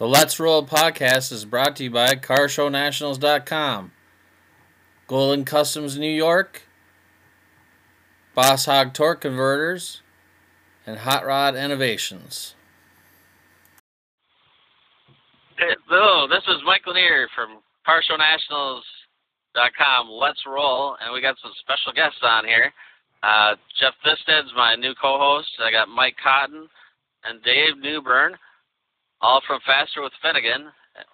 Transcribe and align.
The 0.00 0.08
Let's 0.08 0.40
Roll 0.40 0.64
podcast 0.64 1.30
is 1.30 1.44
brought 1.44 1.76
to 1.76 1.84
you 1.84 1.90
by 1.90 2.14
CarShowNationals.com, 2.14 3.92
Golden 5.06 5.44
Customs 5.44 5.98
New 5.98 6.08
York, 6.08 6.62
Boss 8.34 8.64
Hog 8.64 8.94
Torque 8.94 9.20
Converters, 9.20 10.00
and 10.86 11.00
Hot 11.00 11.26
Rod 11.26 11.54
Innovations. 11.54 12.54
Hello, 15.58 16.26
this 16.26 16.44
is 16.48 16.62
Mike 16.64 16.86
Lanier 16.86 17.28
from 17.34 17.58
CarShowNationals.com. 17.86 20.08
Let's 20.08 20.46
roll, 20.46 20.96
and 21.04 21.12
we 21.12 21.20
got 21.20 21.36
some 21.42 21.52
special 21.60 21.92
guests 21.92 22.20
on 22.22 22.46
here. 22.46 22.72
Uh, 23.22 23.56
Jeff 23.78 23.92
Visted's 24.02 24.50
my 24.56 24.76
new 24.76 24.94
co-host. 24.94 25.50
I 25.62 25.70
got 25.70 25.90
Mike 25.90 26.16
Cotton 26.24 26.70
and 27.24 27.42
Dave 27.42 27.76
Newburn, 27.76 28.38
all 29.20 29.40
from 29.46 29.60
Faster 29.66 30.02
with 30.02 30.12
Finnegan. 30.22 30.68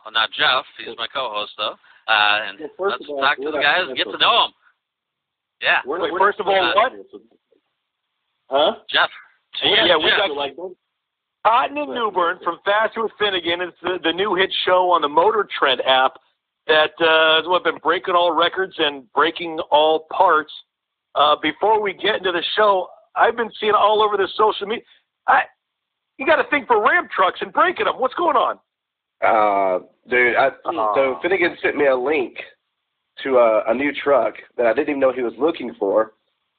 Well, 0.05 0.12
not 0.12 0.30
Jeff. 0.33 0.65
He's 0.79 0.97
my 0.97 1.07
co-host 1.12 1.53
though. 1.59 1.75
Uh, 2.09 2.39
and 2.49 2.59
Well, 2.79 2.91
let's 2.91 3.05
all, 3.09 3.21
talk 3.21 3.37
to 3.39 3.51
the 3.51 3.59
guys 3.59 3.89
and 3.89 3.97
get 3.97 4.05
to 4.05 4.19
know 4.19 4.47
them. 4.47 4.53
Yeah, 5.61 5.80
We're 5.87 6.01
Wait, 6.01 6.13
we're 6.13 6.19
first 6.19 6.41
of 6.41 6.47
all, 6.47 6.55
uh, 6.55 6.75
what? 6.75 6.93
Huh? 8.51 8.73
Jeff. 8.91 9.11
Yeah, 9.65 9.97
we 9.97 10.11
Jeff. 10.11 10.19
got- 10.19 10.37
like, 10.37 10.57
Cotton 11.47 11.79
and 11.79 11.95
Newburn 11.95 12.41
from 12.43 12.59
Faster 12.65 13.05
with 13.05 13.13
Finnegan. 13.21 13.61
It's 13.61 13.77
the, 13.80 13.99
the 14.03 14.13
new 14.13 14.35
hit 14.35 14.52
show 14.65 14.91
on 14.91 15.01
the 15.01 15.09
Motor 15.09 15.49
Trend 15.59 15.80
app 15.87 16.15
that 16.66 16.91
uh, 17.01 17.41
has 17.49 17.63
been 17.63 17.79
breaking 17.85 18.15
all 18.15 18.33
records 18.33 18.75
and 18.79 19.11
breaking 19.13 19.61
all 19.71 20.07
parts. 20.11 20.52
Uh, 21.15 21.37
before 21.41 21.80
we 21.80 21.93
get 21.93 22.16
into 22.16 22.33
the 22.33 22.43
show, 22.57 22.88
I've 23.15 23.37
been 23.37 23.51
seeing 23.61 23.75
all 23.75 24.02
over 24.02 24.16
the 24.16 24.27
social 24.37 24.66
media. 24.66 24.83
I, 25.29 25.43
you 26.19 26.27
got 26.27 26.37
to 26.37 26.48
think 26.51 26.66
for 26.66 26.83
Ram 26.83 27.09
trucks 27.15 27.41
and 27.43 27.52
breaking 27.52 27.87
them. 27.87 27.97
What's 27.98 28.15
going 28.15 28.37
on? 28.37 28.59
Uh, 29.24 29.84
dude, 30.09 30.37
I, 30.37 30.51
Oh. 30.66 30.93
so 30.95 31.19
Finnegan 31.23 31.57
sent 31.63 31.77
me 31.77 31.87
a 31.87 31.96
link 31.96 32.37
to 33.23 33.38
a, 33.38 33.65
a 33.71 33.74
new 33.74 33.93
truck 33.93 34.35
that 34.57 34.66
I 34.66 34.73
didn't 34.74 34.91
even 34.91 35.01
know 35.01 35.13
he 35.13 35.23
was 35.23 35.32
looking 35.38 35.74
for. 35.79 36.13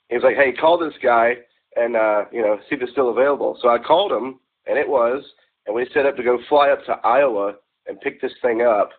He 0.10 0.16
was 0.16 0.24
like, 0.24 0.36
"Hey, 0.36 0.54
call 0.54 0.78
this 0.78 0.94
guy 1.04 1.36
and 1.76 1.96
uh, 1.96 2.26
you 2.32 2.42
know 2.42 2.58
see 2.70 2.76
if 2.76 2.82
it's 2.82 2.92
still 2.92 3.10
available." 3.10 3.58
So 3.62 3.70
I 3.70 3.78
called 3.78 4.12
him, 4.12 4.40
and 4.66 4.78
it 4.78 4.88
was, 4.88 5.24
and 5.66 5.76
we 5.76 5.88
set 5.94 6.06
up 6.06 6.16
to 6.18 6.24
go 6.24 6.40
fly 6.50 6.70
up 6.72 6.84
to 6.86 6.94
Iowa 7.04 7.56
and 7.88 8.00
pick 8.02 8.22
this 8.22 8.32
thing 8.42 8.62
up 8.62 8.90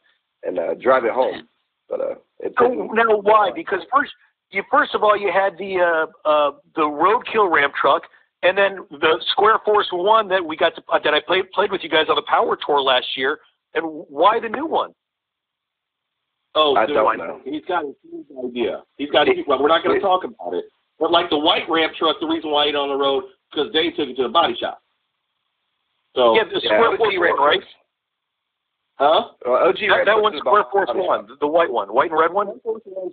and 0.44 0.58
uh, 0.58 0.74
drive 0.74 1.04
it 1.04 1.12
home. 1.12 1.48
But 1.88 2.00
uh, 2.00 2.14
it 2.40 2.54
didn't. 2.56 2.94
now 2.94 3.16
why? 3.22 3.50
Because 3.54 3.80
first, 3.92 4.12
you 4.50 4.62
first 4.70 4.94
of 4.94 5.02
all, 5.02 5.16
you 5.18 5.32
had 5.32 5.58
the 5.58 5.80
uh, 5.80 6.28
uh, 6.28 6.50
the 6.76 6.82
roadkill 6.82 7.50
Ram 7.52 7.70
truck, 7.80 8.02
and 8.42 8.56
then 8.56 8.78
the 8.90 9.22
Square 9.32 9.58
Force 9.64 9.88
one 9.92 10.28
that 10.28 10.44
we 10.44 10.56
got 10.56 10.74
to, 10.76 10.82
uh, 10.92 10.98
that 11.02 11.14
I 11.14 11.20
played 11.20 11.50
played 11.52 11.72
with 11.72 11.82
you 11.82 11.88
guys 11.88 12.06
on 12.08 12.16
the 12.16 12.22
Power 12.22 12.56
Tour 12.64 12.80
last 12.80 13.06
year. 13.16 13.38
And 13.74 13.84
why 14.08 14.40
the 14.40 14.48
new 14.48 14.66
one? 14.66 14.92
oh, 16.54 16.76
I 16.76 16.86
dude, 16.86 16.96
don't 16.96 17.18
know. 17.18 17.40
He's 17.44 17.64
got 17.66 17.84
a 17.84 17.92
huge 18.02 18.26
idea. 18.44 18.82
He's 18.96 19.10
got. 19.10 19.28
A, 19.28 19.32
well, 19.46 19.60
we're 19.62 19.68
not 19.68 19.84
going 19.84 19.98
to 19.98 20.00
talk 20.00 20.24
about 20.24 20.54
it. 20.54 20.64
But 20.98 21.12
like 21.12 21.30
the 21.30 21.38
white 21.38 21.68
Ram 21.68 21.90
truck, 21.98 22.16
the 22.20 22.26
reason 22.26 22.50
why 22.50 22.66
it 22.66 22.74
on 22.74 22.88
the 22.88 22.96
road 22.96 23.24
because 23.50 23.72
Dave 23.72 23.94
took 23.96 24.08
it 24.08 24.16
to 24.16 24.24
the 24.24 24.28
body 24.28 24.56
shop. 24.58 24.82
So 26.16 26.34
yeah, 26.34 26.44
the 26.44 26.60
Yeah, 26.62 26.78
Square 26.78 26.92
OG 26.92 26.98
Force 26.98 27.14
Ram 27.20 27.36
one, 27.36 27.48
right? 27.48 27.60
Huh? 28.98 29.30
Well, 29.46 29.68
OG 29.68 29.78
That, 29.94 30.06
that 30.10 30.18
one's 30.20 30.34
the 30.34 30.40
Square 30.42 30.64
bottom 30.64 30.72
Force 30.74 30.90
of 30.90 30.96
the 30.96 31.02
one, 31.06 31.28
the 31.40 31.46
white 31.46 31.70
one, 31.70 31.88
white 31.94 32.10
and 32.10 32.18
red 32.18 32.32
one. 32.32 32.58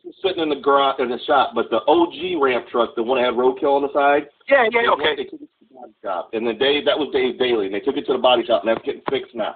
Just 0.03 0.17
sitting 0.23 0.41
in 0.41 0.49
the 0.49 0.55
garage 0.57 0.99
in 0.99 1.09
the 1.09 1.19
shop, 1.27 1.51
but 1.53 1.69
the 1.69 1.81
OG 1.87 2.41
Ram 2.41 2.65
truck, 2.71 2.95
the 2.95 3.03
one 3.03 3.21
that 3.21 3.25
had 3.29 3.35
roadkill 3.35 3.77
on 3.77 3.83
the 3.83 3.93
side, 3.93 4.27
Yeah, 4.49 4.63
yeah, 4.71 4.81
they- 4.81 4.87
okay. 4.89 5.15
They 5.15 5.23
took 5.29 5.41
it 5.41 5.45
to 5.45 5.65
the 5.69 5.73
body 5.77 5.93
shop, 6.03 6.29
and 6.33 6.47
then 6.47 6.57
Dave, 6.57 6.85
that 6.85 6.97
was 6.97 7.09
Dave 7.13 7.37
Daly, 7.37 7.67
and 7.67 7.75
they 7.75 7.81
took 7.81 7.97
it 7.97 8.05
to 8.07 8.13
the 8.13 8.19
body 8.19 8.43
shop, 8.45 8.63
and 8.65 8.69
that's 8.75 8.83
getting 8.83 9.01
fixed 9.11 9.35
now. 9.35 9.55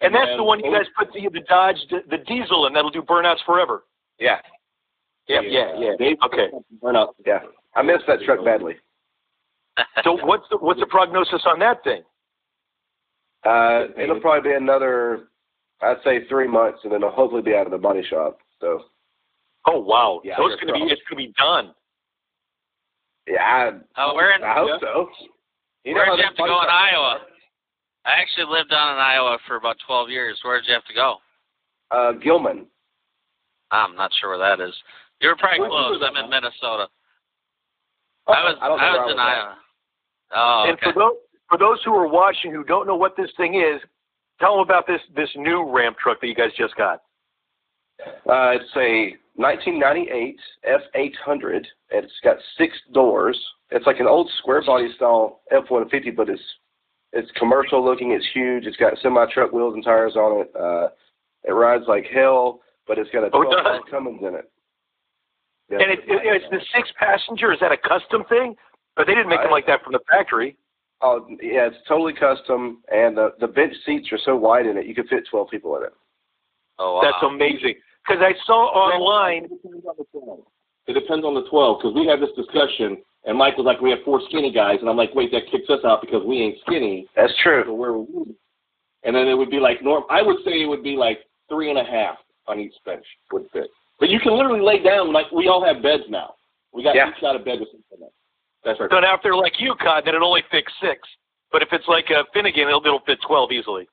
And 0.00 0.14
that's 0.14 0.30
the 0.36 0.44
one 0.44 0.60
you 0.64 0.72
guys 0.72 0.86
put 0.96 1.12
the 1.12 1.28
the 1.28 1.40
Dodge 1.48 1.76
the, 1.90 1.98
the 2.08 2.18
diesel 2.24 2.66
in 2.66 2.72
that'll 2.72 2.90
do 2.90 3.02
burnouts 3.02 3.44
forever. 3.44 3.84
Yeah, 4.18 4.40
Yeah, 5.26 5.40
yeah, 5.42 5.74
yeah. 5.78 5.96
Dave, 5.98 6.16
Okay. 6.24 6.48
Burn 6.80 6.96
up. 6.96 7.14
yeah. 7.26 7.40
I 7.76 7.82
missed 7.82 8.04
that 8.06 8.20
truck 8.24 8.42
badly. 8.44 8.76
So 10.02 10.18
what's 10.24 10.48
the 10.50 10.56
what's 10.56 10.80
the 10.80 10.86
prognosis 10.86 11.42
on 11.46 11.58
that 11.60 11.84
thing? 11.84 12.02
Uh, 13.44 13.84
it'll 13.96 14.18
probably 14.20 14.50
be 14.50 14.56
another, 14.56 15.28
I'd 15.80 15.96
say 16.04 16.26
three 16.28 16.48
months, 16.48 16.80
and 16.82 16.92
then 16.92 17.00
it'll 17.02 17.10
hopefully 17.14 17.42
be 17.42 17.54
out 17.54 17.66
of 17.66 17.72
the 17.72 17.78
body 17.78 18.02
shop. 18.08 18.38
So 18.60 18.82
Oh 19.66 19.80
wow, 19.80 20.20
Yeah, 20.24 20.36
so 20.36 20.46
it's 20.46 20.60
gonna 20.60 20.72
be 20.72 20.90
it's 20.92 21.02
gonna 21.08 21.18
be 21.18 21.32
done. 21.38 21.74
yeah, 23.26 23.70
Oh, 23.96 24.12
we're 24.14 24.32
in. 24.34 24.42
I, 24.42 24.52
I 24.52 24.54
hope 24.54 24.68
Yeah. 24.68 24.78
so. 24.80 25.08
You 25.84 25.94
know 25.94 25.98
Where'd 26.00 26.08
how 26.08 26.16
you 26.16 26.22
have 26.24 26.34
to 26.36 26.38
go 26.42 26.44
in 26.46 26.50
shop- 26.66 26.68
Iowa? 26.92 27.20
I 28.04 28.10
actually 28.20 28.46
lived 28.50 28.70
down 28.70 28.92
in 28.94 28.98
Iowa 28.98 29.38
for 29.46 29.56
about 29.56 29.76
12 29.86 30.08
years. 30.10 30.38
Where 30.42 30.58
did 30.60 30.66
you 30.68 30.74
have 30.74 30.84
to 30.86 30.94
go? 30.94 31.16
Uh, 31.90 32.12
Gilman. 32.12 32.66
I'm 33.70 33.94
not 33.96 34.10
sure 34.18 34.30
where 34.30 34.38
that 34.38 34.60
is. 34.66 34.74
You 35.20 35.28
were 35.28 35.36
probably 35.36 35.60
Where 35.60 35.68
close. 35.70 36.00
I'm 36.02 36.16
in 36.16 36.24
huh? 36.24 36.28
Minnesota. 36.28 36.88
I 38.28 38.44
was 38.44 38.56
I 38.60 38.66
I 38.66 38.70
was 38.70 39.10
in 39.10 39.16
was 39.16 39.18
at. 39.18 39.20
Iowa. 39.20 39.56
Oh, 40.34 40.64
and 40.68 40.74
okay. 40.78 40.86
for 40.92 40.98
those 40.98 41.16
for 41.48 41.58
those 41.58 41.78
who 41.84 41.94
are 41.94 42.08
watching 42.08 42.52
who 42.52 42.64
don't 42.64 42.86
know 42.86 42.96
what 42.96 43.16
this 43.16 43.30
thing 43.36 43.54
is, 43.56 43.80
tell 44.40 44.56
them 44.56 44.60
about 44.64 44.86
this 44.86 45.00
this 45.16 45.30
new 45.36 45.70
Ram 45.70 45.94
truck 46.02 46.20
that 46.20 46.26
you 46.26 46.34
guys 46.34 46.50
just 46.56 46.76
got. 46.76 47.02
Uh, 48.00 48.54
it's 48.54 48.70
a 48.76 49.16
1998 49.34 50.38
F800. 50.66 51.56
and 51.56 51.64
It's 52.04 52.12
got 52.22 52.36
six 52.56 52.74
doors. 52.92 53.38
It's 53.70 53.86
like 53.86 54.00
an 54.00 54.06
old 54.06 54.30
square 54.38 54.62
body 54.64 54.88
style 54.96 55.40
F150, 55.52 56.14
but 56.16 56.28
it's 56.28 56.42
it's 57.12 57.30
commercial 57.32 57.84
looking. 57.84 58.12
It's 58.12 58.26
huge. 58.32 58.66
It's 58.66 58.76
got 58.76 58.94
semi 59.02 59.26
truck 59.32 59.52
wheels 59.52 59.74
and 59.74 59.84
tires 59.84 60.16
on 60.16 60.42
it. 60.42 60.52
Uh, 60.58 60.88
it 61.44 61.52
rides 61.52 61.84
like 61.88 62.04
hell, 62.12 62.60
but 62.86 62.98
it's 62.98 63.10
got 63.10 63.24
a 63.24 63.30
Oh, 63.32 63.42
it 63.42 63.46
12 63.46 63.64
does? 63.64 63.80
Cummins 63.90 64.20
in 64.22 64.34
it. 64.34 64.50
Yeah. 65.70 65.78
And 65.80 65.90
it, 65.92 65.98
it, 66.06 66.20
it's 66.24 66.44
the 66.50 66.60
six 66.74 66.88
passenger. 66.98 67.52
Is 67.52 67.60
that 67.60 67.72
a 67.72 67.76
custom 67.76 68.24
thing? 68.28 68.56
But 68.96 69.06
they 69.06 69.14
didn't 69.14 69.28
make 69.28 69.42
them 69.42 69.50
like 69.50 69.66
that 69.66 69.82
from 69.84 69.92
the 69.92 70.00
factory. 70.10 70.56
Oh 71.00 71.26
yeah, 71.40 71.66
it's 71.68 71.76
totally 71.86 72.12
custom, 72.12 72.82
and 72.92 73.16
the 73.16 73.30
the 73.40 73.46
bench 73.46 73.74
seats 73.86 74.08
are 74.12 74.18
so 74.24 74.34
wide 74.36 74.66
in 74.66 74.76
it 74.76 74.86
you 74.86 74.94
could 74.94 75.08
fit 75.08 75.24
12 75.30 75.48
people 75.50 75.76
in 75.76 75.84
it. 75.84 75.92
oh, 76.78 76.94
wow. 76.96 77.00
That's 77.02 77.22
amazing. 77.22 77.74
Because 78.06 78.22
I 78.22 78.32
saw 78.46 78.66
online. 78.72 79.44
It 79.44 79.50
depends 79.62 79.84
on 79.86 79.94
the 79.98 80.04
12. 80.18 80.40
It 80.88 80.92
depends 80.94 81.24
on 81.24 81.34
the 81.34 81.44
12 81.50 81.78
because 81.78 81.94
we 81.94 82.06
had 82.06 82.18
this 82.20 82.32
discussion, 82.34 82.96
and 83.26 83.36
Mike 83.38 83.56
was 83.58 83.66
like, 83.66 83.80
"We 83.80 83.90
have 83.90 84.00
four 84.04 84.20
skinny 84.28 84.50
guys," 84.50 84.78
and 84.80 84.88
I'm 84.88 84.96
like, 84.96 85.14
"Wait, 85.14 85.30
that 85.32 85.46
kicks 85.50 85.68
us 85.70 85.84
out 85.84 86.00
because 86.00 86.24
we 86.24 86.40
ain't 86.40 86.58
skinny." 86.66 87.06
That's 87.14 87.32
So 87.34 87.42
true. 87.42 87.74
where 87.74 87.92
we? 87.92 88.06
Be? 88.24 88.34
And 89.04 89.14
then 89.14 89.28
it 89.28 89.34
would 89.34 89.50
be 89.50 89.60
like 89.60 89.82
norm. 89.82 90.04
I 90.10 90.22
would 90.22 90.38
say 90.44 90.62
it 90.62 90.66
would 90.66 90.82
be 90.82 90.96
like 90.96 91.20
three 91.48 91.70
and 91.70 91.78
a 91.78 91.84
half 91.84 92.16
on 92.48 92.58
each 92.58 92.74
bench 92.84 93.04
would 93.30 93.46
fit. 93.52 93.70
But 94.00 94.08
you 94.08 94.18
can 94.20 94.32
literally 94.36 94.60
lay 94.60 94.82
down 94.82 95.12
like 95.12 95.30
we 95.30 95.46
all 95.48 95.62
have 95.64 95.82
beds 95.82 96.04
now. 96.08 96.34
We 96.72 96.82
got 96.82 96.94
Yeah. 96.96 97.10
each 97.10 97.20
got 97.20 97.36
a 97.36 97.38
bed 97.38 97.60
with 97.60 97.68
something 97.70 97.98
in 97.98 98.06
it. 98.06 98.12
That's 98.68 98.80
right. 98.80 98.90
So 98.92 99.00
now 99.00 99.14
if 99.14 99.22
they're 99.22 99.34
like 99.34 99.54
you, 99.58 99.74
Cod, 99.80 100.02
then 100.04 100.14
it 100.14 100.20
only 100.20 100.42
fits 100.50 100.68
six. 100.78 101.00
But 101.50 101.62
if 101.62 101.68
it's 101.72 101.88
like 101.88 102.04
a 102.10 102.24
Finnegan, 102.34 102.68
it'll, 102.68 102.84
it'll 102.84 103.00
fit 103.06 103.18
twelve 103.26 103.50
easily. 103.50 103.84
Is 103.84 103.88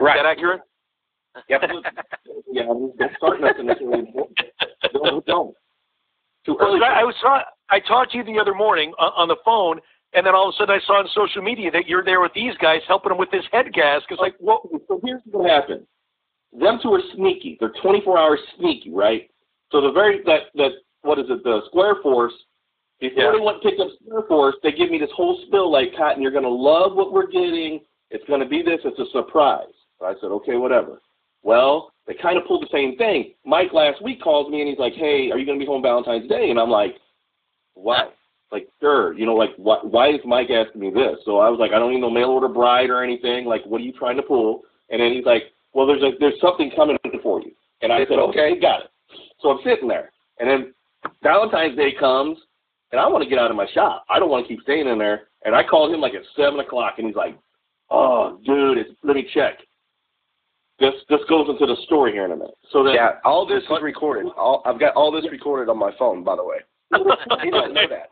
that 0.00 0.26
accurate? 0.26 0.62
Yep. 1.48 1.60
yeah, 2.50 2.64
don't 2.64 3.16
start 3.16 3.40
nothing. 3.40 3.66
That's 3.66 3.80
really 3.80 4.10
don't. 4.92 5.24
don't. 5.26 5.54
Too 6.44 6.56
early. 6.60 6.80
I, 6.82 7.02
I 7.02 7.04
was 7.04 7.14
saw, 7.20 7.42
I 7.68 7.78
talked 7.78 8.10
to 8.12 8.18
you 8.18 8.24
the 8.24 8.40
other 8.40 8.54
morning 8.54 8.92
on, 8.98 9.12
on 9.16 9.28
the 9.28 9.36
phone, 9.44 9.78
and 10.14 10.26
then 10.26 10.34
all 10.34 10.48
of 10.48 10.54
a 10.54 10.58
sudden 10.58 10.74
I 10.74 10.84
saw 10.84 10.98
on 10.98 11.08
social 11.14 11.42
media 11.42 11.70
that 11.70 11.86
you're 11.86 12.02
there 12.02 12.20
with 12.20 12.32
these 12.34 12.54
guys 12.60 12.80
helping 12.88 13.10
them 13.10 13.18
with 13.18 13.30
this 13.30 13.44
head 13.52 13.72
gas. 13.72 14.00
Because 14.08 14.20
like, 14.20 14.34
Well, 14.40 14.68
so 14.88 15.00
here's 15.04 15.20
what 15.30 15.48
happened. 15.48 15.86
Them 16.58 16.80
two 16.82 16.92
are 16.94 17.02
sneaky. 17.14 17.56
They're 17.60 17.72
24 17.80 18.18
hours 18.18 18.40
sneaky, 18.58 18.90
right? 18.90 19.30
So 19.70 19.80
the 19.80 19.92
very 19.92 20.24
that 20.24 20.50
that 20.56 20.70
what 21.02 21.20
is 21.20 21.26
it? 21.28 21.44
The 21.44 21.60
Square 21.68 21.96
Force. 22.02 22.32
Before 23.00 23.24
Yeah. 23.24 23.32
they 23.32 23.40
went 23.40 23.62
to 23.62 23.70
pick 23.70 23.80
up 23.80 23.88
Square 24.04 24.22
Force, 24.22 24.56
they 24.62 24.72
give 24.72 24.90
me 24.90 24.98
this 24.98 25.10
whole 25.12 25.36
spill 25.46 25.70
like 25.70 25.94
Cotton. 25.96 26.22
You're 26.22 26.30
gonna 26.30 26.48
love 26.48 26.94
what 26.94 27.12
we're 27.12 27.26
getting. 27.26 27.80
It's 28.10 28.24
gonna 28.26 28.46
be 28.46 28.62
this. 28.62 28.80
It's 28.84 28.98
a 28.98 29.06
surprise. 29.06 29.72
I 30.02 30.14
said, 30.20 30.30
okay, 30.30 30.56
whatever. 30.56 31.00
Well, 31.42 31.92
they 32.06 32.14
kind 32.14 32.36
of 32.36 32.44
pulled 32.46 32.62
the 32.62 32.68
same 32.72 32.96
thing. 32.96 33.34
Mike 33.44 33.72
last 33.72 34.02
week 34.02 34.20
calls 34.20 34.50
me 34.50 34.60
and 34.60 34.68
he's 34.68 34.78
like, 34.78 34.94
hey, 34.94 35.30
are 35.30 35.38
you 35.38 35.46
gonna 35.46 35.58
be 35.58 35.66
home 35.66 35.82
Valentine's 35.82 36.28
Day? 36.28 36.50
And 36.50 36.60
I'm 36.60 36.70
like, 36.70 36.96
why? 37.74 38.08
Like, 38.52 38.68
sure. 38.80 39.14
You 39.14 39.26
know, 39.26 39.34
like, 39.34 39.50
why, 39.56 39.78
why 39.82 40.08
is 40.10 40.20
Mike 40.24 40.50
asking 40.50 40.80
me 40.80 40.90
this? 40.90 41.18
So 41.24 41.38
I 41.38 41.48
was 41.48 41.58
like, 41.60 41.72
I 41.72 41.78
don't 41.78 41.92
need 41.92 42.00
no 42.00 42.10
mail 42.10 42.30
order 42.30 42.48
bride 42.48 42.90
or 42.90 43.02
anything. 43.02 43.46
Like, 43.46 43.64
what 43.64 43.80
are 43.80 43.84
you 43.84 43.92
trying 43.92 44.16
to 44.16 44.22
pull? 44.22 44.62
And 44.90 45.00
then 45.00 45.12
he's 45.12 45.24
like, 45.24 45.44
well, 45.72 45.86
there's 45.86 46.02
a, 46.02 46.10
there's 46.18 46.40
something 46.40 46.70
coming 46.74 46.98
for 47.22 47.40
you. 47.40 47.52
And 47.80 47.92
I 47.92 48.00
said, 48.06 48.18
okay, 48.18 48.58
got 48.60 48.82
it. 48.82 48.90
So 49.40 49.50
I'm 49.50 49.60
sitting 49.64 49.88
there. 49.88 50.10
And 50.40 50.50
then 50.50 50.74
Valentine's 51.22 51.76
Day 51.76 51.92
comes, 51.98 52.38
and 52.92 53.00
I 53.00 53.06
want 53.06 53.22
to 53.22 53.30
get 53.30 53.38
out 53.38 53.50
of 53.50 53.56
my 53.56 53.66
shop. 53.72 54.04
I 54.10 54.18
don't 54.18 54.30
want 54.30 54.46
to 54.46 54.48
keep 54.48 54.62
staying 54.62 54.88
in 54.88 54.98
there. 54.98 55.28
And 55.44 55.54
I 55.54 55.62
called 55.62 55.94
him 55.94 56.00
like 56.00 56.14
at 56.14 56.22
7 56.36 56.58
o'clock, 56.60 56.94
and 56.98 57.06
he's 57.06 57.16
like, 57.16 57.38
oh, 57.90 58.38
dude, 58.44 58.78
it's, 58.78 58.90
let 59.02 59.16
me 59.16 59.28
check. 59.32 59.58
This, 60.78 60.94
this 61.08 61.20
goes 61.28 61.48
into 61.48 61.66
the 61.66 61.76
story 61.84 62.12
here 62.12 62.24
in 62.24 62.32
a 62.32 62.36
minute. 62.36 62.54
So 62.72 62.82
then, 62.82 62.94
Yeah, 62.94 63.10
all 63.24 63.46
this 63.46 63.62
is 63.62 63.82
recorded. 63.82 64.30
All, 64.36 64.62
I've 64.64 64.80
got 64.80 64.94
all 64.94 65.12
this 65.12 65.30
recorded 65.30 65.70
on 65.70 65.78
my 65.78 65.92
phone, 65.98 66.24
by 66.24 66.36
the 66.36 66.44
way. 66.44 66.58
He 67.42 67.50
doesn't 67.50 67.74
know 67.74 67.88
that. 67.88 68.08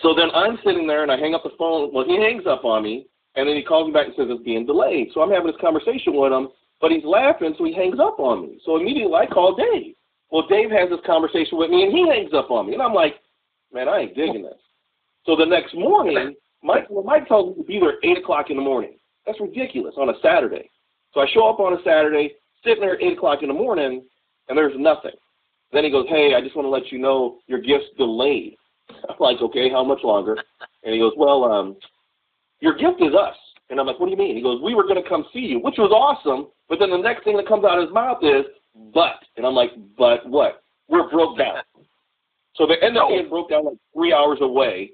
So 0.00 0.14
then 0.14 0.28
I'm 0.34 0.58
sitting 0.64 0.86
there 0.86 1.02
and 1.02 1.12
I 1.12 1.16
hang 1.16 1.34
up 1.34 1.42
the 1.42 1.50
phone. 1.58 1.92
Well, 1.92 2.04
he 2.04 2.16
hangs 2.16 2.44
up 2.46 2.64
on 2.64 2.82
me, 2.82 3.06
And 3.34 3.48
then 3.48 3.56
he 3.56 3.62
calls 3.62 3.86
me 3.86 3.92
back 3.92 4.06
and 4.06 4.14
says 4.16 4.26
it's 4.28 4.42
being 4.44 4.66
delayed. 4.66 5.08
So 5.12 5.20
I'm 5.20 5.30
having 5.30 5.46
this 5.46 5.60
conversation 5.60 6.14
with 6.16 6.32
him, 6.32 6.48
but 6.80 6.90
he's 6.90 7.04
laughing, 7.04 7.54
so 7.56 7.64
he 7.64 7.74
hangs 7.74 7.98
up 8.00 8.18
on 8.20 8.42
me. 8.42 8.60
So 8.64 8.76
immediately 8.76 9.14
I 9.14 9.26
call 9.26 9.54
Dave. 9.54 9.94
Well, 10.30 10.46
Dave 10.48 10.70
has 10.70 10.88
this 10.88 11.00
conversation 11.04 11.58
with 11.58 11.70
me, 11.70 11.84
and 11.84 11.92
he 11.92 12.08
hangs 12.08 12.32
up 12.34 12.50
on 12.50 12.66
me. 12.66 12.72
And 12.74 12.82
I'm 12.82 12.94
like, 12.94 13.16
man, 13.72 13.88
I 13.88 14.00
ain't 14.00 14.14
digging 14.14 14.42
this. 14.42 14.58
So 15.26 15.36
the 15.36 15.44
next 15.44 15.74
morning, 15.74 16.34
Mike, 16.62 16.86
well, 16.90 17.04
Mike 17.04 17.28
tells 17.28 17.56
me 17.56 17.62
to 17.62 17.66
be 17.66 17.80
there 17.80 17.92
at 17.92 18.18
8 18.18 18.18
o'clock 18.18 18.50
in 18.50 18.56
the 18.56 18.62
morning. 18.62 18.96
That's 19.26 19.40
ridiculous 19.40 19.94
on 19.98 20.08
a 20.08 20.14
Saturday. 20.22 20.68
So 21.14 21.20
I 21.20 21.26
show 21.32 21.48
up 21.48 21.60
on 21.60 21.74
a 21.74 21.82
Saturday, 21.84 22.34
sitting 22.64 22.80
there 22.80 22.94
at 22.94 23.02
8 23.02 23.12
o'clock 23.16 23.38
in 23.42 23.48
the 23.48 23.54
morning, 23.54 24.02
and 24.48 24.58
there's 24.58 24.74
nothing. 24.76 25.12
Then 25.72 25.84
he 25.84 25.90
goes, 25.90 26.06
hey, 26.08 26.34
I 26.36 26.40
just 26.40 26.56
want 26.56 26.66
to 26.66 26.70
let 26.70 26.92
you 26.92 26.98
know 26.98 27.38
your 27.46 27.60
gift's 27.60 27.88
delayed. 27.96 28.56
I'm 28.90 29.16
like, 29.20 29.40
okay, 29.40 29.70
how 29.70 29.84
much 29.84 30.00
longer? 30.02 30.36
And 30.82 30.92
he 30.92 30.98
goes, 31.00 31.12
well, 31.16 31.44
um, 31.44 31.76
your 32.60 32.74
gift 32.74 33.00
is 33.00 33.14
us. 33.14 33.36
And 33.70 33.80
I'm 33.80 33.86
like, 33.86 33.98
what 33.98 34.06
do 34.06 34.12
you 34.12 34.18
mean? 34.18 34.36
He 34.36 34.42
goes, 34.42 34.60
we 34.62 34.74
were 34.74 34.82
going 34.82 35.02
to 35.02 35.08
come 35.08 35.24
see 35.32 35.40
you, 35.40 35.58
which 35.58 35.76
was 35.78 35.90
awesome. 35.90 36.48
But 36.68 36.78
then 36.78 36.90
the 36.90 36.98
next 36.98 37.24
thing 37.24 37.36
that 37.36 37.48
comes 37.48 37.64
out 37.64 37.78
of 37.78 37.86
his 37.86 37.94
mouth 37.94 38.18
is, 38.22 38.44
but. 38.92 39.16
And 39.36 39.46
I'm 39.46 39.54
like, 39.54 39.70
but 39.96 40.28
what? 40.28 40.62
We're 40.88 41.08
broke 41.08 41.38
down. 41.38 41.62
So 42.56 42.66
they 42.66 42.76
end 42.84 42.98
up 42.98 43.08
being 43.08 43.28
broke 43.28 43.50
down 43.50 43.64
like 43.64 43.78
three 43.94 44.12
hours 44.12 44.38
away. 44.40 44.92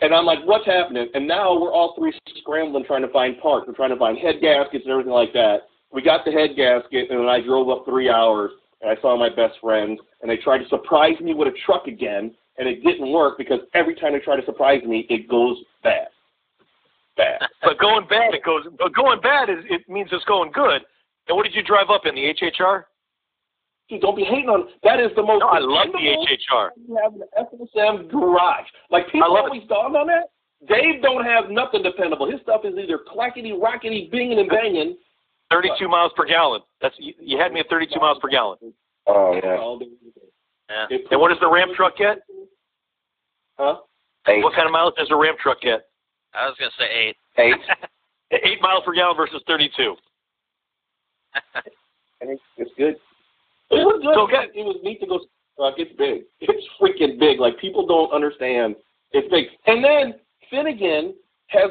And 0.00 0.14
I'm 0.14 0.26
like, 0.26 0.40
what's 0.44 0.66
happening? 0.66 1.08
And 1.14 1.26
now 1.26 1.58
we're 1.58 1.72
all 1.72 1.94
three 1.96 2.12
scrambling 2.38 2.84
trying 2.84 3.02
to 3.02 3.08
find 3.08 3.38
parts. 3.40 3.66
We're 3.66 3.74
trying 3.74 3.90
to 3.90 3.96
find 3.96 4.18
head 4.18 4.36
gaskets 4.40 4.84
and 4.84 4.92
everything 4.92 5.12
like 5.12 5.32
that. 5.32 5.68
We 5.92 6.02
got 6.02 6.24
the 6.24 6.32
head 6.32 6.50
gasket, 6.56 7.10
and 7.10 7.20
then 7.20 7.26
I 7.26 7.40
drove 7.40 7.70
up 7.70 7.84
three 7.86 8.10
hours, 8.10 8.50
and 8.82 8.90
I 8.90 9.00
saw 9.00 9.16
my 9.16 9.30
best 9.30 9.54
friend, 9.60 9.98
and 10.20 10.30
they 10.30 10.36
tried 10.36 10.58
to 10.58 10.68
surprise 10.68 11.18
me 11.20 11.32
with 11.32 11.48
a 11.48 11.56
truck 11.64 11.86
again, 11.86 12.34
and 12.58 12.68
it 12.68 12.82
didn't 12.82 13.10
work 13.10 13.38
because 13.38 13.60
every 13.74 13.94
time 13.94 14.12
they 14.12 14.18
try 14.18 14.38
to 14.38 14.44
surprise 14.44 14.82
me, 14.84 15.06
it 15.08 15.28
goes 15.28 15.56
bad. 15.82 16.08
Bad. 17.16 17.40
But 17.62 17.78
going 17.80 18.06
bad, 18.06 18.32
it 18.32 18.44
goes. 18.44 18.64
But 18.78 18.94
going 18.94 19.20
bad 19.20 19.48
is 19.50 19.64
it 19.68 19.88
means 19.88 20.08
it's 20.12 20.24
going 20.26 20.52
good. 20.52 20.82
And 21.26 21.36
what 21.36 21.44
did 21.44 21.54
you 21.54 21.62
drive 21.62 21.90
up 21.90 22.02
in 22.06 22.14
the 22.14 22.32
HHR? 22.34 22.84
Dude, 23.88 24.00
don't 24.00 24.16
be 24.16 24.24
hating 24.24 24.48
on 24.48 24.68
that. 24.82 24.98
Is 24.98 25.10
the 25.14 25.22
most. 25.22 25.40
No, 25.40 25.48
I 25.48 25.58
love 25.60 25.88
the 25.92 25.98
HHR. 25.98 26.70
You 26.88 26.98
have 27.02 27.14
an 27.14 27.22
FSM 27.38 28.10
garage. 28.10 28.66
Like 28.90 29.06
people 29.06 29.24
I 29.24 29.28
love 29.28 29.46
it. 29.46 29.54
always 29.54 29.68
dog 29.68 29.94
on 29.94 30.08
that. 30.08 30.30
Dave 30.66 31.02
don't 31.02 31.24
have 31.24 31.50
nothing 31.50 31.82
dependable. 31.82 32.28
His 32.30 32.40
stuff 32.40 32.62
is 32.64 32.74
either 32.76 32.98
clackety, 33.06 33.52
rockety, 33.52 34.10
binging 34.12 34.40
and 34.40 34.48
banging. 34.48 34.96
32 35.52 35.86
miles 35.86 36.10
per 36.16 36.24
gallon. 36.26 36.60
That's 36.82 36.94
you, 36.98 37.14
you 37.20 37.38
had 37.38 37.52
me 37.52 37.60
at 37.60 37.68
32 37.70 38.00
miles 38.00 38.18
per 38.20 38.28
gallon. 38.28 38.58
Oh 39.06 39.38
yeah. 39.40 40.88
Yeah. 40.90 40.98
And 41.12 41.20
what 41.20 41.28
does 41.28 41.38
the 41.40 41.48
Ram 41.48 41.68
truck 41.76 41.96
get? 41.96 42.18
Huh? 43.56 43.76
Eight. 44.26 44.42
What 44.42 44.54
kind 44.54 44.66
of 44.66 44.72
mileage 44.72 44.94
does 44.98 45.08
the 45.08 45.14
Ram 45.16 45.34
truck 45.40 45.60
get? 45.60 45.86
I 46.34 46.46
was 46.46 46.56
gonna 46.58 46.72
say 46.76 46.90
eight. 46.90 47.16
Eight. 47.38 47.54
Eight 48.32 48.60
miles 48.60 48.82
per 48.84 48.92
gallon 48.92 49.16
versus 49.16 49.40
32. 49.46 49.94
And 52.20 52.30
it's, 52.30 52.42
it's 52.56 52.70
good. 52.76 52.96
It 53.70 53.84
was 53.84 54.00
good. 54.02 54.14
So 54.14 54.26
good. 54.26 54.54
It 54.54 54.64
was 54.64 54.76
neat 54.82 55.00
to 55.00 55.06
go. 55.06 55.20
Truck. 55.56 55.74
It's 55.78 55.92
big. 55.96 56.24
It's 56.40 56.66
freaking 56.80 57.18
big. 57.18 57.40
Like 57.40 57.58
people 57.58 57.86
don't 57.86 58.12
understand. 58.12 58.76
It's 59.12 59.28
big. 59.30 59.46
And 59.66 59.82
then 59.84 60.14
Finnegan 60.50 61.14
has. 61.48 61.70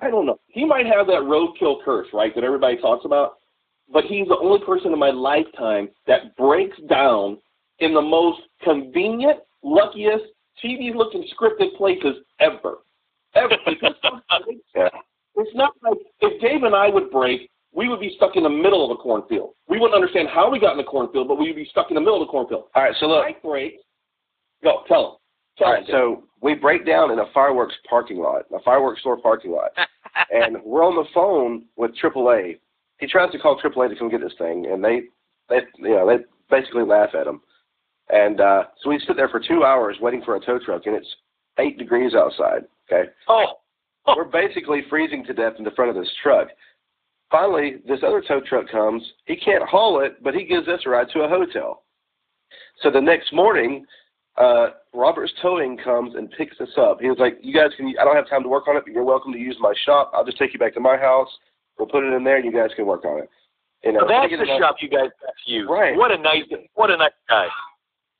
I 0.00 0.10
don't 0.10 0.26
know. 0.26 0.40
He 0.48 0.64
might 0.64 0.86
have 0.86 1.06
that 1.08 1.22
roadkill 1.22 1.84
curse, 1.84 2.08
right? 2.12 2.34
That 2.34 2.44
everybody 2.44 2.76
talks 2.78 3.04
about. 3.04 3.34
But 3.92 4.04
he's 4.04 4.28
the 4.28 4.38
only 4.38 4.64
person 4.64 4.92
in 4.92 4.98
my 4.98 5.10
lifetime 5.10 5.90
that 6.06 6.34
breaks 6.36 6.78
down 6.88 7.38
in 7.80 7.92
the 7.92 8.00
most 8.00 8.40
convenient, 8.62 9.40
luckiest, 9.62 10.24
TV-looking 10.64 11.26
scripted 11.36 11.76
places 11.76 12.16
ever. 12.40 12.78
Ever. 13.34 13.56
Because 13.66 13.94
Yeah. 14.74 14.88
it's 15.36 15.54
not 15.54 15.72
like 15.82 15.98
if 16.20 16.40
Dave 16.40 16.62
and 16.62 16.74
I 16.74 16.88
would 16.88 17.10
break, 17.10 17.50
we 17.74 17.88
would 17.88 18.00
be 18.00 18.12
stuck 18.16 18.36
in 18.36 18.42
the 18.42 18.50
middle 18.50 18.84
of 18.84 18.90
a 18.90 19.00
cornfield. 19.00 19.54
We 19.68 19.78
wouldn't 19.78 19.94
understand 19.94 20.28
how 20.28 20.50
we 20.50 20.60
got 20.60 20.72
in 20.72 20.78
the 20.78 20.84
cornfield, 20.84 21.28
but 21.28 21.38
we'd 21.38 21.56
be 21.56 21.66
stuck 21.70 21.90
in 21.90 21.94
the 21.94 22.00
middle 22.00 22.20
of 22.20 22.26
the 22.26 22.30
cornfield. 22.30 22.64
All 22.74 22.82
right. 22.82 22.94
So 23.00 23.06
look. 23.06 23.24
Mike 23.24 23.42
breaks. 23.42 23.82
Go, 24.62 24.82
tell 24.86 25.00
him. 25.04 25.12
Tell 25.58 25.66
All 25.66 25.72
right. 25.74 25.82
him. 25.82 25.88
So 25.90 26.24
we 26.40 26.54
break 26.54 26.86
down 26.86 27.10
in 27.10 27.18
a 27.18 27.24
fireworks 27.32 27.74
parking 27.88 28.18
lot, 28.18 28.42
a 28.54 28.60
fireworks 28.60 29.00
store 29.00 29.16
parking 29.20 29.52
lot, 29.52 29.70
and 30.30 30.58
we're 30.64 30.84
on 30.84 30.96
the 30.96 31.08
phone 31.14 31.64
with 31.76 31.92
AAA. 32.02 32.58
He 32.98 33.06
tries 33.06 33.32
to 33.32 33.38
call 33.38 33.60
AAA 33.60 33.90
to 33.90 33.96
come 33.96 34.10
get 34.10 34.20
this 34.20 34.32
thing, 34.38 34.66
and 34.70 34.84
they, 34.84 35.02
they, 35.48 35.60
you 35.78 35.90
know, 35.90 36.06
they 36.06 36.24
basically 36.50 36.84
laugh 36.84 37.10
at 37.18 37.26
him. 37.26 37.40
And 38.10 38.40
uh, 38.40 38.64
so 38.82 38.90
we 38.90 39.00
sit 39.06 39.16
there 39.16 39.28
for 39.28 39.40
two 39.40 39.64
hours 39.64 39.96
waiting 40.00 40.22
for 40.22 40.36
a 40.36 40.40
tow 40.40 40.58
truck, 40.64 40.82
and 40.86 40.94
it's 40.94 41.08
eight 41.58 41.78
degrees 41.78 42.14
outside. 42.14 42.62
Okay. 42.90 43.10
Oh, 43.28 43.54
We're 44.06 44.24
basically 44.24 44.82
freezing 44.90 45.24
to 45.26 45.32
death 45.32 45.54
in 45.58 45.64
the 45.64 45.70
front 45.72 45.90
of 45.90 45.96
this 45.96 46.12
truck. 46.22 46.48
Finally, 47.32 47.76
this 47.88 48.00
other 48.06 48.22
tow 48.26 48.40
truck 48.46 48.68
comes. 48.70 49.02
He 49.24 49.36
can't 49.36 49.64
haul 49.64 50.00
it, 50.00 50.22
but 50.22 50.34
he 50.34 50.44
gives 50.44 50.68
us 50.68 50.80
a 50.84 50.90
ride 50.90 51.08
to 51.14 51.20
a 51.20 51.28
hotel. 51.28 51.82
So 52.82 52.90
the 52.90 53.00
next 53.00 53.32
morning, 53.32 53.86
uh, 54.36 54.68
Robert's 54.92 55.32
Towing 55.40 55.78
comes 55.78 56.14
and 56.14 56.30
picks 56.30 56.60
us 56.60 56.68
up. 56.76 57.00
He 57.00 57.08
was 57.08 57.18
like, 57.18 57.38
"You 57.40 57.54
guys 57.54 57.70
can. 57.76 57.88
I 57.98 58.04
don't 58.04 58.16
have 58.16 58.28
time 58.28 58.42
to 58.42 58.48
work 58.50 58.68
on 58.68 58.76
it, 58.76 58.84
but 58.84 58.92
you're 58.92 59.02
welcome 59.04 59.32
to 59.32 59.38
use 59.38 59.56
my 59.60 59.72
shop. 59.84 60.12
I'll 60.14 60.24
just 60.24 60.38
take 60.38 60.52
you 60.52 60.58
back 60.58 60.74
to 60.74 60.80
my 60.80 60.96
house. 60.98 61.28
We'll 61.78 61.88
put 61.88 62.04
it 62.04 62.12
in 62.12 62.22
there, 62.22 62.36
and 62.36 62.44
you 62.44 62.52
guys 62.52 62.70
can 62.76 62.86
work 62.86 63.04
on 63.06 63.18
it." 63.18 63.30
You 63.82 63.92
know, 63.92 64.00
so 64.00 64.08
that's 64.08 64.30
the 64.30 64.58
shop 64.58 64.76
you 64.80 64.88
guys 64.88 65.08
got 65.20 65.34
to 65.44 65.50
use. 65.50 65.66
Right. 65.68 65.96
What 65.96 66.12
a 66.12 66.18
nice, 66.18 66.44
what 66.74 66.90
a 66.90 66.96
nice 66.96 67.10
guy. 67.28 67.48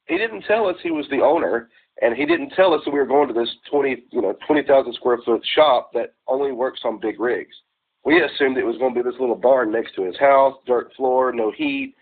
he 0.07 0.19
didn't 0.19 0.43
tell 0.43 0.67
us 0.67 0.77
he 0.83 0.91
was 0.91 1.07
the 1.11 1.21
owner, 1.21 1.69
and 2.01 2.17
he 2.17 2.27
didn't 2.27 2.51
tell 2.51 2.75
us 2.75 2.81
that 2.85 2.91
we 2.91 2.99
were 2.99 3.07
going 3.07 3.29
to 3.29 3.35
this 3.35 3.51
twenty, 3.71 4.05
you 4.11 4.23
know, 4.23 4.35
twenty 4.47 4.63
thousand 4.63 4.95
square 4.95 5.19
foot 5.25 5.43
shop 5.55 5.93
that 5.93 6.15
only 6.27 6.53
works 6.53 6.81
on 6.85 6.99
big 6.99 7.21
rigs. 7.21 7.55
We 8.05 8.21
assumed 8.23 8.59
it 8.59 8.65
was 8.67 8.79
going 8.79 8.95
to 8.95 9.03
be 9.03 9.09
this 9.09 9.19
little 9.21 9.37
barn 9.37 9.71
next 9.71 9.95
to 9.95 10.03
his 10.03 10.19
house, 10.19 10.57
dirt 10.67 10.93
floor, 10.97 11.33
no 11.33 11.53
heat. 11.53 11.95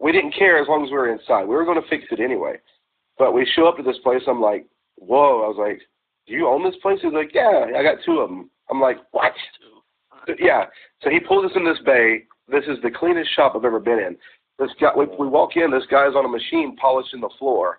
We 0.00 0.10
didn't 0.12 0.34
care 0.36 0.58
as 0.60 0.66
long 0.68 0.84
as 0.84 0.90
we 0.90 0.96
were 0.96 1.12
inside. 1.12 1.44
We 1.44 1.54
were 1.54 1.64
going 1.64 1.80
to 1.80 1.88
fix 1.88 2.04
it 2.10 2.20
anyway. 2.20 2.56
But 3.18 3.32
we 3.32 3.46
show 3.54 3.66
up 3.68 3.76
to 3.76 3.82
this 3.84 3.98
place. 4.02 4.22
I'm 4.26 4.40
like, 4.40 4.66
whoa! 4.96 5.42
I 5.44 5.48
was 5.48 5.56
like, 5.58 5.80
do 6.26 6.32
you 6.34 6.48
own 6.48 6.64
this 6.64 6.74
place? 6.82 6.98
He's 7.02 7.12
like, 7.12 7.30
yeah, 7.32 7.66
I 7.76 7.82
got 7.84 7.98
two 8.04 8.18
of 8.18 8.28
them. 8.28 8.50
I'm 8.70 8.80
like, 8.80 8.96
what? 9.12 9.32
Yeah. 10.38 10.64
So 11.02 11.10
he 11.10 11.20
pulls 11.20 11.44
us 11.44 11.56
in 11.56 11.64
this 11.64 11.78
bay. 11.84 12.24
This 12.48 12.64
is 12.66 12.78
the 12.82 12.90
cleanest 12.90 13.34
shop 13.36 13.52
I've 13.54 13.64
ever 13.64 13.78
been 13.78 13.98
in. 14.00 14.16
This 14.58 14.70
guy, 14.80 14.90
we, 14.96 15.06
we 15.18 15.28
walk 15.28 15.50
in. 15.56 15.70
This 15.70 15.86
guy's 15.90 16.14
on 16.16 16.24
a 16.24 16.28
machine 16.28 16.76
polishing 16.76 17.20
the 17.20 17.30
floor, 17.38 17.78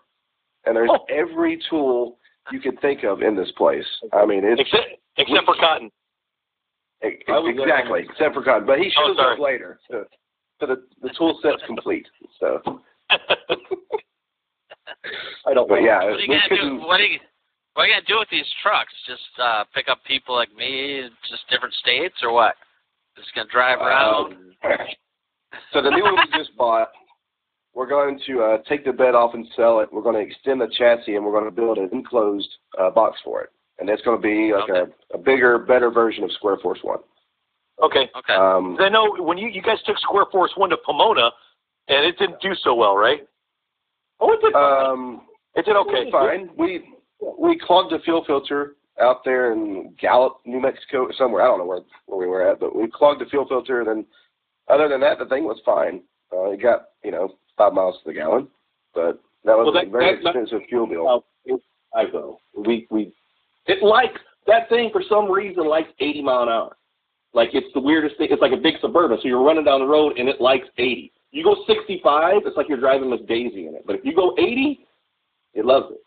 and 0.66 0.76
there's 0.76 0.90
Oh. 0.92 1.06
every 1.10 1.60
tool 1.70 2.18
you 2.52 2.60
could 2.60 2.80
think 2.82 3.04
of 3.04 3.22
in 3.22 3.36
this 3.36 3.52
place. 3.58 3.86
I 4.14 4.26
mean, 4.26 4.44
it's 4.46 4.62
Except, 4.62 4.86
except 5.18 5.46
for 5.46 5.56
cotton. 5.56 5.88
e- 5.88 5.90
I 5.90 5.92
was 5.92 6.95
there. 6.95 6.95
Exactly 7.06 8.02
except 8.10 8.34
for 8.34 8.44
cotton. 8.44 8.66
But 8.66 8.80
he 8.80 8.92
Oh, 8.98 9.08
shows 9.08 9.18
sorry. 9.18 9.34
up 9.34 9.40
later, 9.40 9.80
so, 9.90 10.06
so 10.60 10.66
the 10.68 10.84
the 11.02 11.10
tool 11.18 11.40
set's 11.42 11.62
complete. 11.66 12.08
So, 12.40 12.62
I 15.46 15.54
don't 15.54 15.68
but 15.70 15.76
know. 15.80 15.86
yeah, 15.86 15.98
What 16.04 16.14
are 16.14 16.20
you 16.20 16.28
we 16.30 16.40
gonna 16.50 16.62
do? 16.62 16.76
What 16.86 17.00
are 17.02 17.06
you? 17.06 17.20
What 17.74 17.84
are 17.84 17.88
you 17.88 17.94
gonna 17.96 18.06
do 18.08 18.20
with 18.20 18.30
these 18.32 18.46
trucks? 18.64 18.94
Just 19.08 19.22
uh, 19.42 19.64
pick 19.74 19.88
up 19.90 20.00
people 20.08 20.36
like 20.36 20.54
me, 20.56 21.08
just 21.30 21.44
different 21.50 21.74
states, 21.76 22.16
or 22.24 22.32
what? 22.34 22.56
Just 23.18 23.34
gonna 23.36 23.50
drive 23.52 23.80
around? 23.80 24.34
Um, 24.34 24.52
so 25.74 25.82
the 25.82 25.90
new 25.90 26.04
one 26.04 26.16
we 26.16 26.38
just 26.38 26.56
bought, 26.58 26.90
we're 27.74 27.88
going 27.88 28.20
to 28.28 28.42
uh, 28.44 28.58
take 28.68 28.86
the 28.86 28.92
bed 28.94 29.16
off 29.16 29.34
and 29.34 29.46
sell 29.56 29.80
it. 29.82 29.90
We're 29.92 30.02
going 30.02 30.16
to 30.16 30.22
extend 30.22 30.62
the 30.62 30.68
chassis 30.78 31.16
and 31.16 31.26
we're 31.26 31.32
going 31.34 31.46
to 31.46 31.52
build 31.52 31.78
an 31.78 31.90
enclosed 31.92 32.48
uh, 32.80 32.90
box 32.90 33.20
for 33.24 33.42
it. 33.42 33.50
And 33.80 33.90
it's 33.90 34.02
going 34.04 34.18
to 34.18 34.22
be 34.22 34.54
like 34.54 34.70
Okay. 34.70 34.92
a, 35.14 35.16
a 35.16 35.18
bigger, 35.18 35.60
better 35.60 35.92
version 35.92 36.24
of 36.24 36.32
Square 36.34 36.58
Force 36.62 36.80
One. 36.82 37.00
okay. 37.84 38.10
okay. 38.18 38.34
Um, 38.34 38.78
'Cause 38.78 38.86
I 38.86 38.90
know 38.90 39.16
when 39.22 39.38
you, 39.38 39.50
you 39.50 39.62
guys 39.62 39.82
took 39.86 39.98
Square 40.00 40.26
Force 40.32 40.52
1 40.56 40.70
to 40.70 40.78
Pomona, 40.86 41.30
and 41.88 42.06
it 42.06 42.18
didn't 42.18 42.40
do 42.42 42.54
so 42.64 42.74
well, 42.74 42.96
right? 42.96 43.28
Oh, 44.20 44.32
it 44.32 44.42
did. 44.42 44.56
um, 44.56 45.22
It 45.56 45.66
did 45.66 45.76
okay. 45.76 46.04
It's 46.04 46.12
fine. 46.12 46.50
We 46.58 46.90
we 47.40 47.58
clogged 47.60 47.92
the 47.94 48.00
fuel 48.00 48.24
filter 48.26 48.76
out 49.02 49.24
there 49.26 49.52
in 49.52 49.94
Gallup, 50.00 50.38
New 50.46 50.62
Mexico, 50.62 51.10
somewhere. 51.18 51.42
I 51.44 51.48
don't 51.48 51.60
know 51.60 51.66
where 51.66 51.82
where 52.06 52.18
we 52.20 52.28
were 52.28 52.50
at, 52.50 52.60
but 52.62 52.74
we 52.76 52.88
clogged 52.90 53.20
the 53.22 53.26
fuel 53.26 53.46
filter. 53.48 53.80
And 53.82 53.88
then, 53.90 54.06
other 54.70 54.88
than 54.88 55.02
that, 55.02 55.20
the 55.20 55.26
thing 55.26 55.44
was 55.44 55.60
fine. 55.66 56.02
Uh, 56.34 56.52
it 56.52 56.62
got 56.62 56.86
you 57.04 57.12
know 57.12 57.36
five 57.58 57.74
miles 57.74 57.96
to 58.00 58.02
the 58.06 58.14
gallon, 58.14 58.48
but 58.94 59.20
that 59.44 59.58
was 59.58 59.66
Well, 59.74 59.84
a 59.84 59.86
very 59.90 60.16
that- 60.16 60.24
that- 60.24 60.30
expensive 60.36 60.62
fuel 60.70 60.88
bill. 60.88 61.04
Well, 61.06 61.26
it, 61.46 61.62
I 61.94 62.06
go. 62.06 62.40
We 62.58 62.88
we 62.90 63.14
it 63.68 63.84
likes 63.84 64.20
that 64.48 64.70
thing 64.70 64.90
for 64.92 65.02
some 65.10 65.32
reason 65.32 65.68
likes 65.68 65.90
80 66.00 66.22
mile 66.22 66.44
an 66.44 66.50
hour. 66.50 66.78
Like 67.34 67.50
it's 67.54 67.68
the 67.74 67.80
weirdest 67.82 68.18
thing. 68.18 68.28
It's 68.32 68.42
like 68.42 68.54
a 68.54 68.58
big 68.58 68.76
suburban. 68.82 69.18
So 69.22 69.28
you're 69.28 69.44
running 69.44 69.66
down 69.66 69.80
the 69.82 69.86
road 69.88 70.18
and 70.18 70.30
it 70.30 70.40
likes 70.40 70.68
80. 70.78 71.12
You 71.32 71.44
go 71.44 71.56
65, 71.68 72.44
it's 72.46 72.56
like 72.56 72.70
you're 72.70 72.80
driving 72.80 73.10
Miss 73.10 73.20
Daisy 73.28 73.68
in 73.68 73.76
it. 73.76 73.84
But 73.86 73.98
if 73.98 74.06
you 74.06 74.16
go 74.16 74.34
80, 74.38 74.80
it 75.54 75.66
loves 75.66 75.88
it. 75.92 76.00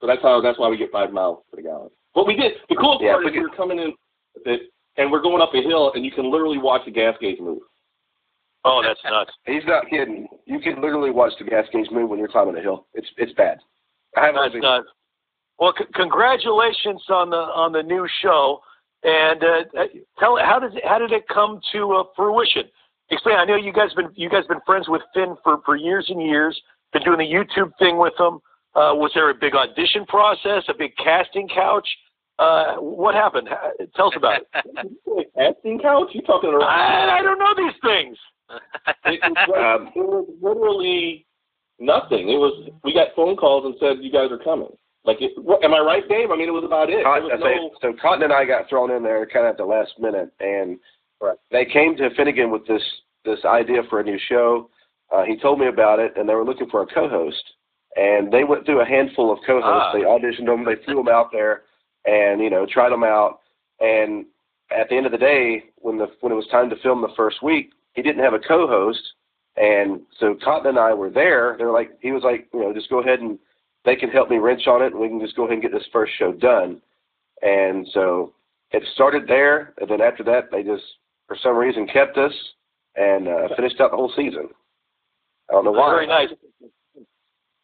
So 0.00 0.06
that's 0.06 0.22
how. 0.22 0.40
That's 0.40 0.58
why 0.58 0.68
we 0.68 0.76
get 0.76 0.90
five 0.90 1.12
miles 1.12 1.38
per 1.52 1.60
gallon. 1.62 1.90
What 2.14 2.26
we 2.26 2.34
did. 2.36 2.52
The 2.68 2.76
cool 2.76 2.98
part 2.98 3.20
we 3.20 3.26
is 3.26 3.32
we 3.32 3.32
get- 3.32 3.42
were 3.42 3.56
coming 3.56 3.78
in 3.78 3.92
with 4.34 4.46
it, 4.46 4.70
and 4.96 5.10
we're 5.10 5.22
going 5.22 5.40
up 5.42 5.54
a 5.54 5.62
hill, 5.62 5.92
and 5.94 6.04
you 6.04 6.10
can 6.10 6.30
literally 6.30 6.58
watch 6.58 6.82
the 6.84 6.90
gas 6.90 7.14
gauge 7.20 7.40
move. 7.40 7.60
Oh, 8.64 8.82
that's 8.82 9.00
nuts. 9.04 9.30
He's 9.46 9.62
not 9.66 9.88
kidding. 9.88 10.26
You 10.46 10.60
can 10.60 10.76
literally 10.80 11.10
watch 11.10 11.32
the 11.38 11.44
gas 11.44 11.64
gauge 11.72 11.90
move 11.90 12.08
when 12.10 12.18
you're 12.18 12.28
climbing 12.28 12.56
a 12.56 12.60
hill. 12.60 12.86
It's 12.94 13.08
it's 13.16 13.32
bad. 13.34 13.58
I 14.16 14.26
haven't 14.26 14.40
That's 14.42 14.54
really- 14.54 14.66
nuts. 14.66 14.88
Well, 15.58 15.72
c- 15.78 15.84
congratulations 15.94 17.02
on 17.08 17.30
the 17.30 17.36
on 17.36 17.72
the 17.72 17.82
new 17.82 18.06
show, 18.22 18.60
And 19.02 19.42
uh, 19.44 19.80
uh, 19.80 19.84
tell 20.18 20.36
how 20.38 20.58
did 20.58 20.74
it, 20.74 20.84
how 20.84 20.98
did 20.98 21.12
it 21.12 21.28
come 21.28 21.60
to 21.72 21.92
uh, 21.92 22.04
fruition? 22.16 22.64
Explain. 23.10 23.36
I 23.36 23.44
know 23.44 23.56
you 23.56 23.72
guys 23.72 23.92
been 23.94 24.10
you 24.14 24.28
guys 24.30 24.46
been 24.48 24.60
friends 24.66 24.88
with 24.88 25.02
Finn 25.12 25.36
for 25.44 25.58
for 25.64 25.76
years 25.76 26.06
and 26.08 26.20
years. 26.22 26.60
Been 26.92 27.02
doing 27.02 27.18
the 27.18 27.24
YouTube 27.24 27.72
thing 27.78 27.98
with 27.98 28.14
him. 28.18 28.40
Uh, 28.74 28.90
was 28.94 29.12
there 29.14 29.30
a 29.30 29.34
big 29.34 29.54
audition 29.54 30.04
process, 30.06 30.64
a 30.68 30.74
big 30.76 30.96
casting 30.96 31.48
couch? 31.48 31.86
Uh, 32.38 32.74
what 32.76 33.14
happened? 33.14 33.48
Tell 33.94 34.06
us 34.08 34.14
about 34.16 34.40
it. 34.42 35.28
casting 35.38 35.78
couch? 35.78 36.08
You 36.12 36.22
talking 36.22 36.50
around? 36.50 36.64
I, 36.64 37.18
I 37.18 37.22
don't 37.22 37.38
know 37.38 37.54
these 37.56 37.74
things. 37.84 38.16
it, 39.04 39.22
um, 39.24 39.88
it 39.94 40.04
was 40.04 40.28
literally 40.42 41.26
nothing. 41.78 42.28
It 42.30 42.38
was 42.38 42.70
we 42.82 42.92
got 42.92 43.08
phone 43.14 43.36
calls 43.36 43.64
and 43.66 43.74
said 43.78 44.02
you 44.02 44.10
guys 44.10 44.32
are 44.32 44.42
coming. 44.42 44.68
Like, 45.04 45.18
it, 45.20 45.32
am 45.62 45.74
I 45.74 45.80
right, 45.80 46.08
Dave? 46.08 46.30
I 46.30 46.36
mean, 46.36 46.48
it 46.48 46.52
was 46.52 46.64
about 46.64 46.88
it. 46.88 47.04
Cotton, 47.04 47.24
was 47.24 47.40
no... 47.40 47.90
so 47.90 47.96
Cotton 48.00 48.24
and 48.24 48.32
I 48.32 48.44
got 48.44 48.68
thrown 48.68 48.90
in 48.90 49.02
there 49.02 49.26
kind 49.26 49.46
of 49.46 49.52
at 49.52 49.56
the 49.58 49.64
last 49.64 49.92
minute, 49.98 50.32
and 50.40 50.78
right. 51.20 51.36
they 51.50 51.66
came 51.66 51.94
to 51.96 52.08
Finnegan 52.16 52.50
with 52.50 52.66
this 52.66 52.82
this 53.24 53.44
idea 53.44 53.82
for 53.90 54.00
a 54.00 54.04
new 54.04 54.18
show. 54.28 54.70
Uh, 55.12 55.22
he 55.24 55.36
told 55.36 55.58
me 55.58 55.68
about 55.68 55.98
it, 55.98 56.14
and 56.16 56.28
they 56.28 56.34
were 56.34 56.44
looking 56.44 56.68
for 56.70 56.82
a 56.82 56.86
co-host. 56.86 57.42
And 57.96 58.32
they 58.32 58.42
went 58.42 58.66
through 58.66 58.80
a 58.80 58.84
handful 58.84 59.32
of 59.32 59.38
co-hosts. 59.46 59.88
Ah. 59.88 59.92
They 59.92 60.00
auditioned 60.00 60.46
them. 60.46 60.64
They 60.64 60.82
threw 60.84 60.96
them 60.96 61.08
out 61.08 61.30
there, 61.30 61.62
and 62.06 62.40
you 62.40 62.50
know, 62.50 62.66
tried 62.66 62.90
them 62.90 63.04
out. 63.04 63.40
And 63.80 64.24
at 64.76 64.88
the 64.88 64.96
end 64.96 65.06
of 65.06 65.12
the 65.12 65.18
day, 65.18 65.64
when 65.76 65.98
the 65.98 66.06
when 66.20 66.32
it 66.32 66.36
was 66.36 66.48
time 66.50 66.70
to 66.70 66.76
film 66.76 67.02
the 67.02 67.14
first 67.16 67.42
week, 67.42 67.72
he 67.92 68.02
didn't 68.02 68.24
have 68.24 68.34
a 68.34 68.38
co-host, 68.38 69.02
and 69.56 70.00
so 70.18 70.34
Cotton 70.42 70.70
and 70.70 70.78
I 70.78 70.94
were 70.94 71.10
there. 71.10 71.56
They're 71.58 71.72
like, 71.72 71.90
he 72.00 72.10
was 72.10 72.22
like, 72.22 72.48
you 72.52 72.60
know, 72.60 72.72
just 72.72 72.90
go 72.90 73.00
ahead 73.00 73.20
and 73.20 73.38
they 73.84 73.96
can 73.96 74.10
help 74.10 74.30
me 74.30 74.38
wrench 74.38 74.66
on 74.66 74.82
it, 74.82 74.92
and 74.92 75.00
we 75.00 75.08
can 75.08 75.20
just 75.20 75.36
go 75.36 75.44
ahead 75.44 75.54
and 75.54 75.62
get 75.62 75.72
this 75.72 75.86
first 75.92 76.12
show 76.18 76.32
done. 76.32 76.80
And 77.42 77.86
so 77.92 78.32
it 78.70 78.82
started 78.94 79.24
there, 79.26 79.74
and 79.78 79.88
then 79.88 80.00
after 80.00 80.24
that, 80.24 80.50
they 80.50 80.62
just 80.62 80.84
for 81.26 81.36
some 81.42 81.56
reason 81.56 81.86
kept 81.86 82.16
us 82.18 82.32
and 82.96 83.28
uh, 83.28 83.48
finished 83.56 83.80
out 83.80 83.90
the 83.90 83.96
whole 83.96 84.12
season. 84.16 84.48
I 85.50 85.54
don't 85.54 85.64
know 85.64 85.72
why. 85.72 85.90
Very 85.90 86.06
nice. 86.06 86.28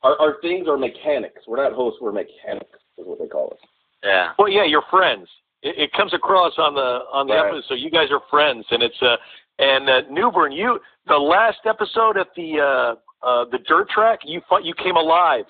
Our, 0.02 0.18
our 0.18 0.36
things 0.40 0.66
are 0.68 0.76
mechanics. 0.76 1.42
We're 1.46 1.62
not 1.62 1.72
hosts. 1.72 2.00
We're 2.00 2.12
mechanics. 2.12 2.78
Is 2.98 3.06
what 3.06 3.18
they 3.18 3.26
call 3.26 3.48
us. 3.52 3.58
Yeah. 4.02 4.32
Well, 4.38 4.48
yeah, 4.48 4.64
you're 4.64 4.84
friends. 4.90 5.28
It, 5.62 5.78
it 5.78 5.92
comes 5.92 6.14
across 6.14 6.54
on 6.58 6.74
the 6.74 7.00
on 7.12 7.26
the 7.26 7.34
right. 7.34 7.48
episode. 7.48 7.64
So 7.68 7.74
you 7.74 7.90
guys 7.90 8.08
are 8.10 8.20
friends, 8.30 8.64
and 8.70 8.82
it's 8.82 9.00
uh 9.02 9.16
and 9.58 9.88
uh, 9.88 10.00
Newburn, 10.10 10.52
you 10.52 10.78
the 11.06 11.16
last 11.16 11.58
episode 11.66 12.16
at 12.16 12.28
the 12.36 12.60
uh 12.60 13.26
uh 13.26 13.44
the 13.50 13.58
dirt 13.66 13.88
track, 13.90 14.20
you 14.24 14.40
fought, 14.48 14.64
you 14.64 14.74
came 14.74 14.96
alive. 14.96 15.44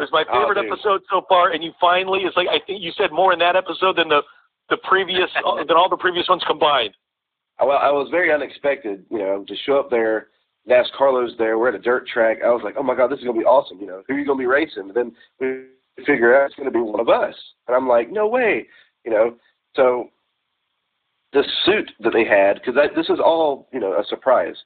It 0.00 0.08
was 0.08 0.12
my 0.12 0.24
Oh, 0.32 0.40
favorite 0.40 0.62
dude. 0.62 0.72
episode 0.72 1.02
so 1.10 1.22
far, 1.28 1.50
and 1.50 1.62
you 1.62 1.72
finally 1.80 2.20
it's 2.20 2.36
like 2.36 2.48
I 2.48 2.58
think 2.66 2.80
you 2.82 2.90
said 2.96 3.12
more 3.12 3.32
in 3.34 3.38
that 3.40 3.54
episode 3.54 3.96
than 3.96 4.08
the 4.08 4.22
the 4.70 4.78
previous 4.78 5.28
than 5.68 5.76
all 5.76 5.88
the 5.90 5.96
previous 5.96 6.26
ones 6.28 6.42
combined. 6.46 6.94
Well, 7.60 7.76
I 7.76 7.90
was 7.90 8.08
very 8.10 8.32
unexpected, 8.32 9.04
you 9.10 9.18
know, 9.18 9.44
to 9.46 9.54
show 9.66 9.78
up 9.78 9.90
there. 9.90 10.28
NASCARlo's 10.68 11.36
there. 11.38 11.58
We're 11.58 11.68
at 11.68 11.74
a 11.74 11.78
dirt 11.78 12.06
track. 12.06 12.38
I 12.44 12.48
was 12.50 12.62
like, 12.64 12.74
oh 12.78 12.82
my 12.82 12.94
god, 12.94 13.10
this 13.10 13.18
is 13.18 13.24
gonna 13.24 13.38
be 13.38 13.44
awesome. 13.44 13.78
You 13.80 13.86
know, 13.86 14.02
who 14.08 14.14
are 14.14 14.18
you 14.18 14.26
gonna 14.26 14.38
be 14.38 14.46
racing? 14.46 14.84
And 14.90 14.94
then 14.94 15.12
we 15.40 16.04
figure 16.06 16.34
out 16.34 16.46
it's 16.46 16.54
gonna 16.54 16.70
be 16.70 16.80
one 16.80 17.00
of 17.00 17.08
us. 17.10 17.34
And 17.66 17.76
I'm 17.76 17.86
like, 17.88 18.10
no 18.10 18.26
way. 18.26 18.66
You 19.04 19.10
know, 19.10 19.34
so 19.76 20.08
the 21.32 21.44
suit 21.64 21.90
that 22.00 22.12
they 22.12 22.24
had, 22.24 22.54
because 22.54 22.74
this 22.96 23.08
is 23.08 23.20
all 23.22 23.68
you 23.72 23.80
know 23.80 23.92
a 23.98 24.04
surprise. 24.08 24.56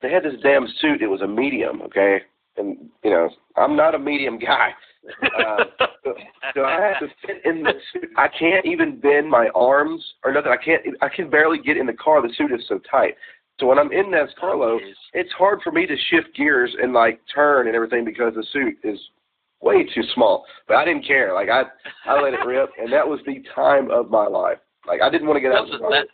They 0.00 0.10
had 0.10 0.24
this 0.24 0.34
damn 0.42 0.66
suit. 0.80 1.00
It 1.02 1.06
was 1.08 1.20
a 1.20 1.28
medium, 1.28 1.80
okay. 1.82 2.22
And 2.56 2.90
you 3.02 3.10
know, 3.10 3.28
I'm 3.56 3.76
not 3.76 3.94
a 3.94 3.98
medium 3.98 4.38
guy. 4.38 4.70
Uh, 5.36 5.64
so, 6.04 6.14
so 6.54 6.64
I 6.64 6.80
have 6.80 7.00
to 7.00 7.08
fit 7.26 7.44
in 7.44 7.64
the 7.64 7.72
suit. 7.92 8.10
I 8.16 8.28
can't 8.28 8.64
even 8.64 9.00
bend 9.00 9.28
my 9.28 9.48
arms 9.52 10.00
or 10.24 10.32
nothing. 10.32 10.52
I 10.52 10.62
can't. 10.62 10.80
I 11.00 11.08
can 11.08 11.28
barely 11.28 11.58
get 11.58 11.76
in 11.76 11.86
the 11.86 11.92
car. 11.92 12.22
The 12.22 12.32
suit 12.38 12.52
is 12.52 12.64
so 12.68 12.78
tight. 12.88 13.16
So 13.58 13.66
when 13.66 13.78
I'm 13.78 13.92
in 13.92 14.06
NASCARlo, 14.06 14.78
Jeez. 14.78 14.92
it's 15.14 15.32
hard 15.32 15.60
for 15.62 15.72
me 15.72 15.86
to 15.86 15.96
shift 16.10 16.34
gears 16.36 16.74
and 16.80 16.92
like 16.92 17.20
turn 17.34 17.66
and 17.66 17.76
everything 17.76 18.04
because 18.04 18.34
the 18.34 18.46
suit 18.52 18.76
is 18.84 18.98
way 19.60 19.84
too 19.84 20.02
small. 20.14 20.44
But 20.66 20.76
I 20.76 20.84
didn't 20.84 21.06
care. 21.06 21.34
Like 21.34 21.48
I, 21.48 21.62
I 22.06 22.20
let 22.20 22.34
it 22.34 22.44
rip, 22.46 22.70
and 22.78 22.92
that 22.92 23.06
was 23.06 23.20
the 23.26 23.42
time 23.54 23.90
of 23.90 24.10
my 24.10 24.26
life. 24.26 24.58
Like 24.86 25.00
I 25.00 25.10
didn't 25.10 25.26
want 25.26 25.36
to 25.36 25.40
get 25.40 25.52
out 25.52 25.64
That's, 25.64 25.74
of 25.74 25.80
the 25.80 25.88
car. 25.88 25.90
that, 25.90 26.06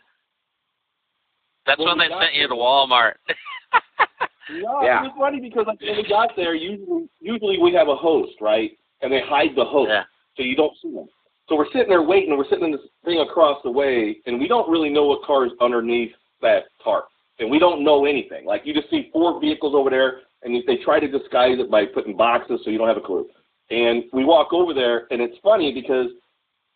that's 1.65 1.79
when 1.79 1.97
they 1.97 2.07
sent 2.07 2.35
you 2.35 2.47
to 2.47 2.53
Walmart. 2.53 3.13
Yeah, 4.51 4.61
Yeah. 4.83 4.99
it 4.99 5.03
was 5.03 5.15
funny 5.17 5.39
because 5.39 5.65
like 5.67 5.79
when 5.81 5.97
we 5.97 6.03
got 6.07 6.35
there, 6.35 6.55
usually 6.55 7.07
usually 7.19 7.59
we 7.59 7.73
have 7.73 7.87
a 7.87 7.95
host, 7.95 8.33
right? 8.41 8.71
And 9.01 9.11
they 9.11 9.21
hide 9.21 9.55
the 9.55 9.65
host, 9.65 9.89
Yeah. 9.89 10.03
so 10.35 10.43
you 10.43 10.55
don't 10.55 10.75
see 10.81 10.91
them. 10.91 11.07
So 11.47 11.55
we're 11.55 11.71
sitting 11.71 11.89
there 11.89 12.03
waiting, 12.03 12.29
and 12.29 12.37
we're 12.37 12.47
sitting 12.47 12.65
in 12.65 12.71
this 12.71 12.81
thing 13.03 13.19
across 13.19 13.61
the 13.63 13.71
way, 13.71 14.17
and 14.27 14.39
we 14.39 14.47
don't 14.47 14.69
really 14.69 14.89
know 14.89 15.05
what 15.05 15.23
car 15.23 15.45
is 15.45 15.51
underneath 15.59 16.13
that 16.41 16.65
tarp, 16.83 17.07
and 17.39 17.49
we 17.49 17.57
don't 17.59 17.83
know 17.83 18.05
anything. 18.05 18.45
Like 18.45 18.65
you 18.65 18.73
just 18.73 18.89
see 18.89 19.09
four 19.11 19.39
vehicles 19.39 19.73
over 19.75 19.89
there, 19.89 20.21
and 20.43 20.55
they 20.67 20.77
try 20.77 20.99
to 20.99 21.07
disguise 21.07 21.57
it 21.59 21.69
by 21.71 21.85
putting 21.85 22.15
boxes, 22.15 22.61
so 22.63 22.69
you 22.69 22.77
don't 22.77 22.87
have 22.87 22.97
a 22.97 23.01
clue. 23.01 23.27
And 23.71 24.03
we 24.13 24.25
walk 24.25 24.51
over 24.53 24.73
there, 24.73 25.07
and 25.11 25.21
it's 25.21 25.37
funny 25.43 25.73
because 25.73 26.07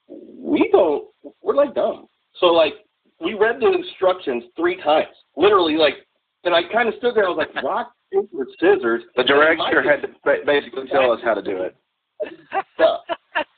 we 0.08 0.70
don't. 0.72 1.08
We're 1.42 1.56
like 1.56 1.74
dumb. 1.75 2.08
So 2.39 2.48
like 2.48 2.74
we 3.20 3.34
read 3.36 3.60
the 3.60 3.72
instructions 3.72 4.44
three 4.56 4.82
times, 4.82 5.15
literally 5.36 5.75
like. 5.75 6.02
And 6.43 6.53
I 6.53 6.62
kind 6.71 6.89
of 6.89 6.95
stood 6.97 7.15
there. 7.15 7.25
I 7.25 7.29
was 7.29 7.38
like, 7.38 7.63
rock, 7.63 7.93
paper, 8.12 8.47
scissors. 8.59 9.03
The 9.15 9.23
director 9.23 9.81
had 9.81 10.01
to 10.01 10.09
ba- 10.23 10.43
basically 10.45 10.88
tell 10.88 11.12
us 11.12 11.19
how 11.23 11.33
to 11.33 11.41
do 11.41 11.57
it. 11.57 11.75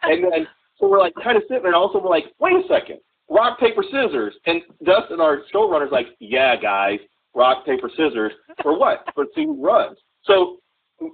And 0.03 0.23
then 0.23 0.47
so 0.79 0.87
we're 0.87 0.99
like 0.99 1.13
kind 1.23 1.37
of 1.37 1.43
sitting 1.43 1.63
there, 1.63 1.67
and 1.67 1.75
also 1.75 1.99
we're 1.99 2.09
like, 2.09 2.25
wait 2.39 2.53
a 2.53 2.67
second, 2.67 2.99
rock 3.29 3.59
paper 3.59 3.83
scissors. 3.83 4.35
And 4.45 4.61
Dustin, 4.83 5.21
our 5.21 5.41
showrunner's 5.53 5.91
like, 5.91 6.07
yeah, 6.19 6.55
guys, 6.55 6.99
rock 7.33 7.65
paper 7.65 7.89
scissors 7.89 8.31
for 8.61 8.77
what? 8.77 9.05
For 9.13 9.25
see 9.35 9.45
who 9.45 9.65
runs. 9.65 9.97
So 10.23 10.57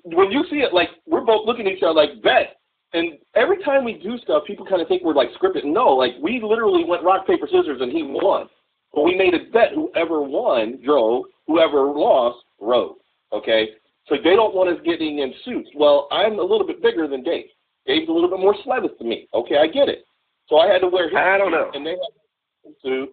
when 0.03 0.31
you 0.31 0.43
see 0.49 0.57
it, 0.57 0.73
like 0.73 0.89
we're 1.07 1.21
both 1.21 1.45
looking 1.45 1.67
at 1.67 1.73
each 1.73 1.83
other 1.83 1.93
like 1.93 2.21
bet. 2.21 2.57
And 2.93 3.17
every 3.35 3.63
time 3.63 3.85
we 3.85 3.93
do 3.93 4.17
stuff, 4.17 4.43
people 4.45 4.65
kind 4.65 4.81
of 4.81 4.87
think 4.87 5.03
we're 5.03 5.13
like 5.13 5.29
scripted. 5.41 5.63
No, 5.63 5.89
like 5.89 6.11
we 6.21 6.41
literally 6.43 6.83
went 6.83 7.03
rock 7.03 7.25
paper 7.25 7.47
scissors, 7.47 7.79
and 7.81 7.91
he 7.91 8.03
won. 8.03 8.49
But 8.93 9.03
we 9.03 9.15
made 9.15 9.33
a 9.33 9.51
bet: 9.51 9.73
whoever 9.73 10.21
won 10.21 10.79
drove, 10.83 11.25
whoever 11.47 11.85
lost 11.85 12.45
rode. 12.59 12.95
Okay, 13.33 13.69
so 14.07 14.15
they 14.15 14.35
don't 14.35 14.53
want 14.53 14.69
us 14.69 14.83
getting 14.85 15.19
in 15.19 15.33
suits. 15.45 15.69
Well, 15.75 16.07
I'm 16.11 16.39
a 16.39 16.43
little 16.43 16.67
bit 16.67 16.81
bigger 16.81 17.07
than 17.07 17.23
Dave. 17.23 17.45
Dave's 17.85 18.09
a 18.09 18.11
little 18.11 18.29
bit 18.29 18.39
more 18.39 18.55
sledded 18.63 18.91
than 18.99 19.09
me. 19.09 19.27
Okay, 19.33 19.57
I 19.57 19.67
get 19.67 19.89
it. 19.89 20.05
So 20.47 20.57
I 20.57 20.67
had 20.67 20.79
to 20.79 20.87
wear 20.87 21.09
his 21.09 21.17
I 21.17 21.37
don't 21.37 21.51
know. 21.51 21.71
and 21.73 21.85
they 21.85 21.91
had 21.91 22.71
a 22.71 22.73
suit, 22.81 23.09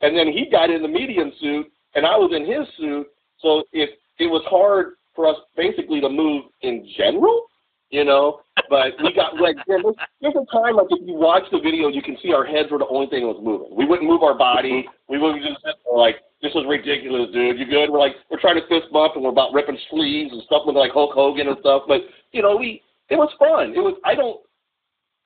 and 0.00 0.16
then 0.16 0.28
he 0.28 0.48
got 0.50 0.70
in 0.70 0.82
the 0.82 0.88
medium 0.88 1.32
suit, 1.40 1.70
and 1.94 2.04
I 2.04 2.16
was 2.16 2.32
in 2.34 2.44
his 2.44 2.66
suit. 2.76 3.06
So 3.40 3.62
it 3.72 3.90
it 4.18 4.26
was 4.26 4.42
hard 4.46 4.94
for 5.14 5.26
us 5.28 5.36
basically 5.56 6.00
to 6.00 6.08
move 6.08 6.44
in 6.62 6.88
general, 6.96 7.46
you 7.90 8.04
know. 8.04 8.40
But 8.68 8.92
we 9.02 9.12
got 9.12 9.36
like 9.40 9.56
there's, 9.66 9.84
there's 10.20 10.34
a 10.34 10.46
time 10.52 10.76
like 10.76 10.86
if 10.90 11.06
you 11.06 11.14
watch 11.14 11.44
the 11.52 11.58
video, 11.58 11.88
you 11.88 12.02
can 12.02 12.16
see 12.22 12.32
our 12.32 12.44
heads 12.44 12.70
were 12.70 12.78
the 12.78 12.88
only 12.88 13.08
thing 13.08 13.22
that 13.22 13.28
was 13.34 13.42
moving. 13.42 13.76
We 13.76 13.84
wouldn't 13.84 14.08
move 14.08 14.22
our 14.22 14.36
body. 14.36 14.86
We 15.08 15.18
wouldn't 15.18 15.42
just 15.42 15.58
like 15.92 16.16
this 16.42 16.52
was 16.54 16.64
ridiculous, 16.68 17.30
dude. 17.32 17.58
You 17.58 17.66
good? 17.66 17.90
We're 17.90 17.98
like 17.98 18.16
we're 18.30 18.40
trying 18.40 18.56
to 18.56 18.66
fist 18.68 18.92
bump 18.92 19.14
and 19.14 19.24
we're 19.24 19.30
about 19.30 19.52
ripping 19.52 19.78
sleeves 19.90 20.32
and 20.32 20.42
stuff 20.44 20.62
with 20.64 20.76
like 20.76 20.92
Hulk 20.92 21.12
Hogan 21.14 21.48
and 21.48 21.56
stuff. 21.60 21.82
But 21.86 22.02
you 22.32 22.42
know, 22.42 22.56
we 22.56 22.82
it 23.08 23.16
was 23.16 23.30
fun. 23.38 23.74
It 23.74 23.82
was 23.82 23.94
I 24.04 24.14
don't 24.14 24.40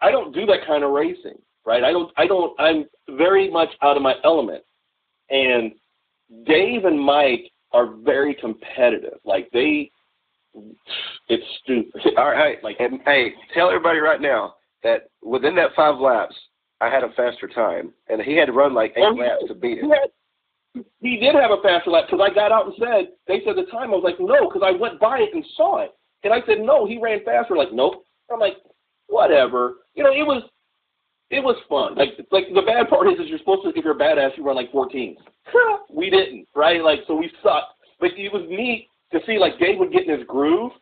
I 0.00 0.10
don't 0.10 0.34
do 0.34 0.46
that 0.46 0.66
kind 0.66 0.82
of 0.82 0.90
racing, 0.90 1.38
right? 1.64 1.84
I 1.84 1.92
don't 1.92 2.10
I 2.16 2.26
don't 2.26 2.58
I'm 2.58 2.86
very 3.16 3.50
much 3.50 3.70
out 3.82 3.96
of 3.96 4.02
my 4.02 4.14
element. 4.24 4.64
And 5.30 5.72
Dave 6.46 6.84
and 6.84 7.00
Mike 7.00 7.50
are 7.72 7.94
very 8.04 8.34
competitive. 8.34 9.18
Like 9.24 9.48
they 9.52 9.90
it's 11.28 11.44
stupid. 11.62 12.00
All 12.16 12.30
right, 12.30 12.62
Like 12.62 12.76
and 12.80 13.00
hey, 13.04 13.32
tell 13.52 13.68
everybody 13.68 13.98
right 13.98 14.20
now 14.20 14.54
that 14.82 15.08
within 15.22 15.54
that 15.56 15.70
five 15.74 15.98
laps, 15.98 16.34
I 16.80 16.88
had 16.90 17.04
a 17.04 17.12
faster 17.16 17.48
time, 17.48 17.92
and 18.08 18.20
he 18.20 18.36
had 18.36 18.46
to 18.46 18.52
run 18.52 18.74
like 18.74 18.92
eight 18.96 19.04
oh, 19.04 19.14
yeah. 19.14 19.22
laps 19.22 19.44
to 19.48 19.54
beat 19.54 19.78
He, 19.78 19.86
it. 19.86 19.90
had, 19.90 20.84
he 21.00 21.16
did 21.16 21.34
have 21.34 21.50
a 21.50 21.62
faster 21.62 21.90
lap 21.90 22.04
because 22.10 22.24
I 22.24 22.34
got 22.34 22.52
out 22.52 22.66
and 22.66 22.74
said, 22.78 23.12
they 23.26 23.40
said 23.44 23.56
the 23.56 23.70
time. 23.70 23.90
I 23.90 23.96
was 23.96 24.04
like, 24.04 24.20
no, 24.20 24.48
because 24.48 24.62
I 24.64 24.72
went 24.72 25.00
by 25.00 25.18
it 25.18 25.30
and 25.32 25.44
saw 25.56 25.82
it. 25.82 25.92
And 26.24 26.32
I 26.32 26.40
said, 26.46 26.58
no, 26.60 26.86
he 26.86 26.98
ran 26.98 27.24
faster. 27.24 27.56
Like, 27.56 27.72
nope. 27.72 28.04
I'm 28.32 28.40
like, 28.40 28.56
whatever. 29.06 29.74
You 29.94 30.02
know, 30.04 30.10
it 30.10 30.26
was 30.26 30.42
it 31.30 31.40
was 31.42 31.56
fun. 31.68 31.94
Like 31.96 32.18
like 32.30 32.44
the 32.54 32.62
bad 32.62 32.88
part 32.88 33.08
is, 33.08 33.18
is 33.18 33.28
you're 33.28 33.38
supposed 33.38 33.62
to, 33.64 33.70
if 33.70 33.84
you're 33.84 33.94
a 33.94 33.98
badass, 33.98 34.36
you 34.36 34.44
run 34.44 34.56
like 34.56 34.72
14. 34.72 35.16
we 35.90 36.10
didn't, 36.10 36.46
right? 36.54 36.82
Like, 36.82 37.00
so 37.06 37.16
we 37.16 37.30
sucked. 37.42 37.72
But 38.00 38.10
it 38.16 38.32
was 38.32 38.44
neat 38.48 38.88
to 39.14 39.20
see 39.26 39.38
like 39.38 39.58
Dave 39.58 39.78
would 39.78 39.92
get 39.92 40.06
in 40.06 40.18
his 40.18 40.26
groove 40.26 40.72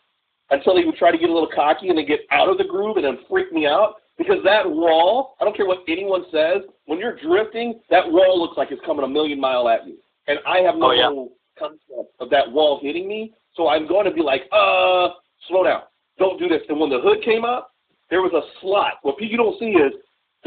until 0.51 0.77
he 0.77 0.85
would 0.85 0.97
try 0.97 1.11
to 1.11 1.19
get 1.19 1.31
a 1.31 1.33
little 1.33 1.49
cocky 1.55 1.89
and 1.89 1.97
then 1.99 2.07
get 2.07 2.21
out 2.31 2.49
of 2.49 2.59
the 2.59 2.65
groove 2.65 2.97
and 2.97 3.05
then 3.05 3.19
freak 3.29 3.53
me 3.53 3.67
out. 3.67 3.95
Because 4.19 4.37
that 4.45 4.69
wall, 4.69 5.35
I 5.41 5.45
don't 5.45 5.57
care 5.57 5.67
what 5.67 5.79
anyone 5.89 6.25
says, 6.31 6.63
when 6.85 6.99
you're 6.99 7.17
drifting, 7.17 7.81
that 7.91 8.05
wall 8.11 8.39
looks 8.41 8.57
like 8.59 8.71
it's 8.71 8.83
coming 8.85 9.05
a 9.05 9.09
million 9.09 9.41
mile 9.41 9.69
at 9.69 9.87
you. 9.87 9.97
And 10.29 10.39
I 10.47 10.59
have 10.59 10.77
no 10.77 10.91
Oh, 10.91 10.93
yeah. 10.93 11.29
concept 11.59 12.15
of 12.21 12.29
that 12.31 12.51
wall 12.53 12.79
hitting 12.83 13.09
me. 13.09 13.33
So 13.57 13.69
I'm 13.69 13.89
going 13.89 14.05
to 14.05 14.11
be 14.13 14.21
like, 14.21 14.43
uh, 14.53 15.09
slow 15.49 15.65
down. 15.65 15.83
Don't 16.19 16.39
do 16.39 16.49
this. 16.49 16.61
And 16.69 16.79
when 16.79 16.91
the 16.91 17.01
hood 17.01 17.23
came 17.25 17.45
up, 17.45 17.71
there 18.11 18.21
was 18.21 18.33
a 18.35 18.43
slot. 18.61 18.95
What 19.03 19.21
you 19.21 19.37
don't 19.37 19.59
see 19.59 19.71
is 19.73 19.93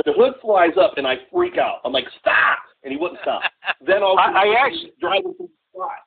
The 0.06 0.12
hood 0.14 0.34
flies 0.42 0.76
up, 0.80 0.98
and 0.98 1.08
I 1.08 1.16
freak 1.32 1.58
out. 1.58 1.80
I'm 1.86 1.94
like, 1.94 2.04
stop! 2.20 2.60
And 2.84 2.92
he 2.92 2.98
wouldn't 3.00 3.20
stop. 3.22 3.42
Then 3.86 4.04
all 4.04 4.20
I- 4.20 4.44
I 4.46 4.56
actually- 4.66 4.92
driving 5.00 5.34
through 5.36 5.48
the 5.48 5.54
spot. 5.80 6.00